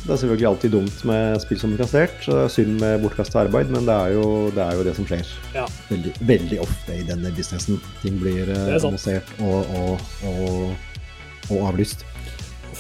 det 0.01 0.15
er 0.15 0.21
selvfølgelig 0.23 0.47
alltid 0.49 0.73
dumt 0.73 1.03
med 1.05 1.41
spill 1.43 1.59
som 1.61 1.73
blir 1.73 1.83
kassert. 1.83 2.25
er 2.25 2.49
Synd 2.51 2.79
med 2.81 3.01
bortkasta 3.03 3.43
arbeid, 3.45 3.69
men 3.73 3.85
det 3.85 3.93
er, 3.95 4.15
jo, 4.17 4.27
det 4.55 4.63
er 4.65 4.77
jo 4.77 4.85
det 4.87 4.95
som 4.97 5.09
skjer. 5.09 5.33
Ja. 5.55 5.67
Veldig, 5.91 6.13
veldig 6.33 6.61
ofte 6.65 6.97
i 6.97 7.05
denne 7.07 7.33
businessen. 7.37 7.81
Ting 8.01 8.17
blir 8.21 8.49
eh, 8.49 8.63
er 8.73 8.79
annonsert 8.81 9.29
og, 9.45 9.69
og, 9.77 10.07
og, 10.25 11.03
og 11.51 11.69
avlyst. 11.69 12.05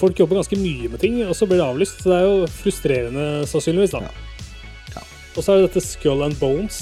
Folk 0.01 0.17
jobber 0.19 0.39
ganske 0.41 0.57
mye 0.59 0.89
med 0.89 0.99
ting, 1.03 1.19
og 1.27 1.35
så 1.37 1.45
blir 1.49 1.59
det 1.61 1.67
avlyst. 1.67 2.01
Så 2.01 2.09
det 2.11 2.17
er 2.17 2.25
jo 2.27 2.37
frustrerende, 2.57 3.25
sannsynligvis. 3.49 3.93
da. 3.93 4.01
Ja. 4.07 4.13
Ja. 4.97 5.03
Og 5.35 5.41
så 5.45 5.53
er 5.53 5.61
det 5.61 5.67
dette 5.69 5.83
Skull 5.85 6.25
and 6.25 6.37
Bones, 6.41 6.77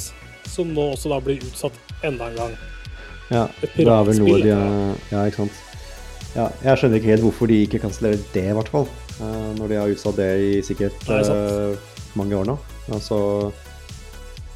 som 0.47 0.71
nå 0.75 0.85
også 0.95 1.11
da 1.11 1.19
blir 1.23 1.41
utsatt 1.43 1.75
enda 2.07 2.29
en 2.31 2.39
gang. 2.39 2.53
Ja, 3.29 3.43
Et 3.61 3.75
det 3.77 3.85
er 3.85 4.07
vel 4.07 4.17
noe 4.23 4.39
de 4.41 4.49
er 4.55 4.95
Ja, 5.11 5.25
ikke 5.29 5.43
sant. 5.43 5.55
Ja, 6.33 6.47
jeg 6.63 6.79
skjønner 6.79 6.97
ikke 7.01 7.11
helt 7.13 7.25
hvorfor 7.25 7.49
de 7.49 7.59
ikke 7.65 7.81
kansellerer 7.83 8.21
det, 8.33 8.45
i 8.49 8.55
hvert 8.57 8.71
fall. 8.73 8.87
Eh, 9.19 9.49
når 9.59 9.65
de 9.71 9.75
har 9.81 9.91
utsatt 9.93 10.17
det 10.17 10.29
i 10.39 10.61
sikkert 10.65 10.97
Nei, 11.09 11.19
eh, 11.25 11.89
mange 12.17 12.37
år 12.37 12.45
nå. 12.49 12.55
Altså 12.89 13.17
så 13.19 13.21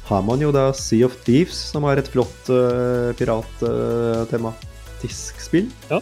har 0.08 0.20
man 0.22 0.40
jo 0.42 0.50
da 0.52 0.66
Sea 0.76 1.06
of 1.06 1.14
Thieves, 1.24 1.56
som 1.72 1.84
har 1.88 1.96
et 1.96 2.08
flott 2.12 2.48
uh, 2.52 3.14
pirattematisk 3.16 5.38
spill. 5.40 5.70
Ja. 5.88 5.96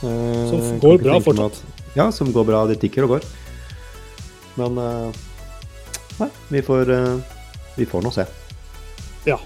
Eh, 0.00 0.46
Som 0.48 0.78
går 0.80 0.96
bra 1.02 1.18
fortsatt. 1.20 1.58
at- 1.60 1.75
Ja, 1.96 2.10
som 2.12 2.32
går 2.32 2.44
bra. 2.44 2.64
Det 2.68 2.78
tikker 2.82 3.06
og 3.06 3.16
går. 3.16 3.26
Men 4.60 4.78
eh, 4.80 5.22
Nei, 6.16 6.30
vi 6.48 6.62
får, 6.64 6.90
eh, 6.92 7.16
vi 7.76 7.86
får 7.88 8.04
nå 8.04 8.12
se. 8.14 8.24
Ja. 9.28 9.36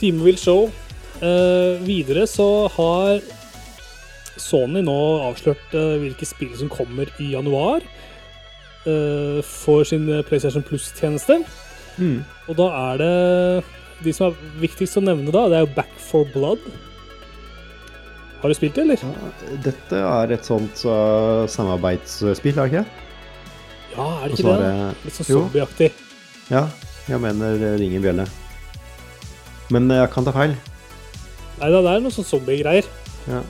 Time 0.00 0.24
will 0.24 0.38
show. 0.40 0.70
Eh, 1.22 1.82
videre 1.86 2.26
så 2.26 2.66
har 2.74 3.20
Sony 4.40 4.80
nå 4.82 4.98
avslørt 5.28 5.76
eh, 5.76 5.98
hvilke 6.02 6.26
spill 6.26 6.54
som 6.58 6.72
kommer 6.72 7.10
i 7.22 7.32
januar 7.34 7.84
eh, 8.88 9.38
for 9.46 9.84
sin 9.86 10.08
PlayStation 10.26 10.64
Plus-tjeneste. 10.66 11.42
Mm. 12.00 12.22
Og 12.48 12.56
da 12.56 12.70
er 12.72 13.02
det 13.02 13.14
De 14.02 14.12
som 14.16 14.30
er 14.30 14.54
viktigst 14.62 14.96
å 14.98 15.02
nevne 15.04 15.30
da, 15.30 15.44
det 15.46 15.58
er 15.60 15.66
jo 15.66 15.74
Back 15.76 15.92
for 16.00 16.26
Blood. 16.32 16.64
Har 18.42 18.50
du 18.50 18.56
spilt 18.58 18.74
det, 18.74 18.82
eller? 18.82 19.02
Ja, 19.06 19.30
dette 19.62 19.98
er 20.02 20.32
et 20.34 20.48
sånt 20.48 20.80
uh, 20.82 21.44
samarbeidsspill, 21.50 22.56
er 22.58 22.66
det 22.66 22.72
ikke? 22.72 22.84
Ja, 23.92 24.06
er 24.08 24.24
det 24.32 24.38
ikke 24.38 24.54
det? 24.56 24.56
det- 24.66 25.06
Litt 25.06 25.18
sånn 25.20 25.28
zombieaktig. 25.28 25.90
Ja, 26.50 26.64
jeg 27.06 27.22
mener 27.22 27.58
det 27.60 27.72
ringer 27.80 28.02
bjelle. 28.02 28.26
Men 29.72 29.86
jeg 29.94 30.10
kan 30.12 30.26
ta 30.26 30.34
feil. 30.34 30.56
Nei 31.60 31.70
da, 31.70 31.82
det 31.84 31.92
er 31.92 32.02
noe 32.02 32.14
sånn 32.14 32.26
zombiegreier. 32.26 32.88
Ja. 33.30 33.44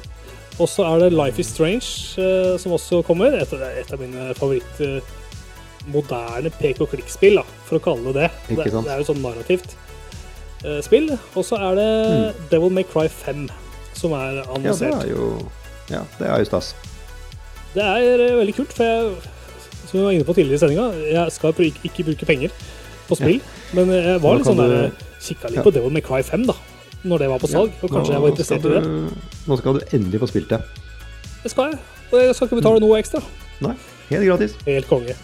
Og 0.60 0.68
så 0.68 0.84
er 0.84 1.06
det 1.06 1.14
Life 1.16 1.40
is 1.40 1.48
Strange 1.54 1.88
uh, 2.20 2.58
som 2.60 2.76
også 2.76 3.00
kommer. 3.08 3.32
Et, 3.40 3.56
et 3.80 3.92
av 3.96 4.02
mine 4.02 4.28
favoritt 4.36 4.82
uh, 4.84 5.00
moderne 5.90 6.52
pek-og-klikk-spill, 6.60 7.40
for 7.66 7.80
å 7.80 7.82
kalle 7.82 8.12
det 8.12 8.26
det. 8.26 8.30
Ikke 8.52 8.68
det. 8.68 8.84
Det 8.84 8.92
er 8.92 9.00
jo 9.02 9.08
sånn 9.08 9.22
narrativt 9.24 9.72
eh, 10.62 10.78
spill. 10.84 11.10
Og 11.34 11.46
så 11.46 11.58
er 11.58 11.78
det 11.78 11.88
Devil 12.52 12.70
May 12.76 12.86
Cry 12.86 13.08
5 13.10 13.48
som 14.02 14.14
er 14.18 14.40
ja, 14.40 14.42
det 14.42 14.48
annonsert. 14.56 14.98
er 15.04 15.12
jo 15.14 15.28
Ja, 15.92 16.02
det 16.18 16.28
er 16.28 16.42
jo 16.42 16.48
stas. 16.50 16.72
Det 17.72 17.82
er 17.86 18.20
eh, 18.26 18.34
veldig 18.40 18.54
kult, 18.58 18.72
for 18.76 18.84
jeg, 18.84 19.14
som 19.86 19.96
vi 19.98 20.04
var 20.04 20.12
inne 20.16 20.26
på 20.28 20.34
tidligere 20.36 20.58
i 20.58 20.62
sendinga, 20.62 20.86
jeg 21.12 21.32
skal 21.38 21.54
ikke, 21.66 21.86
ikke 21.88 22.04
bruke 22.10 22.28
penger 22.28 22.52
på 23.08 23.16
spill, 23.18 23.40
men 23.76 23.90
jeg 23.96 24.20
var 24.22 24.36
litt 24.38 24.46
sånn 24.50 24.60
du- 24.60 24.68
der 24.68 24.92
Kikka 25.22 25.48
litt 25.52 25.56
Ja. 25.60 25.62
på 25.62 25.70
Devil 25.72 25.90
May 25.94 26.02
Cry 26.02 26.20
5, 26.26 26.46
da. 26.50 26.54
Når 27.04 27.18
det 27.18 27.28
var 27.30 27.38
på 27.42 27.48
salg, 27.50 27.72
og 27.82 27.90
kanskje 27.90 28.10
Nå 28.10 28.14
jeg 28.14 28.22
var 28.22 28.30
interessert 28.30 28.62
du, 28.62 28.68
i 28.68 28.80
det. 28.80 29.12
Nå 29.48 29.56
skal 29.58 29.74
du 29.74 29.80
endelig 29.96 30.20
få 30.22 30.28
spilt 30.30 30.48
det. 30.50 30.58
Det 31.42 31.50
skal 31.50 31.70
jeg. 31.72 31.78
Og 32.12 32.18
jeg 32.20 32.34
skal 32.34 32.46
ikke 32.48 32.58
betale 32.60 32.80
noe 32.82 32.98
ekstra. 33.00 33.20
Nei, 33.62 33.72
helt 34.10 34.26
gratis. 34.28 34.54
Helt 34.66 34.88
konge. 34.90 35.14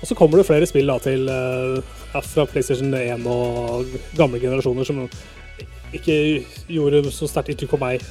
Og 0.00 0.08
så 0.08 0.16
kommer 0.18 0.38
det 0.40 0.46
flere 0.48 0.66
spill 0.66 0.86
da 0.90 0.96
til 1.02 1.28
eh, 1.28 1.82
ja, 2.14 2.20
fra 2.24 2.46
PlayStation 2.50 2.94
1 2.94 3.26
og 3.30 3.86
gamle 4.18 4.40
generasjoner 4.42 4.86
som 4.88 5.02
ikke 5.96 6.16
gjorde 6.70 7.04
så 7.14 7.28
sterkt 7.30 7.50
inntrykk 7.54 7.70
på 7.74 7.80
meg 7.82 8.04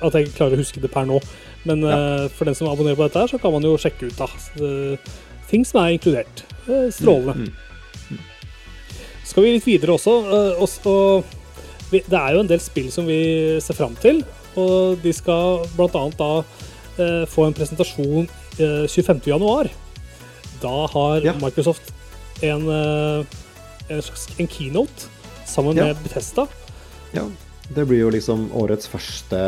at 0.00 0.14
jeg 0.16 0.30
klarer 0.32 0.56
å 0.56 0.62
huske 0.62 0.80
det 0.80 0.90
per 0.92 1.04
nå. 1.08 1.18
Men 1.68 1.82
eh, 1.84 2.28
for 2.32 2.48
den 2.48 2.56
som 2.56 2.70
abonnerer 2.70 2.96
på 2.96 3.04
dette, 3.04 3.20
her, 3.20 3.28
så 3.28 3.40
kan 3.42 3.52
man 3.52 3.64
jo 3.66 3.74
sjekke 3.76 4.08
ut 4.08 4.16
da. 4.16 4.28
eh, 4.64 5.10
ting 5.50 5.64
som 5.68 5.82
er 5.82 5.96
inkludert. 5.98 6.44
Uh, 6.68 6.86
strålende. 6.94 7.50
Mm. 7.50 8.20
Skal 9.26 9.44
vi 9.44 9.52
litt 9.56 9.66
videre 9.68 9.94
også. 9.98 10.14
eh, 10.30 10.62
og, 10.62 10.68
og 10.88 11.90
vi, 11.92 12.00
det 12.06 12.16
er 12.18 12.34
jo 12.36 12.42
en 12.44 12.50
del 12.50 12.62
spill 12.62 12.88
som 12.94 13.06
vi 13.10 13.20
ser 13.62 13.76
fram 13.76 13.96
til. 14.00 14.22
Og 14.58 14.98
de 15.04 15.12
skal 15.14 15.64
bl.a. 15.76 16.06
da 16.18 16.30
få 17.30 17.46
en 17.46 17.54
presentasjon 17.56 18.26
eh, 18.60 18.86
25.1. 18.90 19.70
Da 20.60 20.72
har 20.92 21.24
Ja. 21.24 21.32
Microsoft 21.40 21.92
en, 22.44 22.66
en 22.70 24.02
slags 24.04 24.26
en 24.40 24.48
keynote 24.48 25.08
sammen 25.48 25.76
Ja. 25.76 25.90
med 25.90 26.02
Bethesda. 26.04 26.46
Ja, 27.16 27.24
det 27.74 27.84
blir 27.90 28.04
jo 28.04 28.10
liksom 28.14 28.48
årets 28.54 28.86
første 28.90 29.38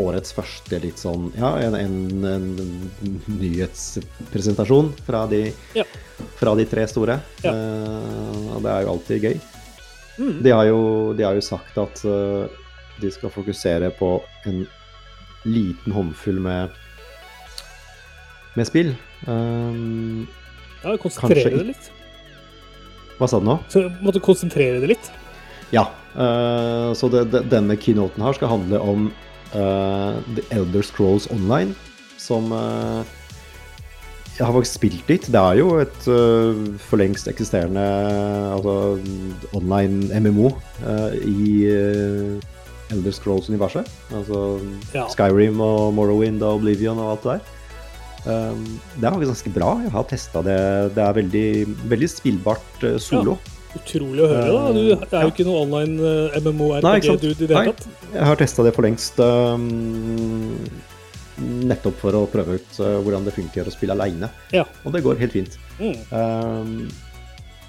Årets 0.00 0.32
første 0.32 0.78
litt 0.80 1.00
sånn 1.00 1.30
Ja, 1.36 1.50
en, 1.60 1.74
en, 1.74 2.24
en 2.24 2.50
nyhetspresentasjon 3.40 4.92
fra 5.06 5.24
de, 5.30 5.40
Ja. 5.76 5.84
fra 6.38 6.54
de 6.56 6.64
tre 6.70 6.84
store. 6.88 7.18
Ja. 7.44 7.52
Uh, 7.52 8.54
og 8.56 8.62
det 8.64 8.70
er 8.74 8.84
jo 8.86 8.92
alltid 8.94 9.26
gøy. 9.26 9.40
Mm. 10.20 10.34
De 10.46 10.52
har 10.54 10.68
jo, 10.68 10.78
de 11.18 11.24
har 11.26 11.34
jo 11.36 11.42
sagt 11.44 11.76
at 11.80 12.04
uh, 12.06 12.46
de 13.00 13.10
skal 13.12 13.32
fokusere 13.34 13.90
på 13.98 14.12
en 14.46 14.62
liten 15.48 15.92
håndfull 15.96 16.38
med, 16.44 16.70
med 18.56 18.68
spill. 18.68 18.94
Um, 19.26 20.28
Ja, 20.84 20.94
konsentrere 21.02 21.50
det 21.58 21.66
litt. 21.74 21.90
hva 23.18 23.26
sa 23.28 23.40
du 23.40 23.44
nå? 23.50 23.58
Så 23.68 23.88
måtte 24.00 24.22
konsentrere 24.24 24.78
det 24.80 24.94
litt. 24.94 25.10
Ja. 25.74 25.86
Uh, 26.14 26.90
så 26.98 27.08
det, 27.10 27.28
det, 27.30 27.44
denne 27.52 27.76
keynoten 27.78 28.24
her 28.24 28.34
skal 28.34 28.50
handle 28.50 28.80
om 28.82 29.08
uh, 29.54 30.18
The 30.34 30.44
Elder 30.56 30.82
Scrolls 30.86 31.28
Online, 31.30 31.74
som 32.18 32.50
uh, 32.50 33.06
jeg 34.34 34.46
har 34.46 34.54
faktisk 34.56 34.78
spilt 34.78 35.10
litt. 35.10 35.28
Det 35.30 35.40
er 35.40 35.60
jo 35.60 35.74
et 35.82 36.06
for 36.80 36.96
lengst 36.96 37.28
eksisterende 37.28 37.82
altså, 38.54 38.96
online 39.52 40.08
MMO 40.16 40.48
i 41.28 41.66
Elder 42.88 43.12
Scrolls-universet. 43.12 43.90
Altså 44.16 44.40
Ja. 44.94 45.04
Skyrim 45.12 45.60
og 45.60 45.92
Morrowind 45.92 46.40
og 46.40 46.62
Oblivion 46.62 47.02
og 47.04 47.18
alt 47.18 47.26
det 47.26 47.34
der. 47.34 47.58
Um, 48.20 48.64
det 48.96 49.04
er 49.04 49.12
faktisk 49.12 49.34
ganske 49.34 49.54
bra. 49.58 49.74
Jeg 49.84 49.92
har 49.92 50.08
testa 50.08 50.42
det. 50.48 50.58
Det 50.96 51.04
er 51.04 51.20
veldig, 51.20 51.46
veldig 51.92 52.10
spillbart 52.14 52.88
solo. 52.96 53.36
Utrolig 53.78 54.24
å 54.24 54.28
høre, 54.30 54.46
da. 54.50 54.72
Du 54.74 54.80
er 54.80 54.88
jo 54.90 54.96
Ja. 55.20 55.26
ikke 55.30 55.46
noe 55.46 55.60
online 55.62 56.00
eh. 56.02 56.38
MMO-RPG-dude 56.42 57.44
i 57.44 57.46
det 57.46 57.54
hele 57.56 57.74
tatt. 57.74 57.86
Jeg 58.12 58.26
har 58.26 58.40
testa 58.40 58.64
det 58.66 58.72
for 58.74 58.86
lengst. 58.86 59.20
Um, 59.22 60.66
nettopp 61.70 61.96
for 62.02 62.18
å 62.18 62.24
prøve 62.30 62.58
ut 62.58 62.80
uh, 62.82 62.98
hvordan 63.00 63.24
det 63.28 63.34
funker 63.36 63.68
å 63.68 63.72
spille 63.74 63.94
aleine. 63.94 64.28
Ja. 64.52 64.66
Og 64.84 64.92
det 64.96 65.04
går 65.06 65.20
helt 65.22 65.36
fint. 65.36 65.56
Mm. 65.78 65.94
Um, 66.10 66.90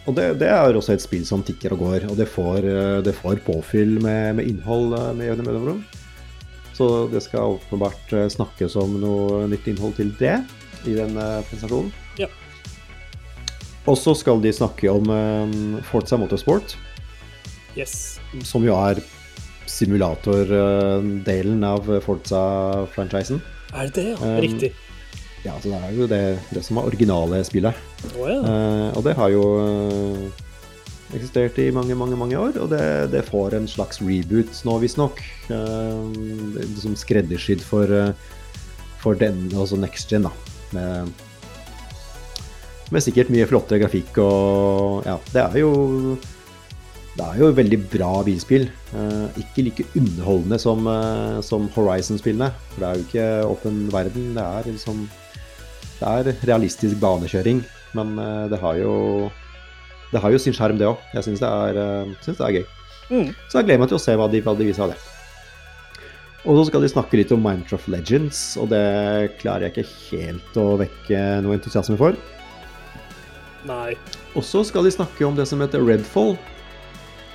og 0.09 0.17
det, 0.17 0.27
det 0.41 0.49
er 0.49 0.75
også 0.75 0.95
et 0.95 1.03
spill 1.03 1.23
som 1.29 1.43
tikker 1.45 1.75
og 1.75 1.85
går, 1.85 2.09
og 2.09 2.17
det 2.17 2.25
får, 2.27 2.65
uh, 2.65 2.99
det 3.05 3.13
får 3.15 3.43
påfyll 3.45 3.99
med, 4.01 4.39
med 4.41 4.49
innhold 4.49 4.97
med 5.15 5.27
jevne 5.29 5.45
mellomrom. 5.45 5.83
Så 6.73 7.07
det 7.11 7.21
skal 7.21 7.59
åpenbart 7.59 8.09
snakkes 8.33 8.73
om 8.79 8.95
noe 9.03 9.43
nytt 9.51 9.67
innhold 9.69 9.93
til 9.99 10.09
det 10.17 10.39
i 10.89 10.95
den 10.97 11.13
presentasjonen. 11.45 11.91
Og 13.91 13.97
så 13.99 14.13
skal 14.15 14.39
de 14.43 14.53
snakke 14.55 14.87
om 14.91 15.09
um, 15.11 15.79
Forza 15.89 16.19
Motorsport 16.19 16.77
Yes. 17.75 18.19
som 18.43 18.63
jo 18.67 18.75
er 18.75 18.99
simulatordelen 19.71 21.61
av 21.63 21.87
Forza-franchisen. 22.03 23.39
Er 23.71 23.87
det 23.87 23.95
det, 23.95 24.05
ja? 24.11 24.17
Um, 24.19 24.39
Riktig. 24.43 24.71
Ja, 25.45 25.55
så 25.57 25.71
det 25.71 25.79
er 25.79 25.95
jo 25.95 26.07
det, 26.11 26.21
det 26.51 26.63
som 26.67 26.77
er 26.77 26.89
originale 26.91 27.39
spillet. 27.47 27.77
Oh, 28.13 28.27
ja. 28.27 28.39
uh, 28.43 28.89
og 28.97 29.05
det 29.07 29.15
har 29.17 29.31
jo 29.33 29.45
eh, 29.63 30.43
eksistert 31.15 31.57
i 31.63 31.71
mange, 31.73 31.95
mange 31.97 32.19
mange 32.19 32.37
år, 32.37 32.59
og 32.61 32.69
det, 32.75 32.83
det 33.15 33.23
får 33.29 33.55
en 33.57 33.67
slags 33.71 34.03
reboot 34.03 34.51
nå, 34.67 34.77
visstnok. 34.83 35.23
Uh, 35.49 36.11
liksom 36.59 36.99
skreddersydd 36.99 37.63
for, 37.65 37.87
uh, 37.89 38.11
for 39.01 39.17
den, 39.17 39.47
altså 39.55 39.79
next 39.79 40.11
gen, 40.11 40.27
da. 40.27 40.35
Med, 40.75 41.23
med 42.91 43.03
sikkert 43.03 43.31
mye 43.33 43.47
flottere 43.49 43.81
grafikk 43.81 44.19
og 44.23 45.07
Ja, 45.07 45.17
det 45.31 45.43
er 45.47 45.59
jo 45.63 45.71
det 47.11 47.25
er 47.25 47.39
jo 47.41 47.49
veldig 47.51 47.77
bra 47.91 48.11
bilspill. 48.23 48.69
Eh, 48.95 49.39
ikke 49.41 49.65
like 49.65 49.85
underholdende 49.99 50.57
som, 50.61 50.85
eh, 50.87 51.41
som 51.43 51.67
Horizon-spillene. 51.75 52.53
For 52.71 52.79
det 52.79 52.87
er 52.87 52.95
jo 52.95 53.03
ikke 53.05 53.25
åpen 53.51 53.81
verden. 53.91 54.33
Det 54.35 54.43
er 54.43 54.71
liksom 54.71 55.09
Det 56.01 56.09
er 56.09 56.47
realistisk 56.49 56.97
banekjøring, 56.97 57.59
men 57.93 58.17
eh, 58.17 58.47
det 58.49 58.59
har 58.59 58.75
jo 58.75 59.29
Det 60.11 60.19
har 60.19 60.31
jo 60.31 60.39
sin 60.39 60.53
skjerm, 60.53 60.77
det 60.77 60.87
òg. 60.87 60.97
Jeg 61.13 61.23
syns 61.23 61.39
det, 61.39 61.47
eh, 61.47 62.05
det 62.25 62.39
er 62.39 62.55
gøy. 62.57 62.65
Mm. 63.11 63.35
Så 63.47 63.59
jeg 63.59 63.65
gleder 63.65 63.79
meg 63.79 63.89
til 63.89 63.99
å 63.99 64.01
se 64.01 64.15
hva 64.15 64.31
de, 64.31 64.41
hva 64.41 64.57
de 64.57 64.65
viser 64.65 64.83
av 64.83 64.89
det. 64.89 64.97
Og 66.45 66.57
så 66.57 66.65
skal 66.67 66.81
de 66.81 66.89
snakke 66.89 67.19
litt 67.19 67.31
om 67.31 67.41
Minecraft 67.43 67.87
Legends, 67.87 68.57
og 68.57 68.69
det 68.69 69.37
klarer 69.39 69.67
jeg 69.67 69.71
ikke 69.71 69.93
helt 70.09 70.57
å 70.57 70.77
vekke 70.79 71.19
noe 71.45 71.53
entusiasme 71.53 71.99
for. 71.99 72.17
Nei. 73.67 73.93
Og 74.35 74.43
så 74.47 74.63
skal 74.65 74.87
de 74.87 74.93
snakke 74.93 75.25
om 75.27 75.35
det 75.37 75.45
som 75.49 75.61
heter 75.61 75.83
Redfall, 75.85 76.37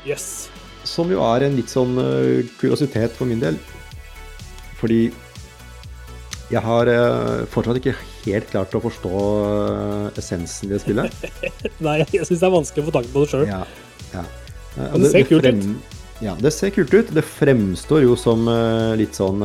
Yes. 0.07 0.49
som 0.87 1.11
jo 1.11 1.19
er 1.27 1.47
en 1.47 1.57
litt 1.59 1.71
sånn 1.73 1.97
uh, 1.99 2.43
kuriositet 2.61 3.15
for 3.19 3.27
min 3.27 3.43
del. 3.43 3.59
Fordi 4.81 5.09
Jeg 6.47 6.63
har 6.63 6.87
uh, 6.87 7.43
fortsatt 7.51 7.81
ikke 7.81 7.97
helt 8.27 8.47
klart 8.53 8.75
å 8.79 8.81
forstå 8.85 9.11
uh, 9.11 10.19
essensen 10.19 10.69
i 10.69 10.77
det 10.77 10.83
spillet. 10.85 11.27
Nei, 11.87 11.99
jeg 12.15 12.29
syns 12.29 12.39
det 12.39 12.47
er 12.47 12.55
vanskelig 12.55 12.85
å 12.85 12.89
få 12.91 12.95
tak 13.01 13.09
på 13.11 13.25
det 13.25 13.33
sjøl. 13.33 13.47
Ja, 13.51 13.63
ja. 14.13 14.23
Men 14.77 15.03
det 15.03 15.11
ser 15.11 15.27
kult 15.27 15.49
ut. 15.49 15.67
Ja, 16.23 16.33
det 16.41 16.53
ser 16.55 16.71
kult 16.73 16.95
ut. 16.95 17.11
Det 17.13 17.25
fremstår 17.27 18.07
jo 18.07 18.15
som 18.17 18.47
litt 18.97 19.17
sånn 19.19 19.43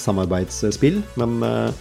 samarbeidsspill, 0.00 1.00
men 1.20 1.42
eh, 1.44 1.80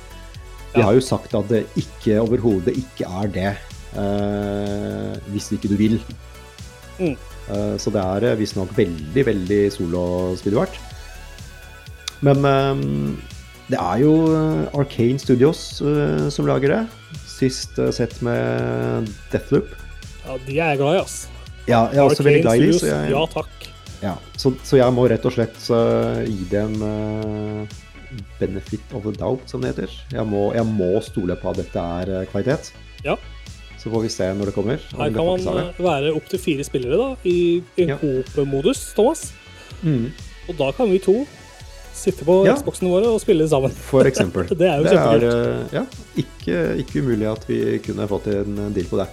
de 0.75 0.85
har 0.85 0.93
jo 0.93 1.01
sagt 1.01 1.33
at 1.37 1.49
det 1.49 1.65
ikke 1.79 2.19
overhodet 2.21 2.77
ikke 2.77 3.09
er 3.09 3.33
det. 3.33 3.53
uh, 3.97 5.17
hvis 5.33 5.49
ikke 5.55 5.71
du 5.71 5.77
vil. 5.79 5.97
Mm. 6.99 7.15
Uh, 7.49 7.75
så 7.81 7.89
det 7.93 8.03
er 8.03 8.27
eh, 8.29 8.37
visstnok 8.37 8.75
veldig, 8.77 9.25
veldig 9.25 9.63
solospillbart. 9.73 10.77
Men 12.21 12.45
um, 12.45 13.17
det 13.69 13.79
er 13.79 14.03
jo 14.03 14.13
Arcane 14.75 15.21
Studios 15.21 15.81
uh, 15.81 16.27
som 16.29 16.49
lager 16.49 16.75
det. 16.75 16.83
Sist 17.25 17.79
sett 17.95 18.17
med 18.25 19.09
Deathloop. 19.31 19.71
Ja, 20.25 20.37
de 20.45 20.59
er 20.59 20.73
jeg 20.73 20.81
glad 20.81 20.97
i, 20.97 21.01
ass. 21.01 21.19
Ja, 21.69 21.85
jeg 21.93 22.01
er 22.01 22.05
også 22.05 22.25
veldig 22.25 22.43
glad 22.43 22.59
i 22.59 22.67
de, 22.67 22.79
så 22.81 22.89
jeg, 22.89 23.11
Ja 23.13 23.21
takk. 23.31 23.69
ja, 24.01 24.15
så, 24.37 24.51
så 24.65 24.77
jeg 24.79 24.93
må 24.93 25.05
rett 25.09 25.25
og 25.25 25.33
slett 25.33 25.57
gi 26.27 26.47
det 26.51 26.61
en 26.65 27.69
benefit 28.39 28.81
of 28.93 29.03
the 29.03 29.11
doubt, 29.15 29.49
som 29.49 29.61
det 29.61 29.73
heter. 29.75 29.89
Jeg 30.13 30.25
må, 30.27 30.53
jeg 30.55 30.65
må 30.65 30.91
stole 31.05 31.35
på 31.39 31.49
at 31.51 31.57
dette 31.61 31.83
er 32.01 32.13
eh, 32.21 32.27
kvalitet. 32.31 32.71
Ja. 33.05 33.15
Så 33.79 33.87
får 33.93 34.01
vi 34.03 34.09
se 34.11 34.25
når 34.35 34.49
det 34.51 34.55
kommer. 34.55 34.79
Her 34.91 35.11
kan 35.15 35.25
man 35.29 35.59
eh, 35.63 35.77
være 35.79 36.13
opptil 36.17 36.39
fire 36.43 36.63
spillere 36.67 36.97
da, 36.99 37.09
i 37.29 37.61
en 37.79 37.93
Ja. 37.93 37.97
coop-modus, 38.01 38.93
Thomas. 38.97 39.29
Mm, 39.83 40.09
Og 40.49 40.57
da 40.57 40.71
kan 40.75 40.89
vi 40.91 40.97
to 40.99 41.25
sitte 41.93 42.23
på 42.25 42.45
Ja. 42.47 42.55
Xboxene 42.55 42.89
våre 42.91 43.07
og 43.13 43.21
spille 43.21 43.47
sammen. 43.47 43.71
for 43.71 44.03
eksempel. 44.07 44.47
Det 44.59 44.67
er 44.67 44.77
jo 44.81 44.89
kjempekult. 44.89 45.23
eh, 45.31 45.79
ja, 45.79 45.85
ikke, 46.17 46.59
ikke 46.83 47.01
umulig 47.03 47.27
at 47.31 47.45
vi 47.47 47.79
kunne 47.85 48.07
fått 48.07 48.27
en 48.33 48.73
deal 48.73 48.85
på 48.89 48.97
det. 48.99 49.07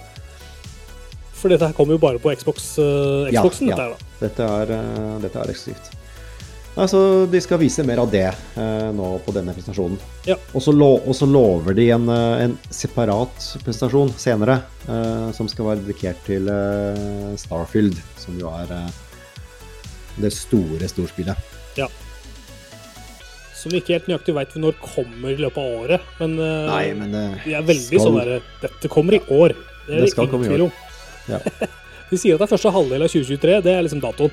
For 1.37 1.49
dette 1.53 1.67
her 1.69 1.73
kommer 1.77 1.93
jo 1.93 1.99
bare 2.01 2.17
på 2.19 2.31
Xbox, 2.33 2.71
uh, 2.81 3.27
Xboxen. 3.29 3.69
ja. 3.69 3.75
Dette 3.77 3.83
her, 3.83 3.93
da. 3.93 3.97
Dette 4.19 4.43
er, 4.43 4.71
uh, 4.73 5.19
dette 5.21 5.37
er 5.43 5.51
eksklusivt. 5.53 5.91
Altså, 6.77 7.25
de 7.31 7.39
skal 7.41 7.57
vise 7.57 7.81
mer 7.87 7.97
av 8.03 8.11
det 8.13 8.27
eh, 8.29 8.89
nå 8.93 9.07
på 9.25 9.33
denne 9.33 9.53
presentasjonen. 9.55 9.97
Ja. 10.29 10.35
Og 10.53 10.61
så 10.61 10.73
lo 10.75 10.91
lover 11.25 11.73
de 11.73 11.87
en, 11.95 12.05
eh, 12.13 12.43
en 12.45 12.53
separat 12.69 13.47
presentasjon 13.65 14.11
senere, 14.19 14.59
eh, 14.85 15.31
som 15.33 15.49
skal 15.49 15.71
være 15.71 15.81
dedikert 15.87 16.21
til 16.27 16.45
eh, 16.53 17.33
Starfield, 17.41 17.97
som 18.21 18.37
jo 18.37 18.51
er 18.53 18.75
eh, 18.77 18.99
det 20.21 20.29
store 20.33 20.85
storspillet. 20.91 21.41
Ja. 21.81 21.89
Som 23.57 23.73
vi 23.73 23.81
ikke 23.81 23.95
helt 23.97 24.11
nøyaktig 24.11 24.35
veit 24.37 24.53
når 24.61 24.77
kommer 24.83 25.33
i 25.33 25.39
løpet 25.41 25.57
av 25.57 25.79
året. 25.81 26.05
Men, 26.21 26.37
eh, 26.37 26.69
Nei, 26.69 26.83
men 26.99 27.11
det 27.15 27.25
de 27.47 27.55
er 27.57 27.65
veldig 27.65 27.87
skal- 27.89 28.05
sånn 28.05 28.19
derre 28.21 28.41
Dette 28.61 28.87
kommer 28.93 29.17
i 29.17 29.23
år. 29.33 29.55
Det 29.87 29.95
er 29.95 29.95
Det 29.95 30.01
det 30.05 30.11
skal 30.13 30.27
ingen 30.27 30.31
komme 30.35 30.45
i 30.45 30.53
tvil 30.53 30.61
år. 30.61 30.69
om. 30.69 30.71
Ja. 31.33 31.39
De 32.09 32.15
sier 32.15 32.37
at 32.37 32.39
det 32.39 32.45
er 32.47 32.53
første 32.55 32.71
halvdel 32.71 33.01
av 33.03 33.09
2023. 33.11 33.61
Det 33.65 33.73
er 33.73 33.81
liksom 33.83 33.99
datoen. 33.99 34.31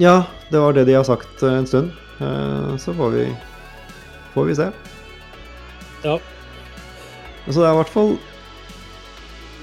Ja, 0.00 0.24
det 0.50 0.60
var 0.60 0.72
det 0.72 0.86
de 0.88 0.94
har 0.96 1.04
sagt 1.04 1.42
eh, 1.42 1.58
en 1.58 1.66
stund. 1.68 1.90
Eh, 2.20 2.76
så 2.80 2.94
får 2.96 3.10
vi, 3.12 3.26
får 4.32 4.48
vi 4.48 4.56
se. 4.56 4.68
Ja. 6.04 6.16
Så 7.48 7.58
det 7.58 7.66
er 7.66 7.74
i 7.74 7.80
hvert 7.82 7.92
fall 7.92 8.14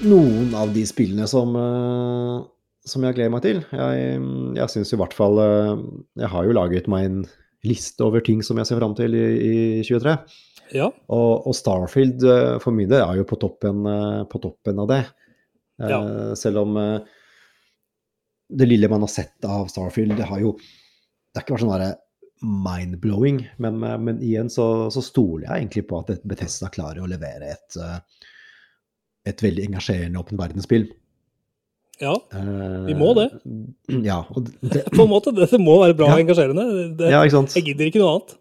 noen 0.06 0.54
av 0.56 0.70
de 0.74 0.84
spillene 0.86 1.26
som, 1.30 1.56
eh, 1.58 2.36
som 2.86 3.06
jeg 3.06 3.18
gleder 3.18 3.34
meg 3.34 3.42
til. 3.46 3.62
Jeg, 3.74 4.22
jeg 4.60 4.72
syns 4.72 4.94
i 4.94 5.00
hvert 5.00 5.16
fall 5.16 5.36
Jeg 5.40 6.30
har 6.32 6.46
jo 6.46 6.56
laget 6.56 6.88
meg 6.88 7.08
en 7.08 7.20
liste 7.66 8.06
over 8.06 8.22
ting 8.24 8.40
som 8.46 8.56
jeg 8.60 8.70
ser 8.70 8.78
fram 8.80 8.94
til 8.96 9.16
i, 9.18 9.26
i 9.50 9.54
23. 9.84 10.14
Ja. 10.78 10.86
Og, 11.10 11.48
og 11.50 11.56
Starfield 11.58 12.22
for 12.62 12.72
min 12.72 12.88
del 12.88 13.02
er 13.02 13.18
jo 13.18 13.26
på 13.26 13.36
toppen, 13.42 13.82
på 14.30 14.40
toppen 14.40 14.78
av 14.78 14.92
det. 14.94 15.02
Ja. 15.90 15.98
Selv 16.38 16.62
om 16.62 16.78
det 18.50 18.66
lille 18.68 18.88
man 18.90 19.04
har 19.06 19.10
sett 19.12 19.44
av 19.46 19.66
Starfield, 19.70 20.16
det 20.18 20.26
har 20.30 20.40
jo 20.42 20.54
Det 20.58 21.38
har 21.38 21.44
ikke 21.44 21.54
vært 21.54 21.62
sånn 21.62 21.74
derre 21.76 21.90
mind-blowing, 22.42 23.36
men, 23.62 23.82
eh, 23.84 23.98
men 24.00 24.18
igjen 24.24 24.48
så, 24.50 24.64
så 24.90 25.02
stoler 25.04 25.44
jeg 25.46 25.60
egentlig 25.60 25.84
på 25.90 25.98
at 26.00 26.24
Bethesda 26.26 26.70
klarer 26.72 27.04
å 27.04 27.10
levere 27.10 27.52
et, 27.52 27.76
eh, 27.76 27.98
et 29.30 29.42
veldig 29.44 29.66
engasjerende 29.68 30.18
åpen 30.18 30.40
verdensspill. 30.40 30.88
ja. 32.00 32.14
Eh, 32.32 32.86
Vi 32.88 32.94
må 32.98 33.12
det. 33.14 33.28
Ja, 34.08 34.24
det, 34.34 34.86
På 34.96 35.04
en 35.04 35.12
måte. 35.12 35.34
Det, 35.36 35.50
må 35.60 35.78
være 35.84 35.96
bra 35.98 36.08
Ja. 36.08 36.14
og 36.16 36.24
engasjerende. 36.24 36.96
Det, 36.96 37.10
ja? 37.12 37.22
Jeg 37.28 37.64
gidder 37.68 37.90
ikke 37.90 38.00
noe 38.02 38.14
annet. 38.16 38.36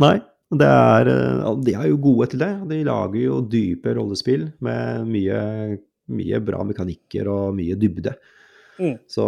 Nei, 0.00 0.14
det 0.58 0.68
er, 0.72 1.08
eh, 1.12 1.54
de 1.68 1.74
er 1.78 1.88
jo 1.92 1.96
gode 2.08 2.30
til 2.32 2.42
det. 2.42 2.52
De 2.72 2.82
lager 2.88 3.20
jo 3.20 3.40
dype 3.52 3.94
rollespill 3.94 4.48
med 4.64 5.06
mye, 5.06 5.78
mye 6.08 6.40
bra 6.44 6.64
mekanikker 6.64 7.28
og 7.30 7.54
mye 7.60 7.76
dybde. 7.78 8.16
Mm. 8.82 8.98
Så, 9.10 9.24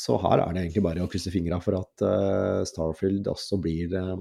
så 0.00 0.16
her 0.22 0.42
er 0.42 0.54
det 0.54 0.64
egentlig 0.64 0.84
bare 0.86 1.04
å 1.04 1.10
krysse 1.10 1.32
fingra 1.34 1.60
for 1.60 1.76
at 1.78 2.04
uh, 2.04 2.64
Starfield 2.68 3.28
også 3.28 3.60
blir 3.62 3.92
uh, 3.92 4.18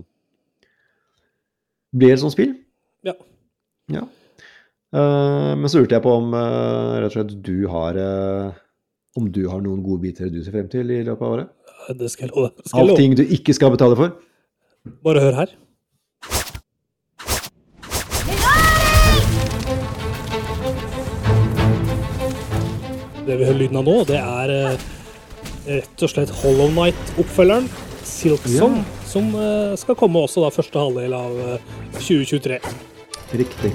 blir 1.96 2.14
et 2.14 2.22
sånt 2.22 2.36
spill. 2.36 2.56
Ja. 3.08 3.16
Ja. 3.94 4.04
Uh, 4.92 5.54
men 5.56 5.68
så 5.72 5.82
lurte 5.82 5.96
jeg 5.96 6.04
på 6.04 6.16
om 6.20 6.36
rett 6.36 7.10
og 7.10 7.16
slett 7.16 7.38
du 7.44 7.68
har 7.72 8.00
om 9.18 9.32
du 9.34 9.48
har 9.50 9.64
noen 9.64 9.82
gode 9.86 10.04
biter 10.04 10.30
du 10.30 10.44
ser 10.44 10.54
frem 10.54 10.68
til 10.70 10.92
i 10.94 11.02
løpet 11.02 11.24
av 11.24 11.38
året? 11.38 11.54
Det 11.98 12.10
skal 12.12 12.28
jeg 12.28 12.36
love. 12.36 12.68
Av 12.76 12.92
ting 13.00 13.16
du 13.18 13.24
ikke 13.24 13.56
skal 13.56 13.72
betale 13.74 13.98
for? 13.98 14.14
Bare 15.08 15.24
hør 15.24 15.40
her. 15.40 15.56
Det 23.28 23.36
vi 23.36 23.44
hører 23.44 23.60
lyden 23.60 23.76
av 23.82 23.84
nå, 23.88 23.94
det 24.08 24.20
er 24.22 24.52
eh, 24.56 24.78
rett 25.68 26.04
og 26.06 26.10
slett 26.14 26.30
Hollow 26.42 26.70
Night-oppfølgeren, 26.72 27.66
Silksong, 28.08 28.78
som 29.08 29.24
eh, 29.36 29.74
skal 29.80 29.96
komme 30.00 30.20
også 30.24 30.42
da 30.46 30.50
første 30.56 30.80
halvdel 30.80 31.14
av 31.18 31.32
eh, 31.44 31.60
2023. 31.98 32.58
Riktig. 33.42 33.72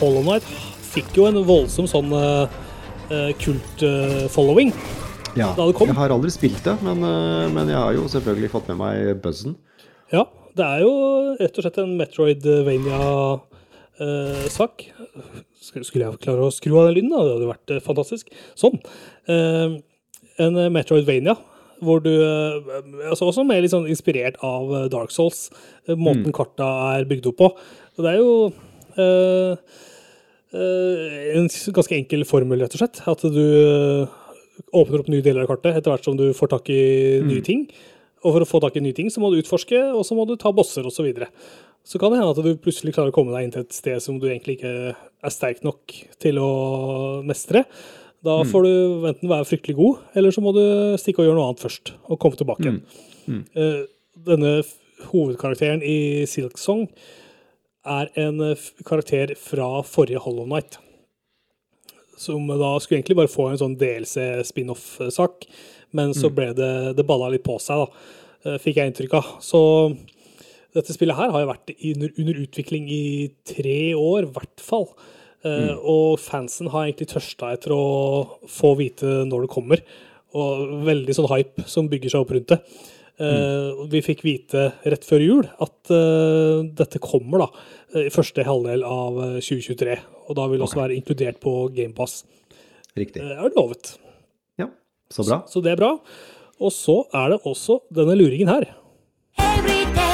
Hollow 0.00 0.22
Night 0.26 0.46
fikk 0.90 1.10
jo 1.20 1.24
en 1.28 1.38
voldsom 1.46 1.86
sånn 1.90 2.10
eh, 2.18 2.46
eh, 3.14 3.30
kult-following. 3.42 4.70
Ja, 5.36 5.48
jeg 5.54 5.94
har 5.98 6.10
aldri 6.14 6.30
spilt 6.32 6.64
det, 6.64 6.76
men, 6.82 6.98
eh, 7.06 7.46
men 7.52 7.68
jeg 7.70 7.78
har 7.78 7.92
jo 7.94 8.08
selvfølgelig 8.10 8.50
fått 8.56 8.68
med 8.72 8.78
meg 8.80 8.94
buzzen. 9.22 9.54
Ja, 10.10 10.24
det 10.56 10.64
er 10.66 10.80
jo 10.82 10.92
rett 11.38 11.54
og 11.54 11.62
slett 11.66 11.78
en 11.82 11.96
Metroidvania-sak. 12.00 14.74
Skulle 15.66 16.06
jeg 16.06 16.22
klare 16.22 16.46
å 16.46 16.54
skru 16.54 16.76
av 16.76 16.88
den 16.88 16.96
lyden, 16.98 17.12
da? 17.12 17.24
Det 17.24 17.34
hadde 17.36 17.50
vært 17.50 17.74
eh, 17.74 17.84
fantastisk. 17.84 18.32
Sånn. 18.58 18.80
Eh, 19.30 19.76
En 20.44 20.58
Metroidvania 20.72 21.32
hvor 21.84 22.00
du 22.04 22.10
eh, 22.12 22.68
altså 23.10 23.28
Også 23.28 23.44
mer 23.44 23.64
sånn 23.68 23.88
inspirert 23.92 24.38
av 24.44 24.70
Dark 24.92 25.12
Souls. 25.12 25.48
Måten 25.88 26.04
Måten 26.04 26.36
karta 26.36 26.68
er 26.96 27.08
bygd 27.08 27.28
opp 27.32 27.40
på. 27.40 27.50
Og 27.96 28.04
det 28.04 28.12
er 28.12 28.22
jo 28.22 28.30
eh, 29.00 29.74
en 30.56 31.50
ganske 31.76 31.98
enkel 31.98 32.24
formel, 32.28 32.62
rett 32.64 32.76
og 32.78 32.80
slett. 32.80 33.02
At 33.10 33.24
du 33.28 34.06
åpner 34.72 35.02
opp 35.02 35.10
nye 35.12 35.24
deler 35.24 35.44
av 35.44 35.50
kartet 35.50 35.76
etter 35.76 35.92
hvert 35.92 36.06
som 36.06 36.16
du 36.16 36.30
får 36.36 36.54
tak 36.54 36.70
i 36.72 36.80
nye 37.26 37.44
ting. 37.44 37.66
Og 38.24 38.32
for 38.32 38.42
å 38.42 38.48
få 38.48 38.60
tak 38.64 38.78
i 38.78 38.82
nye 38.82 38.96
ting, 38.96 39.10
så 39.12 39.20
må 39.22 39.30
du 39.30 39.38
utforske, 39.38 39.78
og 39.94 40.02
så 40.06 40.16
må 40.18 40.24
du 40.26 40.34
ta 40.40 40.50
bosser 40.54 40.86
osv. 40.88 40.96
Så, 40.96 41.04
videre. 41.06 41.28
Så 41.86 42.00
kan 42.02 42.12
det 42.12 42.18
hende 42.18 42.32
at 42.34 42.42
du 42.42 42.62
plutselig 42.62 42.96
klarer 42.96 43.12
å 43.12 43.16
komme 43.16 43.34
deg 43.34 43.46
inn 43.46 43.52
til 43.54 43.62
et 43.62 43.76
sted 43.76 44.02
som 44.02 44.18
du 44.18 44.26
egentlig 44.28 44.58
ikke 44.58 44.72
er 44.96 45.34
sterk 45.34 45.62
nok 45.66 45.94
til 46.22 46.40
å 46.42 46.50
mestre. 47.26 47.62
Da 48.26 48.40
får 48.48 48.66
du 48.66 49.06
enten 49.12 49.30
være 49.30 49.46
fryktelig 49.46 49.76
god, 49.78 50.00
eller 50.18 50.34
så 50.34 50.42
må 50.42 50.50
du 50.56 50.64
stikke 50.98 51.22
og 51.22 51.28
gjøre 51.28 51.38
noe 51.38 51.52
annet 51.52 51.62
først. 51.62 51.92
Og 52.10 52.18
komme 52.22 52.38
tilbake 52.40 52.64
igjen. 52.64 52.80
Mm. 53.30 53.44
Denne 54.26 54.56
hovedkarakteren 55.12 55.84
i 55.86 56.26
Silksong 56.26 56.88
er 57.86 58.10
en 58.18 58.42
eh, 58.42 58.66
karakter 58.88 59.36
fra 59.38 59.68
forrige 59.86 60.24
Hollow 60.24 60.48
Night 60.50 60.80
som 62.16 62.46
da 62.48 62.80
skulle 62.80 62.98
egentlig 62.98 63.18
bare 63.18 63.30
få 63.30 63.50
en 63.50 63.58
sånn 63.60 63.76
DLC-spin-off-sak, 63.80 65.46
men 65.96 66.14
så 66.16 66.30
ble 66.32 66.48
det 66.56 66.96
Det 66.96 67.04
balla 67.06 67.28
litt 67.32 67.44
på 67.44 67.58
seg, 67.60 67.84
da, 67.84 67.86
eh, 68.44 68.58
fikk 68.62 68.80
jeg 68.80 68.90
inntrykk 68.90 69.16
av. 69.18 69.26
Så 69.44 69.60
dette 70.76 70.94
spillet 70.94 71.16
her 71.16 71.32
har 71.32 71.42
jo 71.42 71.50
vært 71.50 71.72
under, 71.74 72.10
under 72.20 72.40
utvikling 72.44 72.88
i 72.92 73.04
tre 73.48 73.78
år, 73.96 74.26
i 74.26 74.34
hvert 74.36 74.64
fall. 74.64 74.90
Eh, 75.46 75.72
Og 75.76 76.18
fansen 76.20 76.70
har 76.72 76.86
egentlig 76.86 77.10
tørsta 77.12 77.52
etter 77.54 77.74
å 77.76 77.86
få 78.50 78.74
vite 78.80 79.22
når 79.28 79.46
det 79.46 79.54
kommer. 79.54 79.82
Og 80.36 80.84
veldig 80.86 81.16
sånn 81.16 81.30
hype 81.32 81.64
som 81.70 81.88
bygger 81.90 82.12
seg 82.12 82.24
opp 82.24 82.36
rundt 82.36 82.52
det. 82.52 82.60
Uh, 83.16 83.24
mm. 83.24 83.78
Vi 83.94 84.00
fikk 84.04 84.26
vite 84.26 84.66
rett 84.84 85.06
før 85.08 85.22
jul 85.24 85.46
at 85.48 85.88
uh, 85.88 86.60
dette 86.76 87.00
kommer 87.00 87.46
da 87.46 87.46
i 87.96 88.10
første 88.12 88.44
halvdel 88.44 88.84
av 88.84 89.16
eh, 89.24 89.38
2023. 89.40 89.94
Og 90.26 90.36
da 90.36 90.44
vil 90.50 90.60
det 90.60 90.66
også 90.66 90.82
være 90.82 90.98
inkludert 90.98 91.38
på 91.40 91.54
GamePass. 91.72 92.18
Riktig. 92.98 93.22
Det 93.22 93.38
er 93.38 93.56
lovet. 93.56 93.94
Ja, 94.60 94.68
så 95.08 95.24
bra. 95.24 95.40
Så 95.48 95.64
det 95.64 95.72
er 95.72 95.80
bra. 95.80 95.94
Og 96.60 96.74
så 96.76 96.98
er 97.16 97.32
det 97.32 97.40
også 97.48 97.80
denne 97.94 98.18
luringen 98.20 98.52
her. 98.52 98.68
Every 99.40 100.05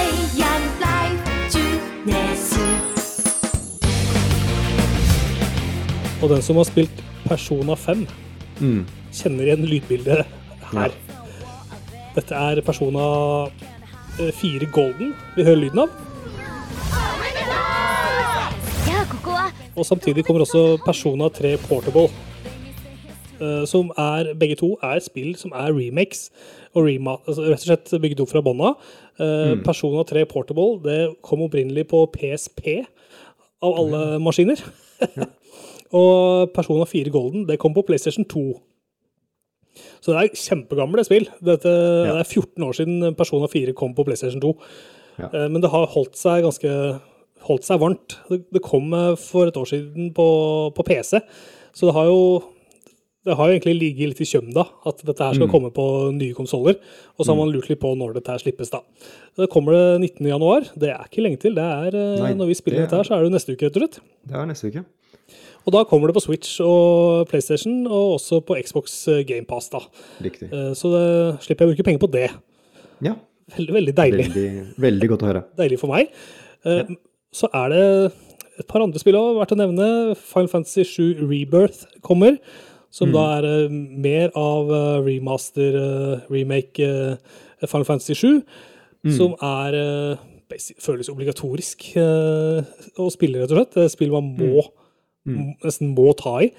Og 6.23 6.31
den 6.31 6.43
som 6.43 6.59
har 6.61 6.69
spilt 6.69 7.03
Persona 7.27 7.75
5, 7.75 8.07
mm. 8.61 8.83
kjenner 9.11 9.49
igjen 9.49 9.67
lydbildet 9.67 10.23
her. 10.71 10.93
Ja. 10.95 11.19
Dette 12.15 12.39
er 12.39 12.61
Persona 12.63 13.05
eh, 14.21 14.31
4 14.39 14.69
Golden 14.71 15.15
vi 15.35 15.47
hører 15.47 15.65
lyden 15.65 15.83
av. 15.83 16.01
Og 19.73 19.87
samtidig 19.89 20.25
kommer 20.27 20.45
også 20.45 20.77
Persona 20.85 21.29
3 21.33 21.57
Portable. 21.65 22.07
Eh, 23.43 23.65
som 23.67 23.91
er, 23.99 24.31
begge 24.39 24.61
to 24.61 24.77
er 24.85 25.03
spill 25.03 25.35
som 25.41 25.55
er 25.57 25.75
remakes. 25.75 26.29
Og 26.77 26.87
rema, 26.87 27.19
altså 27.27 27.49
rett 27.49 27.65
og 27.65 27.67
slett 27.67 27.95
bygd 28.05 28.23
opp 28.23 28.31
fra 28.31 28.45
bånda. 28.45 28.75
Eh, 29.19 29.53
mm. 29.57 29.67
Persona 29.67 30.07
3 30.07 30.27
Portable 30.31 30.79
det 30.87 31.01
kom 31.25 31.43
opprinnelig 31.49 31.89
på 31.91 32.07
PSP, 32.15 32.83
av 33.63 33.79
alle 33.79 34.19
maskiner 34.23 34.63
og 35.93 36.53
Persona 36.57 36.87
4 36.89 37.13
Golden 37.15 37.47
det 37.49 37.59
kom 37.63 37.75
på 37.77 37.85
PlayStation 37.87 38.25
2. 38.29 38.45
Så 40.03 40.13
det 40.13 40.19
er 40.21 40.37
kjempegamle 40.37 41.05
spill. 41.07 41.29
Dette, 41.45 41.71
Det 41.71 42.13
er 42.13 42.25
14 42.29 42.65
år 42.67 42.77
siden 42.77 43.15
Persona 43.17 43.49
4 43.49 43.73
kom 43.77 43.95
på 43.97 44.05
PlayStation 44.05 44.41
2. 44.43 44.53
Ja. 45.19 45.29
Eh, 45.33 45.49
Men 45.49 45.61
det 45.63 45.71
har 45.73 45.87
holdt 45.95 46.17
seg 46.17 46.43
ganske 46.45 46.73
holdt 47.43 47.67
seg 47.67 47.81
varmt. 47.83 48.19
Det, 48.31 48.45
det 48.55 48.63
kom 48.65 48.93
eh, 48.95 49.15
for 49.19 49.49
et 49.51 49.57
år 49.59 49.69
siden 49.69 50.13
på, 50.15 50.27
på 50.77 50.85
PC, 50.87 51.21
så 51.73 51.89
det 51.89 51.95
har 51.97 52.11
jo 52.11 52.21
det 53.23 53.37
har 53.39 53.47
jo 53.47 53.55
egentlig 53.55 53.77
ligget 53.79 54.09
litt 54.11 54.21
i 54.25 54.27
kjømda 54.27 54.65
at 54.91 55.03
dette 55.07 55.23
her 55.23 55.37
skal 55.37 55.47
komme 55.51 55.69
på 55.71 55.85
nye 56.11 56.35
konsoller. 56.35 56.75
Og 57.15 57.23
så 57.23 57.31
har 57.31 57.39
man 57.39 57.53
lurt 57.55 57.69
litt 57.71 57.79
på 57.79 57.93
når 57.95 58.17
dette 58.17 58.33
her 58.35 58.41
slippes, 58.43 58.73
da. 58.73 58.81
Det 59.39 59.47
kommer 59.53 59.77
det 59.77 60.09
19. 60.17 60.27
januar. 60.27 60.67
Det 60.75 60.91
er 60.91 61.05
ikke 61.07 61.23
lenge 61.23 61.39
til. 61.39 61.55
Det 61.55 61.63
er, 61.63 61.95
eh, 61.95 62.19
Nei, 62.19 62.33
når 62.35 62.51
vi 62.51 62.57
spiller 62.59 62.81
det 62.83 62.89
dette 62.89 62.99
her, 62.99 63.07
så 63.07 63.15
er 63.15 63.23
det 63.23 63.37
neste 63.37 63.55
uke, 63.55 63.69
rett 63.69 63.79
og 63.79 63.85
slett. 63.85 64.01
Det 64.27 64.35
er 64.41 64.49
neste 64.51 64.73
uke. 64.73 64.83
Og 65.67 65.73
da 65.77 65.85
kommer 65.87 66.11
det 66.11 66.17
på 66.17 66.23
Switch 66.25 66.57
og 66.65 67.29
PlayStation, 67.31 67.85
og 67.87 68.17
også 68.17 68.41
på 68.47 68.57
Xbox 68.67 68.97
GamePass, 69.29 69.69
da. 69.71 69.81
Riktig. 70.25 70.49
Eh, 70.53 70.73
Så 70.79 70.91
det 70.91 71.05
slipper 71.45 71.65
jeg 71.67 71.71
å 71.71 71.75
bruke 71.77 71.87
penger 71.91 72.03
på 72.07 72.11
det. 72.13 72.29
Ja, 73.03 73.15
Veldig, 73.53 73.73
veldig 73.75 73.93
deilig. 73.99 74.27
veldig, 74.33 74.67
veldig 74.81 75.09
godt 75.11 75.23
å 75.23 75.27
høre. 75.29 75.41
deilig 75.61 75.79
for 75.81 75.91
meg. 75.93 76.13
Ja. 76.65 76.85
Så 77.35 77.49
er 77.53 77.73
det 77.73 77.85
et 78.61 78.67
par 78.69 78.83
andre 78.85 79.01
spill 79.03 79.17
òg 79.19 79.39
verdt 79.41 79.53
å 79.55 79.59
nevne. 79.59 79.87
Final 80.17 80.49
Fantasy 80.53 80.85
7 80.85 81.23
Rebirth 81.27 81.87
kommer, 82.07 82.39
som 82.93 83.11
da 83.13 83.23
er 83.39 83.49
eh, 83.51 83.73
mer 83.73 84.31
av 84.39 84.71
eh, 84.73 84.99
remaster, 85.07 85.79
eh, 85.79 86.27
remake 86.33 86.87
eh, 86.87 87.67
Final 87.67 87.87
Fantasy 87.89 88.15
7, 88.19 88.43
som 89.17 89.33
er 89.43 89.75
eh, 89.81 90.63
føles 90.85 91.09
obligatorisk 91.11 91.89
eh, 91.99 92.63
å 93.03 93.09
spille, 93.11 93.41
rett 93.43 93.51
og 93.53 93.59
slett. 93.63 93.91
Spill 93.97 94.13
man 94.15 94.29
må, 94.39 94.63
m- 94.63 94.71
nesten 95.27 95.95
må 95.95 96.13
ta 96.19 96.39
i. 96.43 96.53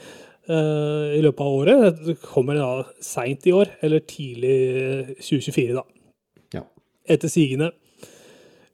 eh, 0.50 1.18
I 1.18 1.22
løpet 1.24 1.40
av 1.40 1.48
året. 1.62 2.02
Det 2.06 2.18
kommer 2.22 2.56
da 2.60 2.84
seint 3.04 3.46
i 3.48 3.54
år, 3.56 3.70
eller 3.82 4.00
tidlig 4.00 5.18
2024, 5.20 5.74
da 5.74 5.84
Ja. 6.54 6.64
etter 7.08 7.28
sigende. 7.30 7.72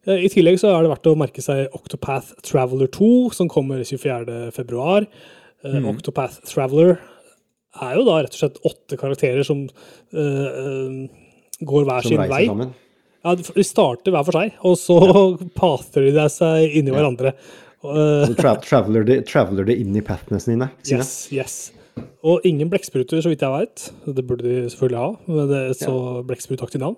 Eh, 0.08 0.26
I 0.26 0.30
tillegg 0.30 0.60
så 0.60 0.72
er 0.74 0.84
det 0.84 0.92
verdt 0.92 1.10
å 1.12 1.18
merke 1.18 1.42
seg 1.44 1.68
Octopath 1.74 2.34
Traveler 2.42 2.88
2, 2.88 3.32
som 3.34 3.50
kommer 3.50 3.84
24. 3.84 4.52
februar. 4.52 5.06
Eh, 5.64 5.82
Octopath 5.84 6.42
Traveler 6.46 6.98
er 7.82 7.96
jo 7.96 8.06
da 8.06 8.22
rett 8.24 8.34
og 8.34 8.40
slett 8.40 8.62
åtte 8.66 8.98
karakterer 8.98 9.44
som 9.46 9.68
uh, 10.14 10.18
eh, 10.18 11.10
går 11.62 11.84
hver 11.86 12.02
Som 12.02 12.10
sin 12.10 12.18
vei. 12.30 12.46
sammen. 12.48 12.74
Ja, 13.24 13.36
de 13.36 13.64
starter 13.64 14.12
hver 14.16 14.24
for 14.26 14.32
seg, 14.32 14.54
og 14.64 14.78
så 14.80 14.98
pather 15.60 16.08
de 16.10 16.26
seg 16.32 16.76
inni 16.80 16.90
hverandre. 16.96 17.34
Eh, 17.84 18.26
Så 18.28 18.36
tra 18.36 18.56
traveler, 18.60 19.04
det, 19.08 19.20
traveler 19.30 19.66
det 19.70 19.78
inn 19.80 19.96
i 19.96 20.02
pathene 20.06 20.40
sine? 20.44 20.68
sine. 20.84 21.00
yes, 21.00 21.14
yes. 21.32 21.60
Og 22.24 22.44
ingen 22.48 22.70
blekkspruter, 22.72 23.22
så 23.24 23.32
vidt 23.32 23.42
jeg 23.44 23.52
veit. 23.52 23.86
Det 24.06 24.24
burde 24.28 24.44
de 24.48 24.70
selvfølgelig 24.72 25.00
ha, 25.00 25.10
men 25.28 25.48
det 25.52 25.60
er 25.60 25.74
så 25.78 25.88
så 25.90 26.26
blekksprutaktig 26.28 26.80
navn. 26.84 26.98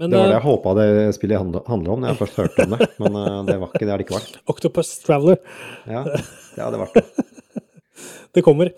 Men 0.00 0.10
Det 0.10 0.18
var 0.18 0.24
det 0.26 0.32
eh, 0.32 0.38
jeg 0.38 0.46
håpa 0.46 0.74
det 0.78 1.14
spillet 1.14 1.66
handla 1.68 1.92
om 1.92 2.00
når 2.00 2.08
jeg 2.12 2.20
først 2.22 2.38
hørte 2.40 2.64
om 2.64 2.76
det. 2.76 2.88
Men 3.02 3.16
eh, 3.20 3.38
det 3.50 3.56
var 3.60 3.68
ikke 3.72 3.84
det 3.86 3.92
det 3.92 4.06
ikke 4.06 4.16
vært. 4.18 4.38
Octopus 4.48 4.92
Traveler 5.04 5.38
Ja, 5.86 6.04
det 6.56 6.62
hadde 6.64 6.80
vært 6.80 6.96
det. 7.00 7.04
Det 8.32 8.42
kommer. 8.44 8.72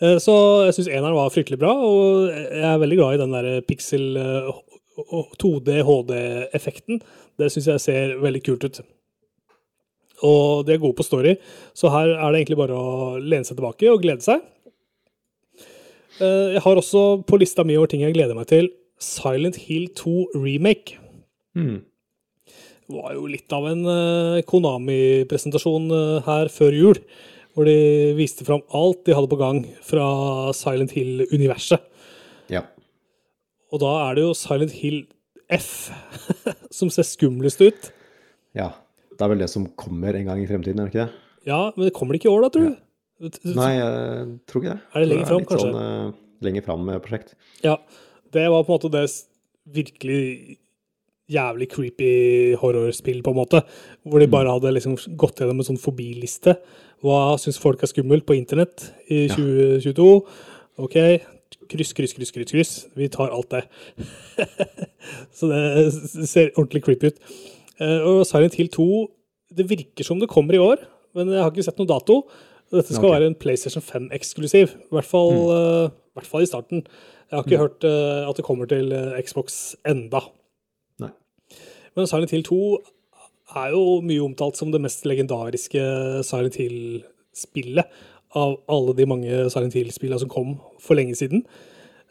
Eh, 0.00 0.16
Så 0.18 0.34
jeg 0.68 0.74
syns 0.78 0.88
eneren 0.88 1.16
var 1.16 1.32
fryktelig 1.34 1.60
bra, 1.60 1.74
og 1.76 2.30
jeg 2.32 2.64
er 2.72 2.80
veldig 2.80 2.96
glad 3.00 3.14
i 3.18 3.22
den 3.24 3.36
der 3.36 3.60
pixel 3.68 4.16
eh, 4.16 4.52
2D 5.42 5.80
HD-effekten. 5.84 7.00
Det 7.38 7.50
syns 7.52 7.68
jeg 7.74 7.80
ser 7.84 8.16
veldig 8.22 8.42
kult 8.46 8.64
ut. 8.68 8.80
Og 10.22 10.64
de 10.66 10.72
er 10.76 10.78
gode 10.82 10.94
på 10.98 11.04
story, 11.06 11.34
så 11.74 11.90
her 11.90 12.12
er 12.14 12.28
det 12.32 12.42
egentlig 12.44 12.60
bare 12.60 12.76
å 12.78 13.16
lene 13.18 13.44
seg 13.44 13.56
tilbake 13.58 13.88
og 13.90 14.02
glede 14.04 14.22
seg. 14.22 14.44
Eh, 16.20 16.54
Jeg 16.54 16.62
har 16.62 16.78
også 16.78 17.24
på 17.26 17.38
lista 17.40 17.64
mi 17.66 17.76
over 17.76 17.90
ting 17.90 18.04
jeg 18.04 18.14
gleder 18.14 18.36
meg 18.38 18.46
til, 18.46 18.70
Silent 19.02 19.56
Hill 19.66 19.88
2 19.98 20.28
Remake. 20.38 20.94
Mm. 21.58 21.82
Det 22.84 22.94
var 22.94 23.14
jo 23.16 23.24
litt 23.26 23.50
av 23.56 23.66
en 23.70 23.82
eh, 23.90 24.42
Konami-presentasjon 24.46 25.88
eh, 25.90 26.22
her 26.28 26.50
før 26.52 26.76
jul, 26.78 27.00
hvor 27.54 27.66
de 27.68 27.74
viste 28.18 28.44
fram 28.46 28.62
alt 28.74 29.02
de 29.06 29.14
hadde 29.16 29.30
på 29.30 29.38
gang 29.40 29.64
fra 29.82 30.06
Silent 30.56 30.94
Hill-universet. 30.94 31.82
Ja. 32.52 32.64
Og 33.74 33.80
da 33.82 33.92
er 34.06 34.14
det 34.18 34.24
jo 34.28 34.34
Silent 34.38 34.74
Hill 34.78 35.02
F 35.52 35.90
som 36.78 36.90
ser 36.92 37.06
skumlest 37.08 37.60
ut. 37.64 37.90
ja. 38.54 38.70
Det 39.14 39.26
er 39.26 39.30
vel 39.32 39.44
det 39.44 39.50
som 39.52 39.68
kommer 39.78 40.16
en 40.18 40.26
gang 40.30 40.42
i 40.42 40.48
fremtiden, 40.48 40.80
er 40.80 40.90
det 40.90 40.94
ikke 40.94 41.06
det? 41.06 41.22
Ja, 41.48 41.60
men 41.76 41.86
det 41.86 41.94
kommer 41.96 42.14
det 42.14 42.22
ikke 42.22 42.30
i 42.30 42.34
år, 42.34 42.46
da, 42.46 42.50
tror 42.54 42.66
du? 42.70 42.82
Nei, 43.54 43.70
jeg 43.76 44.26
tror 44.50 44.62
ikke 44.62 44.72
det. 44.72 44.80
Er 44.90 45.04
det 45.04 45.10
lenger 45.10 45.30
fram, 45.30 45.46
kanskje? 45.48 45.70
Sånn, 45.70 46.10
uh, 46.10 46.42
lenger 46.44 46.66
fram 46.66 46.84
med 46.88 47.00
prosjekt. 47.04 47.34
Ja. 47.64 47.78
Det 48.34 48.44
var 48.50 48.64
på 48.66 48.72
en 48.72 48.76
måte 48.78 48.90
det 48.90 49.04
virkelig 49.74 50.58
jævlig 51.30 51.68
creepy 51.72 52.10
horrorspill, 52.60 53.22
på 53.24 53.32
en 53.32 53.38
måte. 53.38 53.62
Hvor 54.04 54.20
de 54.20 54.28
bare 54.30 54.52
hadde 54.52 54.74
liksom 54.74 54.96
gått 55.20 55.40
gjennom 55.40 55.62
en 55.62 55.68
sånn 55.70 55.80
fobiliste. 55.80 56.56
Hva 57.04 57.36
syns 57.40 57.60
folk 57.60 57.82
er 57.84 57.92
skummelt 57.92 58.26
på 58.28 58.36
internett 58.36 58.90
i 59.12 59.26
2022? 59.32 60.08
OK, 60.84 60.98
kryss, 61.70 61.94
kryss, 61.96 62.14
kryss, 62.16 62.34
kryss, 62.34 62.52
kryss. 62.52 62.74
Vi 62.98 63.08
tar 63.12 63.32
alt 63.32 63.54
det. 63.54 63.64
Så 65.36 65.48
det 65.52 66.26
ser 66.28 66.52
ordentlig 66.56 66.84
creepy 66.86 67.12
ut. 67.12 67.20
Eh, 67.80 68.00
Og 68.06 68.24
Silent 68.28 68.54
Hill 68.58 68.70
2, 68.72 68.88
det 69.56 69.68
virker 69.70 70.06
som 70.06 70.20
det 70.20 70.30
kommer 70.30 70.54
i 70.54 70.62
år, 70.62 70.82
men 71.14 71.30
jeg 71.30 71.42
har 71.42 71.50
ikke 71.50 71.66
sett 71.66 71.78
noen 71.78 71.90
dato. 71.90 72.22
Dette 72.72 72.94
skal 72.94 73.10
okay. 73.10 73.18
være 73.18 73.26
en 73.30 73.38
PlayStation 73.38 73.82
5-eksklusiv, 73.84 74.74
i 74.74 74.94
eh, 74.94 75.90
i 75.90 76.14
hvert 76.14 76.30
fall 76.30 76.42
i 76.42 76.46
starten. 76.50 76.86
Jeg 77.30 77.36
har 77.36 77.44
ikke 77.44 77.58
hørt 77.58 77.84
uh, 77.84 78.28
at 78.28 78.36
det 78.38 78.44
kommer 78.46 78.68
til 78.70 78.92
Xbox 79.26 79.74
enda. 79.88 80.20
Nei. 81.02 81.10
Men 81.96 82.06
Silent 82.06 82.30
Hill 82.30 82.44
2 82.46 82.58
er 83.58 83.72
jo 83.74 84.00
mye 84.04 84.22
omtalt 84.22 84.58
som 84.58 84.70
det 84.70 84.80
mest 84.82 85.02
legendariske 85.08 85.82
Silent 86.22 86.58
Hill-spillet 86.60 87.90
av 88.38 88.56
alle 88.70 88.94
de 88.94 89.06
mange 89.10 89.40
Silent 89.50 89.74
Hill-spillene 89.74 90.22
som 90.22 90.30
kom 90.30 90.54
for 90.82 90.98
lenge 90.98 91.16
siden. 91.18 91.42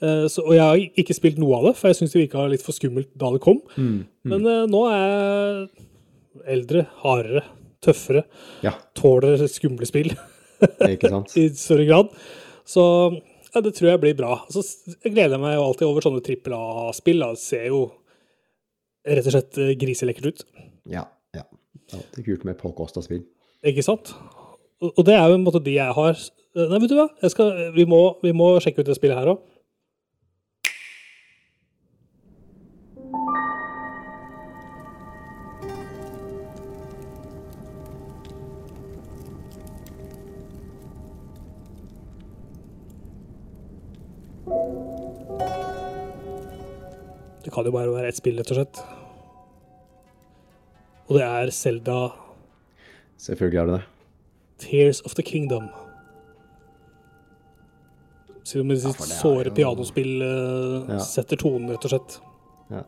Eh, 0.04 0.26
Så, 0.32 0.44
og 0.44 0.54
jeg 0.58 0.64
har 0.64 1.00
ikke 1.00 1.16
spilt 1.16 1.40
noe 1.42 1.58
av 1.62 1.70
det, 1.70 1.76
for 1.80 1.90
jeg 1.92 2.02
syns 2.02 2.14
det 2.16 2.24
virka 2.26 2.46
litt 2.52 2.64
for 2.66 2.76
skummelt 2.76 3.12
da 3.20 3.32
det 3.34 3.42
kom. 3.44 3.62
Men 3.78 4.48
uh, 4.48 4.64
nå 4.70 4.82
er 4.92 5.04
jeg 5.04 6.48
eldre, 6.58 6.86
hardere, 7.04 7.44
tøffere, 7.84 8.24
Ja, 8.66 8.74
tåler 8.98 9.44
skumle 9.52 9.88
spill 9.88 10.12
ikke 10.94 11.12
sant? 11.12 11.36
i 11.40 11.48
større 11.60 11.86
grad. 11.88 12.12
Så 12.68 12.84
ja, 13.54 13.62
det 13.62 13.74
tror 13.78 13.92
jeg 13.92 14.02
blir 14.02 14.16
bra. 14.18 14.38
Så 14.52 14.64
jeg 15.04 15.14
gleder 15.14 15.40
meg 15.42 15.58
jo 15.58 15.66
alltid 15.68 15.88
over 15.88 16.02
sånne 16.06 16.24
trippel 16.26 16.56
A-spill. 16.58 17.22
Det 17.22 17.42
ser 17.44 17.68
jo 17.70 17.82
rett 19.06 19.28
og 19.30 19.36
slett 19.36 19.60
eh, 19.62 19.74
griselekkert 19.78 20.30
ut. 20.32 20.46
Ja. 20.90 21.04
ja. 21.38 21.44
Det 21.76 21.98
er 22.00 22.02
alltid 22.02 22.26
kult 22.32 22.46
med 22.50 22.58
påkosta 22.60 23.04
spill. 23.06 23.22
Ikke 23.68 23.84
sant? 23.86 24.16
Og, 24.82 24.90
og 24.98 25.04
det 25.08 25.16
er 25.20 25.28
jo 25.30 25.38
en 25.38 25.46
måte 25.46 25.62
de 25.64 25.78
jeg 25.78 25.96
har 26.00 26.18
Nei, 26.54 26.78
vet 26.84 26.92
du 26.92 26.98
hva? 27.00 27.08
Jeg 27.24 27.32
skal, 27.34 27.48
vi, 27.74 27.84
må, 27.90 28.00
vi 28.22 28.30
må 28.38 28.52
sjekke 28.62 28.84
ut 28.84 28.90
det 28.92 28.94
spillet 28.94 29.18
her 29.18 29.32
òg. 29.32 29.40
Det 47.54 47.60
kan 47.60 47.68
jo 47.70 47.72
bare 47.76 47.92
være 47.94 48.08
ett 48.10 48.18
spill, 48.18 48.38
rett 48.42 48.50
og 48.50 48.58
slett. 48.58 48.80
Og 51.06 51.18
det 51.20 51.26
er 51.28 51.52
Selda 51.54 51.98
Selvfølgelig 53.22 53.60
er 53.62 53.66
det 53.70 53.74
det. 53.76 53.84
Tears 54.64 55.02
of 55.06 55.14
the 55.14 55.22
Kingdom. 55.22 55.68
Selv 58.44 58.64
om 58.66 58.72
sitt 58.74 58.98
det 58.98 59.06
er 59.06 59.20
såre 59.20 59.46
jo- 59.52 59.54
pianospill 59.60 60.16
eh, 60.26 60.96
Ja. 60.96 60.98
setter 61.06 61.38
tonen, 61.38 61.70
rett 61.70 61.86
og 61.86 61.92
slett. 61.94 62.16
Ja. 62.72 62.82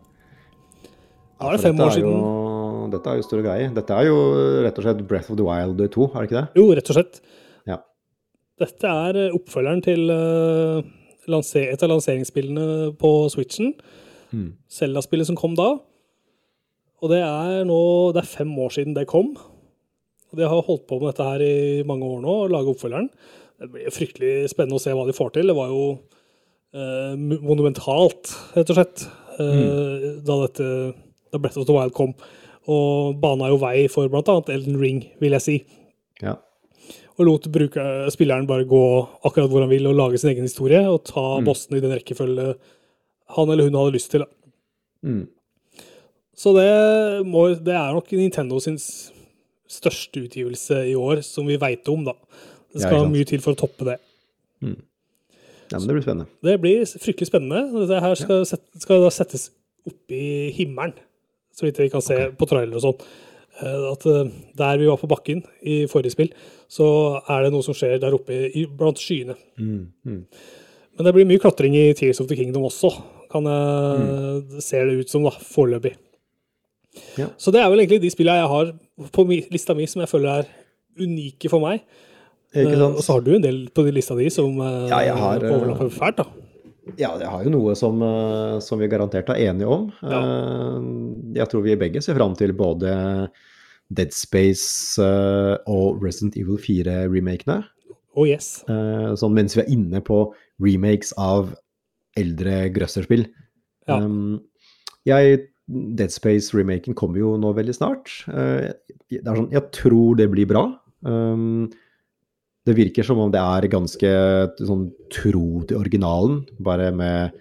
Da 1.40 1.48
er 1.48 1.52
det 1.52 1.62
fem 1.62 1.78
år 1.80 1.92
siden. 1.94 2.10
Jo, 2.18 2.90
dette 2.90 3.06
er 3.08 3.16
jo 3.22 3.22
store 3.28 3.44
greier. 3.46 3.70
Dette 3.76 3.94
er 3.94 4.06
jo 4.10 4.18
rett 4.66 4.78
og 4.80 4.84
slett 4.84 5.08
Breath 5.08 5.30
of 5.30 5.38
the 5.38 5.44
Wild 5.46 5.78
2, 5.92 6.10
er 6.16 6.22
det 6.26 6.32
ikke 6.32 6.42
det? 6.42 6.48
Jo, 6.56 6.66
rett 6.74 6.90
og 6.90 6.96
slett. 6.98 7.22
Ja. 7.68 7.78
Dette 8.58 8.84
er 8.88 9.16
eh, 9.28 9.32
oppfølgeren 9.38 9.84
til 9.84 10.10
eh, 10.10 10.82
et 11.30 11.84
av 11.84 11.90
lanseringsspillene 11.94 12.98
på 12.98 13.14
Switchen. 13.30 13.76
Mm. 14.36 14.48
Zelda-spillet 14.72 15.30
som 15.30 15.38
kom 15.40 15.56
da. 15.56 15.70
Og 17.04 17.12
det 17.12 17.22
er 17.24 17.66
nå 17.68 17.80
Det 18.16 18.22
er 18.24 18.32
fem 18.32 18.52
år 18.60 18.74
siden 18.76 18.96
det 18.98 19.08
kom. 19.08 19.34
Og 19.36 20.40
de 20.40 20.48
har 20.48 20.68
holdt 20.68 20.88
på 20.90 21.00
med 21.00 21.14
dette 21.14 21.28
her 21.28 21.44
i 21.46 21.84
mange 21.88 22.08
år 22.08 22.22
nå, 22.24 22.36
å 22.44 22.52
lage 22.52 22.72
oppfølgeren. 22.74 23.10
Det 23.62 23.70
blir 23.72 23.94
fryktelig 23.94 24.50
spennende 24.52 24.80
å 24.80 24.84
se 24.84 24.92
hva 24.96 25.06
de 25.08 25.16
får 25.16 25.36
til. 25.38 25.48
Det 25.48 25.56
var 25.56 25.70
jo 25.72 25.84
eh, 26.76 27.14
monumentalt, 27.16 28.34
rett 28.58 28.74
og 28.74 28.80
slett, 28.80 29.06
eh, 29.40 30.10
da 30.28 30.40
dette 30.44 30.68
da 31.32 31.40
Breath 31.40 31.60
of 31.62 31.68
the 31.70 31.76
Wild 31.76 31.94
kom. 31.96 32.14
Og 32.72 33.16
bana 33.22 33.52
jo 33.52 33.62
vei 33.62 33.86
for 33.92 34.10
annet 34.10 34.52
Elden 34.52 34.80
Ring, 34.82 35.04
vil 35.22 35.36
jeg 35.38 35.46
si. 35.46 35.56
Ja. 36.24 36.36
Og 37.16 37.28
lot 37.30 37.48
bruker, 37.52 38.10
spilleren 38.12 38.48
bare 38.50 38.68
gå 38.68 38.82
akkurat 39.24 39.52
hvor 39.52 39.64
han 39.64 39.72
vil 39.72 39.88
og 39.88 39.96
lage 39.96 40.20
sin 40.20 40.34
egen 40.34 40.48
historie, 40.48 40.82
og 40.90 41.06
ta 41.08 41.40
Mm. 41.40 41.46
bossene 41.46 41.78
i 41.78 41.84
den 41.84 41.94
rekkefølge 41.96 42.56
han 43.34 43.50
eller 43.50 43.70
hun 43.70 43.78
hadde 43.80 43.96
lyst 43.96 44.12
til. 44.14 44.26
Mm. 45.06 45.26
Så 46.36 46.52
det, 46.58 46.68
må, 47.28 47.48
det 47.56 47.76
er 47.76 47.96
nok 47.96 48.12
Nintendo 48.12 48.60
sin 48.64 48.78
største 49.72 50.26
utgivelse 50.28 50.82
i 50.92 50.96
år, 51.00 51.24
som 51.26 51.48
vi 51.48 51.58
veit 51.60 51.88
om, 51.92 52.04
da. 52.06 52.16
Det 52.76 52.84
skal 52.84 53.06
ja, 53.06 53.12
mye 53.12 53.28
til 53.28 53.42
for 53.44 53.56
å 53.56 53.60
toppe 53.60 53.88
det. 53.88 54.00
ja, 55.72 55.78
men 55.80 55.88
det 55.88 55.96
blir 55.96 56.06
spennende. 56.06 56.28
Det 56.44 56.58
blir 56.62 56.84
fryktelig 56.86 57.30
spennende. 57.32 57.86
Dette 57.86 58.02
her 58.04 58.20
skal, 58.20 58.44
set, 58.50 58.66
skal 58.84 59.06
da 59.06 59.14
settes 59.14 59.48
opp 59.88 60.14
i 60.14 60.52
himmelen, 60.58 60.98
så 61.56 61.68
vidt 61.68 61.80
vi 61.80 61.90
kan 61.94 62.04
se 62.04 62.18
på 62.36 62.50
trailer 62.50 62.76
og 62.76 62.84
sånn. 62.84 63.08
Eh, 63.62 63.88
At 63.94 64.06
eh, 64.12 64.34
der 64.60 64.82
vi 64.82 64.90
var 64.92 65.00
på 65.00 65.10
bakken 65.10 65.44
i 65.64 65.86
forrige 65.92 66.18
spill, 66.18 66.34
så 66.68 66.88
er 67.32 67.46
det 67.46 67.54
noe 67.56 67.64
som 67.66 67.78
skjer 67.78 67.98
der 68.04 68.18
oppe 68.18 68.50
i, 68.52 68.66
blant 68.68 69.00
skyene. 69.00 69.38
Mm. 69.56 69.86
Mm. 70.04 70.22
Men 70.96 71.08
det 71.08 71.14
blir 71.16 71.28
mye 71.30 71.42
klatring 71.44 71.76
i 71.80 71.88
Tears 71.96 72.20
of 72.24 72.28
the 72.28 72.38
Kingdom 72.40 72.68
også, 72.68 72.92
kan 73.32 73.48
jeg, 73.50 74.02
mm. 74.02 74.60
ser 74.64 74.90
det 74.90 75.04
ut 75.04 75.12
som, 75.12 75.26
da, 75.28 75.34
foreløpig. 75.56 75.96
Ja. 77.20 77.30
Så 77.38 77.52
det 77.52 77.62
er 77.62 77.70
vel 77.72 77.84
egentlig 77.84 78.04
de 78.04 78.12
spillene 78.14 78.44
jeg 78.44 78.52
har 78.52 78.74
på 79.16 79.26
lista 79.52 79.76
mi 79.76 79.88
som 79.90 80.04
jeg 80.04 80.12
føler 80.12 80.42
er 80.44 80.52
unike 81.02 81.52
for 81.52 81.64
meg. 81.64 81.84
Eh? 82.56 82.72
Og 82.80 83.02
så 83.04 83.18
har 83.18 83.24
du 83.26 83.34
en 83.36 83.44
del 83.44 83.66
på 83.76 83.84
de 83.86 83.94
lista 83.96 84.16
di 84.18 84.30
som 84.32 84.60
eh, 84.64 84.88
Ja, 84.92 85.02
jeg 85.10 85.20
har, 85.20 85.44
eh, 85.44 85.56
overlapper 85.56 85.92
fælt, 85.92 86.22
da. 86.22 86.28
Ja, 86.96 87.16
jeg 87.20 87.28
har 87.28 87.44
jo 87.44 87.52
noe 87.52 87.74
som, 87.76 88.02
som 88.62 88.80
vi 88.80 88.88
garantert 88.88 89.32
er 89.34 89.40
enige 89.48 89.68
om. 89.74 89.88
Ja. 90.06 90.20
Jeg 91.34 91.50
tror 91.50 91.64
vi 91.66 91.80
begge 91.82 92.04
ser 92.06 92.14
fram 92.14 92.36
til 92.38 92.54
både 92.54 92.92
Dead 93.90 94.14
Space 94.14 95.02
og 95.02 96.04
Resident 96.06 96.38
Evil 96.38 96.62
4-remakene. 96.62 97.64
Oh 98.14 98.30
yes. 98.30 98.62
Sånn 99.18 99.34
mens 99.34 99.58
vi 99.58 99.64
er 99.64 99.74
inne 99.74 100.04
på 100.06 100.28
remakes 100.62 101.10
av 101.18 101.56
eldre 102.20 102.66
grøsserspill. 102.76 103.28
Ja. 103.90 104.00
Um, 104.02 104.40
jeg, 105.08 105.46
Dead 105.66 106.14
Space-remaken 106.14 106.98
kommer 106.98 107.22
jo 107.22 107.36
nå 107.42 107.54
veldig 107.58 107.76
snart. 107.78 108.12
Uh, 108.30 108.72
det 109.12 109.22
er 109.22 109.40
sånn, 109.40 109.52
jeg 109.54 109.70
tror 109.76 110.20
det 110.20 110.30
blir 110.34 110.50
bra. 110.50 110.68
Um, 111.06 111.68
det 112.66 112.78
virker 112.80 113.06
som 113.06 113.20
om 113.22 113.34
det 113.34 113.42
er 113.42 113.70
ganske 113.70 114.12
sånn 114.58 114.88
tro 115.14 115.62
til 115.70 115.78
originalen, 115.78 116.44
bare 116.58 116.90
med 116.96 117.36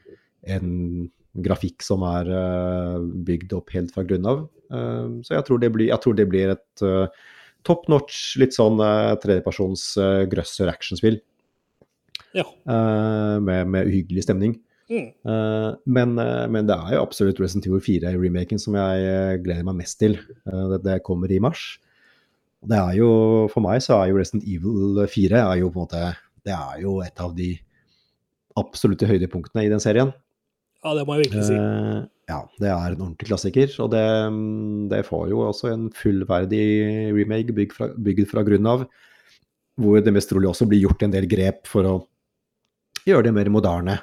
en 0.44 1.06
grafikk 1.44 1.82
som 1.82 2.04
er 2.06 2.28
uh, 2.28 2.98
bygd 3.00 3.54
opp 3.56 3.72
helt 3.74 3.94
fra 3.94 4.04
grunnen 4.06 4.30
av. 4.30 4.42
Uh, 4.74 5.22
så 5.24 5.38
jeg 5.38 5.48
tror 5.48 5.62
det 5.62 5.72
blir, 5.72 5.88
jeg 5.88 6.04
tror 6.04 6.18
det 6.18 6.28
blir 6.28 6.52
et 6.56 6.84
eh, 6.84 7.24
top 7.64 7.86
notch, 7.88 8.34
litt 8.40 8.52
sånn 8.52 8.76
tredjepersons 9.22 9.86
grøsser 10.28 10.68
actionspill 10.68 11.16
Ja. 12.34 12.44
uh, 12.68 13.40
med, 13.42 13.68
med 13.70 13.90
uhyggelig 13.90 14.26
stemning. 14.26 14.56
Mm. 14.90 15.12
Uh, 15.24 15.76
men, 15.86 16.16
uh, 16.18 16.44
men 16.50 16.66
det 16.68 16.76
er 16.76 16.96
jo 16.96 17.04
absolutt 17.06 17.40
Resident 17.40 17.68
Evil 17.70 17.82
4-remaken 17.84 18.60
som 18.60 18.76
jeg 18.76 19.40
gleder 19.44 19.66
meg 19.66 19.78
mest 19.80 20.00
til. 20.02 20.18
Det, 20.44 20.82
det 20.84 21.02
kommer 21.06 21.32
i 21.32 21.40
mars. 21.42 21.76
Det 22.64 22.80
er 22.80 22.98
jo, 22.98 23.10
For 23.52 23.64
meg 23.64 23.82
så 23.84 24.00
er 24.00 24.10
jo 24.10 24.18
Resident 24.18 24.46
Evil 24.48 25.04
4 25.10 25.40
er 25.44 25.60
jo 25.60 25.70
på 25.70 25.78
en 25.78 25.86
måte, 25.86 26.02
det 26.44 26.54
er 26.56 26.82
jo 26.82 26.98
et 27.04 27.20
av 27.20 27.32
de 27.36 27.52
absolutte 28.58 29.08
høydepunktene 29.08 29.66
i 29.66 29.72
den 29.72 29.82
serien. 29.82 30.12
Ja, 30.84 30.92
det 30.96 31.06
må 31.08 31.16
jeg 31.16 31.26
virkelig 31.26 31.46
si. 31.48 31.56
Ja, 32.28 32.38
det 32.60 32.70
er 32.70 32.94
en 32.94 33.02
ordentlig 33.02 33.28
klassiker. 33.28 33.68
Og 33.84 33.90
det, 33.92 34.04
mm, 34.32 34.88
det 34.92 35.04
får 35.08 35.28
jo 35.32 35.42
også 35.44 35.70
en 35.72 35.88
fullverdig 35.96 36.64
remake 37.16 37.56
bygd 37.56 37.74
fra, 37.76 37.88
bygd 37.96 38.28
fra 38.30 38.44
grunnen 38.46 38.70
av. 38.70 38.84
Hvor 39.80 40.00
det 40.00 40.12
mest 40.14 40.30
trolig 40.30 40.48
også 40.48 40.68
blir 40.70 40.84
gjort 40.84 41.04
en 41.04 41.12
del 41.12 41.26
grep 41.28 41.68
for 41.68 41.88
å 41.88 41.94
gjøre 43.06 43.26
det 43.28 43.34
mer 43.36 43.50
moderne. 43.52 43.98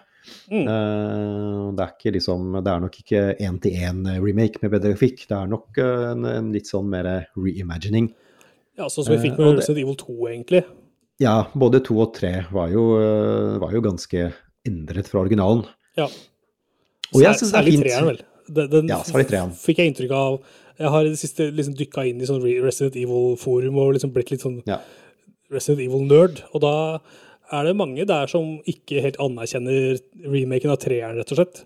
Mm. 0.51 0.67
Eh, 0.69 1.71
det 1.77 1.85
er 1.87 2.13
liksom 2.13 2.51
Det 2.61 2.69
er 2.71 2.81
nok 2.83 2.97
ikke 3.01 3.21
én-til-én-remake 3.41 4.61
med 4.61 4.71
bedre 4.75 4.91
grafikk. 4.93 5.25
Det 5.29 5.37
er 5.37 5.47
nok 5.49 5.77
eh, 5.81 6.05
en, 6.11 6.25
en 6.29 6.51
litt 6.53 6.69
sånn 6.69 6.89
mer 6.91 7.09
reimagining. 7.35 8.11
Ja, 8.77 8.87
sånn 8.89 9.05
som 9.05 9.15
vi 9.15 9.21
fikk 9.25 9.37
eh, 9.39 9.43
med 9.45 9.59
Resident 9.59 9.81
Evil 9.83 9.97
2, 9.99 10.17
egentlig. 10.31 10.63
Ja, 11.21 11.35
både 11.53 11.81
2 11.85 11.97
og 12.01 12.13
3 12.17 12.33
var 12.53 12.71
jo, 12.73 12.85
eh, 13.01 13.57
var 13.61 13.73
jo 13.75 13.81
ganske 13.85 14.27
endret 14.67 15.09
fra 15.11 15.21
originalen. 15.25 15.65
Ja. 15.99 16.07
Og 17.11 17.21
jeg 17.25 17.35
syns 17.41 17.51
det 17.51 17.59
er 17.59 17.67
fint. 17.67 17.71
særlig 17.71 17.73
fint. 17.75 17.87
treeren, 17.89 18.11
vel. 18.11 18.21
Den, 18.51 18.69
den 18.71 18.89
Ja, 18.89 19.01
særlig 19.05 19.27
treeren. 19.29 19.51
fikk 19.55 19.77
jeg 19.81 19.91
inntrykk 19.91 20.11
av 20.17 20.37
Jeg 20.81 20.89
har 20.89 21.05
i 21.05 21.09
det 21.13 21.19
siste 21.21 21.45
liksom 21.53 21.75
dykka 21.77 22.03
inn 22.09 22.21
i 22.23 22.25
sånn 22.25 22.41
Resident 22.63 22.95
Evil-forum 22.97 23.75
og 23.77 23.91
liksom 23.93 24.13
blitt 24.15 24.31
litt 24.33 24.41
sånn 24.41 24.61
Ja. 24.65 24.79
Resident 25.51 25.83
Evil-nerd. 25.83 26.41
Og 26.55 26.61
da 26.63 26.73
er 27.51 27.67
det 27.67 27.75
mange 27.77 28.05
der 28.07 28.31
som 28.31 28.57
ikke 28.69 29.03
helt 29.03 29.19
anerkjenner 29.21 29.99
remaken 30.23 30.73
av 30.73 30.79
treeren, 30.81 31.19
rett 31.19 31.33
og 31.33 31.39
slett. 31.41 31.61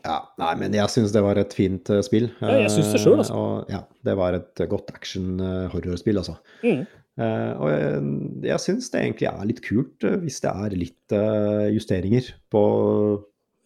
Ja, 0.00 0.18
nei, 0.40 0.54
men 0.56 0.72
jeg 0.72 0.88
syns 0.88 1.12
det 1.12 1.20
var 1.24 1.36
et 1.40 1.52
fint 1.52 1.90
eh, 1.92 2.00
spill. 2.06 2.30
Ja, 2.40 2.54
jeg 2.62 2.70
synes 2.72 2.94
det 2.94 3.02
selv, 3.02 3.18
altså. 3.20 3.34
Eh, 3.34 3.40
Og, 3.40 3.72
ja, 3.74 3.80
det 4.08 4.14
var 4.16 4.36
et 4.38 4.62
godt 4.70 4.92
action-horrorspill, 4.94 6.20
altså. 6.22 6.38
Mm. 6.64 6.86
Uh, 7.20 7.52
og 7.60 7.66
jeg, 7.68 8.04
jeg 8.48 8.62
syns 8.64 8.86
det 8.92 9.00
egentlig 9.02 9.26
er 9.28 9.48
litt 9.50 9.58
kult 9.66 10.04
eh, 10.08 10.14
hvis 10.22 10.38
det 10.40 10.52
er 10.64 10.76
litt 10.78 11.12
uh, 11.12 11.66
justeringer 11.74 12.30
på, 12.48 12.62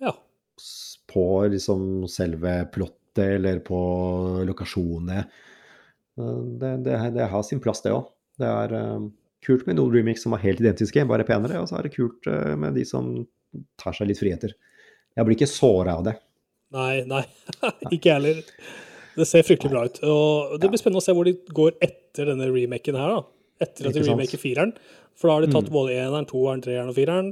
Ja. 0.02 0.10
på 1.12 1.26
liksom 1.52 2.08
selve 2.10 2.56
plottet 2.74 3.36
eller 3.36 3.60
på 3.62 3.78
lokasjonene. 4.48 5.20
Uh, 6.18 6.40
det, 6.58 6.72
det, 6.88 6.98
det 7.14 7.28
har 7.30 7.46
sin 7.46 7.62
plass, 7.62 7.84
det 7.84 7.94
òg. 7.94 8.08
Det 8.42 8.48
er 8.50 8.74
eh, 8.74 9.04
kult 9.44 9.66
med 9.68 9.78
noen 9.78 9.92
remakes 9.94 10.24
som 10.26 10.34
er 10.36 10.42
helt 10.44 10.62
identiske, 10.62 11.04
bare 11.08 11.26
penere. 11.28 11.60
Og 11.62 11.68
så 11.70 11.78
er 11.78 11.86
det 11.88 11.94
kult 11.96 12.26
eh, 12.30 12.54
med 12.60 12.76
de 12.78 12.84
som 12.88 13.12
tar 13.80 13.94
seg 13.96 14.08
litt 14.10 14.20
friheter. 14.20 14.56
Jeg 15.14 15.26
blir 15.28 15.36
ikke 15.38 15.50
såra 15.50 15.98
av 16.00 16.08
det. 16.08 16.16
Nei, 16.74 17.04
nei. 17.06 17.22
ikke 17.94 18.08
jeg 18.10 18.16
heller. 18.16 18.40
Det 19.14 19.28
ser 19.30 19.46
fryktelig 19.46 19.70
bra 19.70 19.84
ut. 19.86 20.00
Og 20.10 20.56
det 20.58 20.72
blir 20.72 20.80
spennende 20.80 21.02
å 21.02 21.06
se 21.06 21.14
hvor 21.14 21.28
de 21.28 21.36
går 21.54 21.76
etter 21.84 22.32
denne 22.32 22.48
remaken 22.50 22.98
her, 22.98 23.12
da. 23.14 23.20
Etter 23.62 23.86
at 23.92 23.94
de 23.94 24.02
remaker 24.08 24.40
fireren. 24.42 24.72
For 25.14 25.30
da 25.30 25.36
har 25.36 25.44
de 25.44 25.52
tatt 25.54 25.68
Mm. 25.70 25.74
både 25.76 25.94
eneren, 25.94 26.26
toeren, 26.26 26.64
treeren 26.64 26.90
og 26.90 26.96
fireren. 26.96 27.28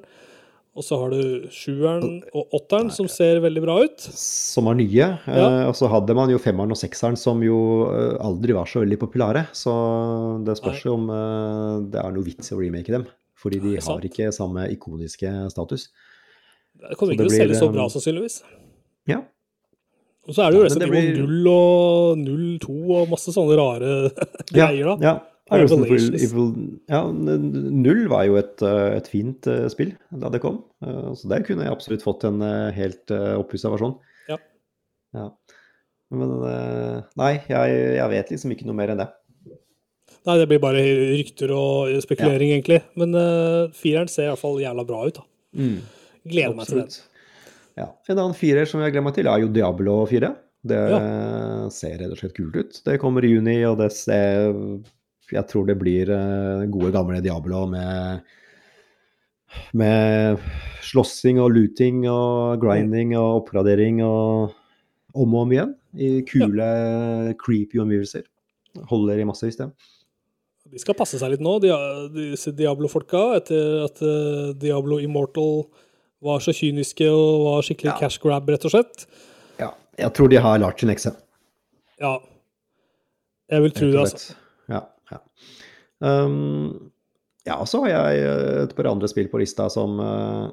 Og 0.72 0.84
så 0.86 0.96
har 0.96 1.10
du 1.12 1.48
sjueren 1.52 2.22
og 2.32 2.54
åtteren, 2.56 2.88
som 2.90 3.04
ser 3.12 3.42
veldig 3.44 3.60
bra 3.60 3.74
ut. 3.84 4.00
Som 4.16 4.70
er 4.70 4.74
nye. 4.78 5.08
eh, 5.28 5.36
Ja. 5.36 5.68
og 5.68 5.74
så 5.76 5.88
hadde 5.92 6.14
man 6.16 6.30
jo 6.32 6.38
femmeren 6.40 6.70
og 6.72 6.78
sekseren, 6.80 7.16
som 7.20 7.42
jo 7.44 7.58
eh, 7.92 8.16
aldri 8.24 8.54
var 8.56 8.64
så 8.64 8.80
veldig 8.80 8.96
populære. 9.02 9.42
Så 9.52 9.74
det 10.46 10.56
spørs 10.56 10.80
jo 10.86 10.94
om 10.94 11.10
eh, 11.10 11.90
det 11.92 12.00
er 12.00 12.12
noe 12.16 12.24
vits 12.24 12.50
i 12.50 12.54
å 12.56 12.60
remake 12.62 12.88
dem. 12.94 13.04
Fordi 13.36 13.58
de 13.60 13.74
sant. 13.82 13.98
har 14.00 14.08
ikke 14.08 14.32
samme 14.32 14.64
ikoniske 14.72 15.28
status. 15.52 15.88
Det 16.80 16.96
kommer 16.96 17.14
ikke 17.18 17.26
til 17.28 17.34
å 17.34 17.40
selge 17.42 17.58
så 17.60 17.68
bra, 17.72 17.88
sannsynligvis. 17.92 18.40
Ja. 19.10 19.18
Og 20.28 20.34
så 20.36 20.44
er 20.46 20.50
det 20.52 20.56
jo 20.56 20.62
Ja, 20.62 20.68
Resident 20.70 20.92
Evil 20.94 21.26
blir- 21.26 21.26
0 21.26 21.48
og 21.52 22.18
02 22.62 22.96
og 23.02 23.08
masse 23.10 23.28
sånne 23.34 23.56
rare 23.58 23.92
greier, 24.54 24.84
da. 24.86 24.96
Ja. 25.02 25.14
Ja, 25.18 25.20
Resident 25.60 25.86
Evil, 25.86 26.14
Evil, 26.26 26.50
ja, 26.88 27.00
null 27.12 28.02
var 28.10 28.24
jo 28.28 28.36
et, 28.40 28.62
eh, 28.64 28.96
et 28.98 29.08
fint 29.10 29.46
eh, 29.50 29.66
spill 29.72 29.92
da 30.22 30.30
det 30.32 30.40
kom. 30.44 30.62
Eh, 30.84 31.10
Så 31.18 31.28
der 31.28 31.44
kunne 31.46 31.66
jeg 31.66 31.72
absolutt 31.74 32.04
fått 32.04 32.24
en 32.28 32.40
helt 32.72 33.10
oppussa 33.12 33.70
versjon. 33.72 33.96
Ja. 34.30 34.38
Ja. 35.14 35.26
Men 36.12 36.32
nei, 37.16 37.32
jeg, 37.48 37.76
jeg 37.96 38.08
vet 38.12 38.30
liksom 38.34 38.52
ikke 38.52 38.66
noe 38.68 38.76
mer 38.76 38.92
enn 38.92 39.00
det. 39.00 39.08
Nei, 40.28 40.36
det 40.38 40.46
blir 40.50 40.60
bare 40.62 40.82
rykter 40.84 41.50
og 41.56 41.96
spekulering, 42.04 42.52
egentlig. 42.54 42.82
Men 43.00 43.16
uh, 43.16 43.72
fireren 43.74 44.10
ser 44.12 44.28
iallfall 44.28 44.60
jævla 44.62 44.84
bra 44.86 45.00
ut, 45.08 45.16
da. 45.18 45.24
Gleder 46.28 46.54
meg 46.54 46.68
til 46.68 46.82
den. 46.82 46.92
Ja. 47.80 47.88
En 48.12 48.18
annen 48.20 48.36
firer 48.36 48.68
som 48.68 48.84
jeg 48.84 48.92
gleder 48.92 49.06
meg 49.08 49.16
til, 49.16 49.26
er 49.32 49.42
jo 49.42 49.48
Diablo 49.56 49.96
4. 50.06 50.30
Det 50.62 50.78
Ja. 50.92 50.98
ser 51.74 51.96
rett 51.98 52.12
og 52.14 52.20
slett 52.20 52.36
kult 52.36 52.54
ut. 52.60 52.76
Det 52.86 53.00
kommer 53.02 53.24
i 53.26 53.32
juni, 53.32 53.56
og 53.66 53.80
det 53.80 53.88
ser 53.96 54.52
Jeg 55.32 55.48
tror 55.48 55.66
det 55.68 55.78
blir 55.80 56.10
eh, 56.12 56.66
gode, 56.72 56.92
gamle 56.94 57.22
Diablo 57.24 57.64
med 57.70 58.22
med 59.76 60.40
slåssing 60.84 61.36
og 61.42 61.52
looting 61.52 62.06
og 62.08 62.60
grinding 62.62 63.12
og 63.18 63.42
oppgradering 63.42 63.98
og 64.04 64.54
om 65.12 65.34
og 65.36 65.42
om 65.44 65.52
igjen. 65.52 65.74
I 65.92 66.22
kule, 66.24 66.68
creepy 67.40 67.82
omgivelser. 67.82 68.24
Holder 68.88 69.20
i 69.20 69.26
massevis, 69.28 69.58
det. 69.60 69.68
De 70.72 70.80
skal 70.80 70.96
passe 70.96 71.18
seg 71.20 71.34
litt 71.34 71.42
nå, 71.44 71.58
disse 71.60 72.54
Diablo-folka, 72.56 73.34
etter 73.36 73.82
at 73.84 74.00
eh, 74.00 74.52
Diablo 74.56 74.96
Immortal 75.04 75.66
var 76.24 76.40
så 76.40 76.54
kyniske 76.56 77.08
og 77.12 77.44
var 77.50 77.66
skikkelig 77.66 77.92
Ja. 77.92 77.98
cash 78.00 78.22
grab, 78.22 78.48
rett 78.48 78.64
og 78.64 78.72
slett. 78.72 79.04
Ja, 79.60 79.72
jeg 80.00 80.14
tror 80.16 80.30
de 80.32 80.40
har 80.40 80.62
lært 80.62 80.80
sin 80.80 80.88
lekse. 80.88 81.12
Ja. 82.00 82.14
Jeg 83.52 83.66
vil 83.66 83.74
tro 83.76 83.90
det, 83.92 84.00
altså. 84.00 84.38
Um, 86.02 86.90
ja, 87.46 87.56
og 87.58 87.68
så 87.70 87.82
har 87.84 87.92
jeg 87.92 88.24
eh, 88.26 88.62
et 88.64 88.74
par 88.78 88.90
andre 88.90 89.10
spill 89.10 89.30
på 89.30 89.40
lista 89.42 89.68
som 89.72 89.98
uh, 90.02 90.50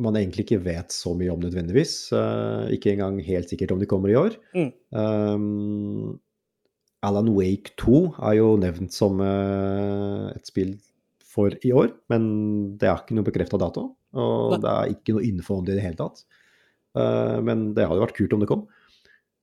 man 0.00 0.16
egentlig 0.16 0.46
ikke 0.46 0.62
vet 0.64 0.92
så 0.94 1.12
mye 1.16 1.32
om 1.32 1.40
nødvendigvis. 1.42 1.94
Uh, 2.12 2.68
ikke 2.76 2.94
engang 2.94 3.20
helt 3.24 3.52
sikkert 3.52 3.74
om 3.74 3.80
de 3.80 3.88
kommer 3.90 4.12
i 4.12 4.18
år. 4.20 4.36
Mm. 4.56 4.70
Um, 4.96 6.18
Alan 7.04 7.32
Wake 7.32 7.74
2 7.80 8.02
er 8.28 8.36
jo 8.40 8.52
nevnt 8.60 8.96
som 8.96 9.20
uh, 9.24 10.28
et 10.34 10.48
spill 10.48 10.76
for 11.30 11.54
i 11.64 11.72
år, 11.76 11.92
men 12.12 12.24
det 12.80 12.88
er 12.88 13.00
ikke 13.00 13.16
noe 13.16 13.28
bekrefta 13.28 13.60
dato. 13.60 13.92
Og 14.18 14.56
Nei. 14.56 14.60
det 14.64 14.70
er 14.74 14.94
ikke 14.96 15.14
noe 15.16 15.26
info 15.28 15.60
om 15.60 15.66
det 15.66 15.76
i 15.76 15.78
det 15.78 15.86
hele 15.86 16.00
tatt. 16.00 16.24
Eh, 16.98 17.38
men 17.46 17.70
det 17.76 17.86
hadde 17.86 18.02
vært 18.02 18.16
kult 18.18 18.34
om 18.34 18.42
det 18.42 18.50
kom. 18.50 18.66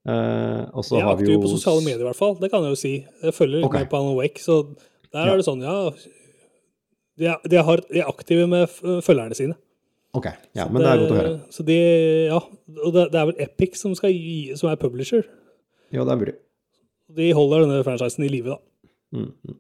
Eh, 0.08 0.62
og 0.72 0.86
så 0.88 0.96
Jeg 0.98 1.04
er 1.04 1.14
aktiv 1.18 1.42
på 1.44 1.50
sosiale 1.52 1.84
medier, 1.84 2.00
i 2.06 2.08
hvert 2.08 2.16
fall. 2.20 2.36
Det 2.40 2.50
kan 2.52 2.64
jeg 2.64 2.72
jo 2.76 2.80
si. 2.80 2.94
Jeg 3.24 3.34
følger 3.36 3.60
litt 3.60 3.66
Ok. 3.68 3.74
med 3.74 3.90
på 3.92 3.98
Alan 4.00 4.16
Wake, 4.16 4.40
så 4.40 4.62
der 5.12 5.26
Ja. 5.26 5.34
er 5.34 5.38
det 5.38 5.46
sånn, 5.48 5.62
ja 5.62 5.92
De 7.18 7.26
er, 7.26 7.38
de 7.50 7.58
har, 7.64 7.78
de 7.92 8.00
er 8.00 8.08
aktive 8.08 8.48
med 8.48 8.68
følgerne 9.02 9.34
sine. 9.36 9.56
Ok, 10.14 10.26
ja, 10.56 10.66
Så 10.68 10.72
men 10.72 10.82
det 10.84 10.88
er 10.92 10.98
godt 11.02 11.12
å 11.12 11.18
høre. 11.18 11.40
Så 11.52 11.66
de, 11.66 11.78
ja, 12.30 12.38
og 12.86 12.94
det, 12.94 13.12
det 13.12 13.20
er 13.20 13.26
vel 13.26 13.42
Epic 13.42 13.76
som, 13.82 13.96
skal 13.98 14.12
gi, 14.14 14.56
som 14.56 14.70
er 14.70 14.76
publisher. 14.78 15.24
Ja, 15.92 16.04
det 16.06 16.14
er 16.14 16.22
mulig. 16.22 16.36
De 17.18 17.32
holder 17.34 17.66
denne 17.66 17.84
franchisen 17.84 18.24
i 18.24 18.30
live, 18.30 18.54
da. 18.54 18.58
Mm, 19.18 19.32
mm. 19.48 19.58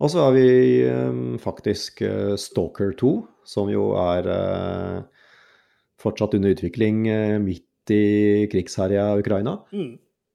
Og 0.00 0.10
så 0.10 0.24
har 0.24 0.32
vi 0.32 0.84
um, 0.88 1.38
faktisk 1.38 2.02
uh, 2.02 2.34
Stalker 2.40 2.92
2, 2.98 3.12
som 3.44 3.68
jo 3.68 3.90
er 4.00 4.26
uh, 4.26 5.02
fortsatt 6.00 6.34
under 6.34 6.54
utvikling 6.56 7.04
uh, 7.08 7.38
midt 7.44 7.66
i 7.92 8.46
krigsherja 8.52 9.10
Ukraina. 9.20 9.58
Mm. 9.72 9.92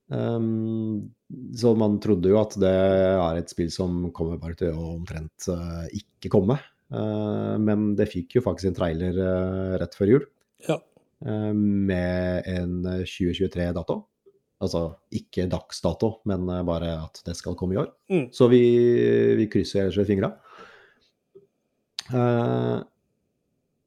Um, 0.10 1.12
så 1.54 1.76
man 1.78 2.00
trodde 2.02 2.32
jo 2.32 2.40
at 2.42 2.56
det 2.58 2.72
er 2.74 3.38
et 3.38 3.52
spill 3.52 3.70
som 3.74 4.08
kommer 4.16 4.40
bare 4.42 4.58
til 4.58 4.74
å 4.74 4.96
omtrent 4.96 5.50
uh, 5.54 5.86
ikke 5.94 6.32
komme. 6.34 6.58
Uh, 6.90 7.56
men 7.62 7.92
det 7.98 8.10
fikk 8.10 8.40
jo 8.40 8.46
faktisk 8.46 8.72
en 8.72 8.78
trailer 8.80 9.20
uh, 9.22 9.76
rett 9.78 9.94
før 9.94 10.10
jul 10.16 10.24
Ja. 10.66 10.80
eh, 11.22 11.52
med 11.54 12.48
en 12.50 12.80
2023-dato. 13.06 14.00
Altså 14.60 14.82
ikke 15.16 15.46
dagsdato, 15.48 16.18
men 16.28 16.50
bare 16.68 16.96
at 17.06 17.22
det 17.24 17.38
skal 17.38 17.56
komme 17.56 17.78
i 17.78 17.80
år. 17.80 17.94
Mm. 18.12 18.26
Så 18.36 18.50
vi, 18.52 18.64
vi 19.40 19.46
krysser 19.48 19.86
ellers 19.86 20.10
fingra. 20.10 20.34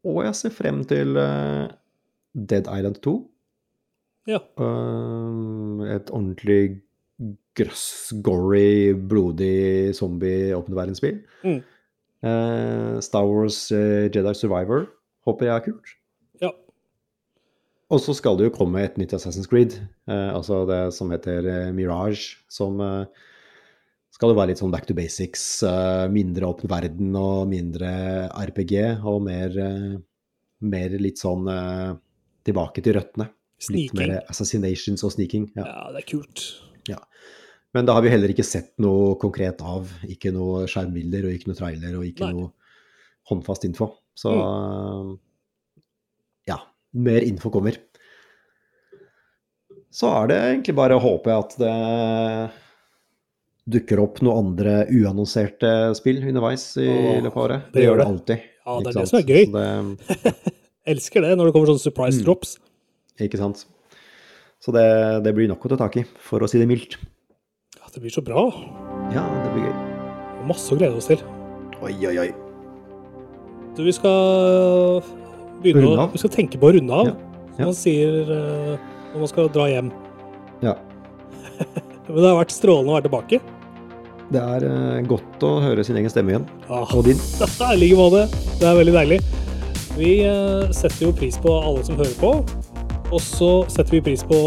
Og 0.08 0.22
jeg 0.24 0.38
ser 0.38 0.54
frem 0.56 0.80
til 0.88 1.12
Dead 2.32 2.70
Island 2.72 3.02
2. 3.04 3.12
ja. 4.31 4.39
Uh, 4.61 5.83
et 5.91 6.11
ordentlig 6.14 6.83
grøss, 7.59 8.12
gory, 8.25 8.93
blodig 8.95 9.93
zombie 9.97 10.53
åpen 10.57 10.77
verdensspill. 10.77 11.20
Mm. 11.45 11.61
Uh, 12.23 13.01
Star 13.03 13.27
Wars 13.27 13.64
uh, 13.75 14.07
Jedi 14.07 14.35
Survivor 14.39 14.87
håper 15.27 15.49
jeg 15.49 15.55
er 15.55 15.66
kult. 15.66 15.93
Ja. 16.43 16.53
Og 17.93 18.01
så 18.03 18.14
skal 18.16 18.39
det 18.39 18.49
jo 18.49 18.55
komme 18.57 18.83
et 18.83 18.97
nytt 18.99 19.12
Assassin's 19.16 19.51
Creed, 19.51 19.77
eh, 20.09 20.31
altså 20.33 20.62
det 20.66 20.79
som 20.97 21.11
heter 21.12 21.45
eh, 21.45 21.75
Mirage, 21.77 22.39
som 22.51 22.81
skal 24.11 24.33
jo 24.33 24.39
være 24.39 24.51
litt 24.51 24.62
sånn 24.62 24.73
back 24.73 24.89
to 24.89 24.97
basics, 24.97 25.45
mindre 26.11 26.49
åpen 26.49 26.70
verden 26.73 27.12
og 27.20 27.51
mindre 27.53 27.93
RPG, 28.33 29.05
og 29.05 29.20
mer, 29.29 29.55
mer 30.64 30.97
litt 31.05 31.20
sånn 31.20 31.47
tilbake 32.49 32.83
til 32.83 32.97
røttene. 32.97 33.29
Litt 33.70 33.94
mer 33.94 34.24
assassinations 34.28 35.04
og 35.06 35.12
sneaking. 35.14 35.46
Ja. 35.56 35.64
Ja, 35.68 35.84
det 35.94 36.02
er 36.02 36.08
kult. 36.16 36.46
Men 37.72 37.86
da 37.88 37.94
har 37.96 38.02
vi 38.04 38.10
heller 38.12 38.28
ikke 38.28 38.44
sett 38.44 38.74
noe 38.84 39.14
konkret 39.16 39.62
av. 39.64 39.88
Ikke 40.04 40.28
noe 40.34 40.66
skjermbilder 40.68 41.24
og 41.24 41.32
ikke 41.32 41.48
noe 41.48 41.56
trailer 41.56 41.94
og 41.96 42.02
ikke 42.04 42.26
Nei. 42.26 42.32
noe 42.36 42.50
håndfast 43.30 43.64
info. 43.64 43.86
Så 44.12 44.28
ja, 46.50 46.58
mer 46.92 47.24
info 47.24 47.48
kommer. 47.54 47.78
Så 49.92 50.10
er 50.22 50.28
det 50.28 50.36
egentlig 50.50 50.74
bare 50.76 50.96
å 50.98 51.02
håpe 51.04 51.32
at 51.32 51.56
det 51.60 51.72
dukker 53.72 54.00
opp 54.02 54.20
noen 54.24 54.50
andre 54.50 54.74
uannonserte 54.90 55.72
spill 55.96 56.20
underveis 56.28 56.64
i 56.82 56.88
Åh, 56.88 57.20
løpet 57.22 57.36
av 57.38 57.44
året. 57.46 57.66
det 57.72 57.78
Det 57.80 57.84
gjør 57.86 58.00
det. 58.02 58.06
alltid. 58.10 58.46
Ja, 58.66 58.76
det 58.82 58.90
er 58.92 58.98
det 59.00 59.08
som 59.08 59.18
er 59.20 59.28
gøy. 59.32 59.44
Det, 59.52 59.64
ja. 60.26 60.32
Elsker 60.92 61.22
det 61.24 61.32
når 61.38 61.48
det 61.48 61.54
kommer 61.56 61.70
sånne 61.72 61.84
surprise 61.88 62.18
Mm. 62.20 62.24
drops. 62.26 62.56
Ikke 63.20 63.40
sant. 63.40 63.66
Så 64.62 64.72
det, 64.74 64.84
det 65.26 65.32
blir 65.34 65.50
nok 65.50 65.64
å 65.66 65.72
ta 65.72 65.80
tak 65.80 65.96
i, 65.98 66.04
for 66.22 66.44
å 66.44 66.48
si 66.50 66.60
det 66.60 66.68
mildt. 66.70 66.96
Ja, 67.80 67.88
det 67.92 68.02
blir 68.04 68.14
så 68.14 68.22
bra. 68.24 68.46
Ja, 69.14 69.24
det 69.42 69.50
blir 69.56 69.66
gøy. 69.66 69.74
Masse 70.48 70.74
å 70.74 70.78
glede 70.78 70.98
oss 71.00 71.10
til. 71.10 71.20
Oi, 71.82 71.94
oi, 72.06 72.14
oi. 72.22 72.28
Du, 73.74 73.82
vi 73.82 73.94
skal 73.96 75.02
begynne 75.62 75.90
å, 75.96 76.06
vi 76.12 76.20
skal 76.22 76.32
tenke 76.34 76.60
på 76.60 76.70
å 76.70 76.74
runde 76.76 76.94
av. 76.94 77.10
Ja, 77.10 77.16
ja. 77.58 77.66
Man 77.66 77.76
sier 77.76 78.30
eh, 78.36 78.76
når 79.12 79.24
man 79.24 79.30
skal 79.30 79.50
dra 79.52 79.66
hjem. 79.70 79.90
Ja. 80.62 80.76
Men 82.06 82.18
det 82.20 82.28
har 82.28 82.38
vært 82.38 82.54
strålende 82.54 82.92
å 82.92 82.96
være 82.98 83.08
tilbake. 83.08 83.42
Det 84.32 84.40
er 84.40 84.64
eh, 84.68 84.98
godt 85.10 85.44
å 85.44 85.56
høre 85.64 85.84
sin 85.84 85.98
egen 86.00 86.12
stemme 86.12 86.34
igjen. 86.36 86.46
Ah, 86.68 86.86
Og 86.96 87.04
din. 87.08 87.18
I 87.72 87.76
like 87.80 87.98
måte. 87.98 88.26
Det 88.60 88.68
er 88.68 88.78
veldig 88.78 88.94
deilig. 88.96 89.20
Vi 89.98 90.12
eh, 90.24 90.70
setter 90.72 91.08
jo 91.08 91.14
pris 91.16 91.36
på 91.42 91.52
alle 91.58 91.82
som 91.84 91.98
hører 91.98 92.14
på. 92.22 92.36
Og 93.12 93.20
så 93.20 93.50
setter 93.72 93.98
vi 93.98 94.00
pris 94.10 94.22
på 94.24 94.38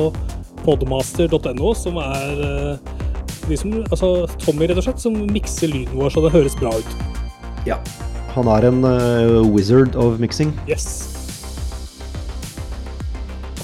podmaster.no, 0.66 1.74
som 1.78 1.99
er 2.01 2.39
eh, 2.41 2.93
de 3.45 3.57
som, 3.61 3.76
altså 3.93 4.09
Tommy, 4.41 4.66
rett 4.72 4.80
og 4.82 4.88
slett, 4.88 5.03
som 5.03 5.18
mikser 5.30 5.70
lyden 5.70 5.99
vår 5.99 6.09
så 6.16 6.24
det 6.26 6.32
høres 6.34 6.55
bra 6.57 6.72
ut. 6.74 6.95
Ja. 7.70 7.78
Han 8.36 8.49
er 8.51 8.66
en 8.68 8.82
uh, 8.84 9.45
wizard 9.53 9.93
of 9.95 10.18
mixing. 10.20 10.49
Yes. 10.68 10.88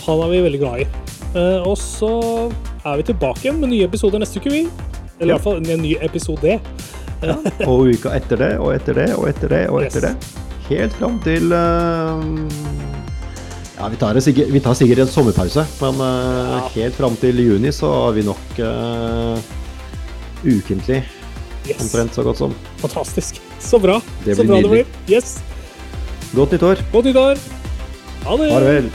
Han 0.05 0.21
er 0.23 0.29
vi 0.31 0.43
veldig 0.45 0.61
glad 0.61 0.83
i. 0.83 0.85
Uh, 1.35 1.65
og 1.67 1.75
så 1.79 2.11
er 2.85 3.01
vi 3.01 3.07
tilbake 3.09 3.43
igjen 3.45 3.59
med 3.61 3.73
nye 3.73 3.89
episoder 3.89 4.21
neste 4.21 4.39
uke, 4.39 4.53
vi. 4.53 4.61
Eller 5.19 5.33
i 5.33 5.33
Ja. 5.33 5.37
hvert 5.37 5.43
fall 5.49 5.59
en 5.61 5.83
ny 5.83 5.95
episode. 6.01 6.59
Og 7.67 7.91
uka 7.93 8.15
etter 8.17 8.39
det, 8.41 8.53
og 8.57 8.71
etter 8.73 8.95
det, 8.97 9.09
og 9.17 9.27
etter 9.29 9.51
det, 9.51 9.65
og 9.69 9.83
etter 9.83 10.07
Yes. 10.07 10.31
det. 10.31 10.47
Helt 10.71 10.93
fram 10.97 11.19
til 11.21 11.51
eh, 11.51 12.23
Ja, 13.81 13.87
vi 13.89 13.97
tar, 13.97 14.19
sikkert, 14.21 14.49
vi 14.53 14.59
tar 14.61 14.75
sikkert 14.77 14.99
en 15.01 15.07
sommerpause, 15.09 15.63
men 15.81 15.95
uh, 15.97 16.51
Ja. 16.51 16.57
helt 16.75 16.93
fram 16.95 17.15
til 17.17 17.39
juni 17.41 17.71
så 17.73 17.89
har 17.89 18.11
vi 18.13 18.21
nok 18.27 18.59
uh, 18.61 19.39
ukentlig. 20.45 20.99
Yes. 21.65 21.81
Omtrent 21.81 22.13
så 22.13 22.23
godt 22.23 22.37
som. 22.37 22.53
Fantastisk. 22.83 23.41
Så 23.59 23.79
bra. 23.81 23.97
Det 24.25 24.35
så 24.37 24.45
bra 24.45 24.59
nydelig. 24.61 24.85
det 24.85 24.85
blir. 25.07 25.15
Yes. 25.17 25.39
Godt 26.35 26.51
nyttår. 26.53 26.83
Godt 26.93 27.09
nyttår. 27.09 27.41
Ha 28.27 28.37
det. 28.37 28.51
Farvel. 28.53 28.91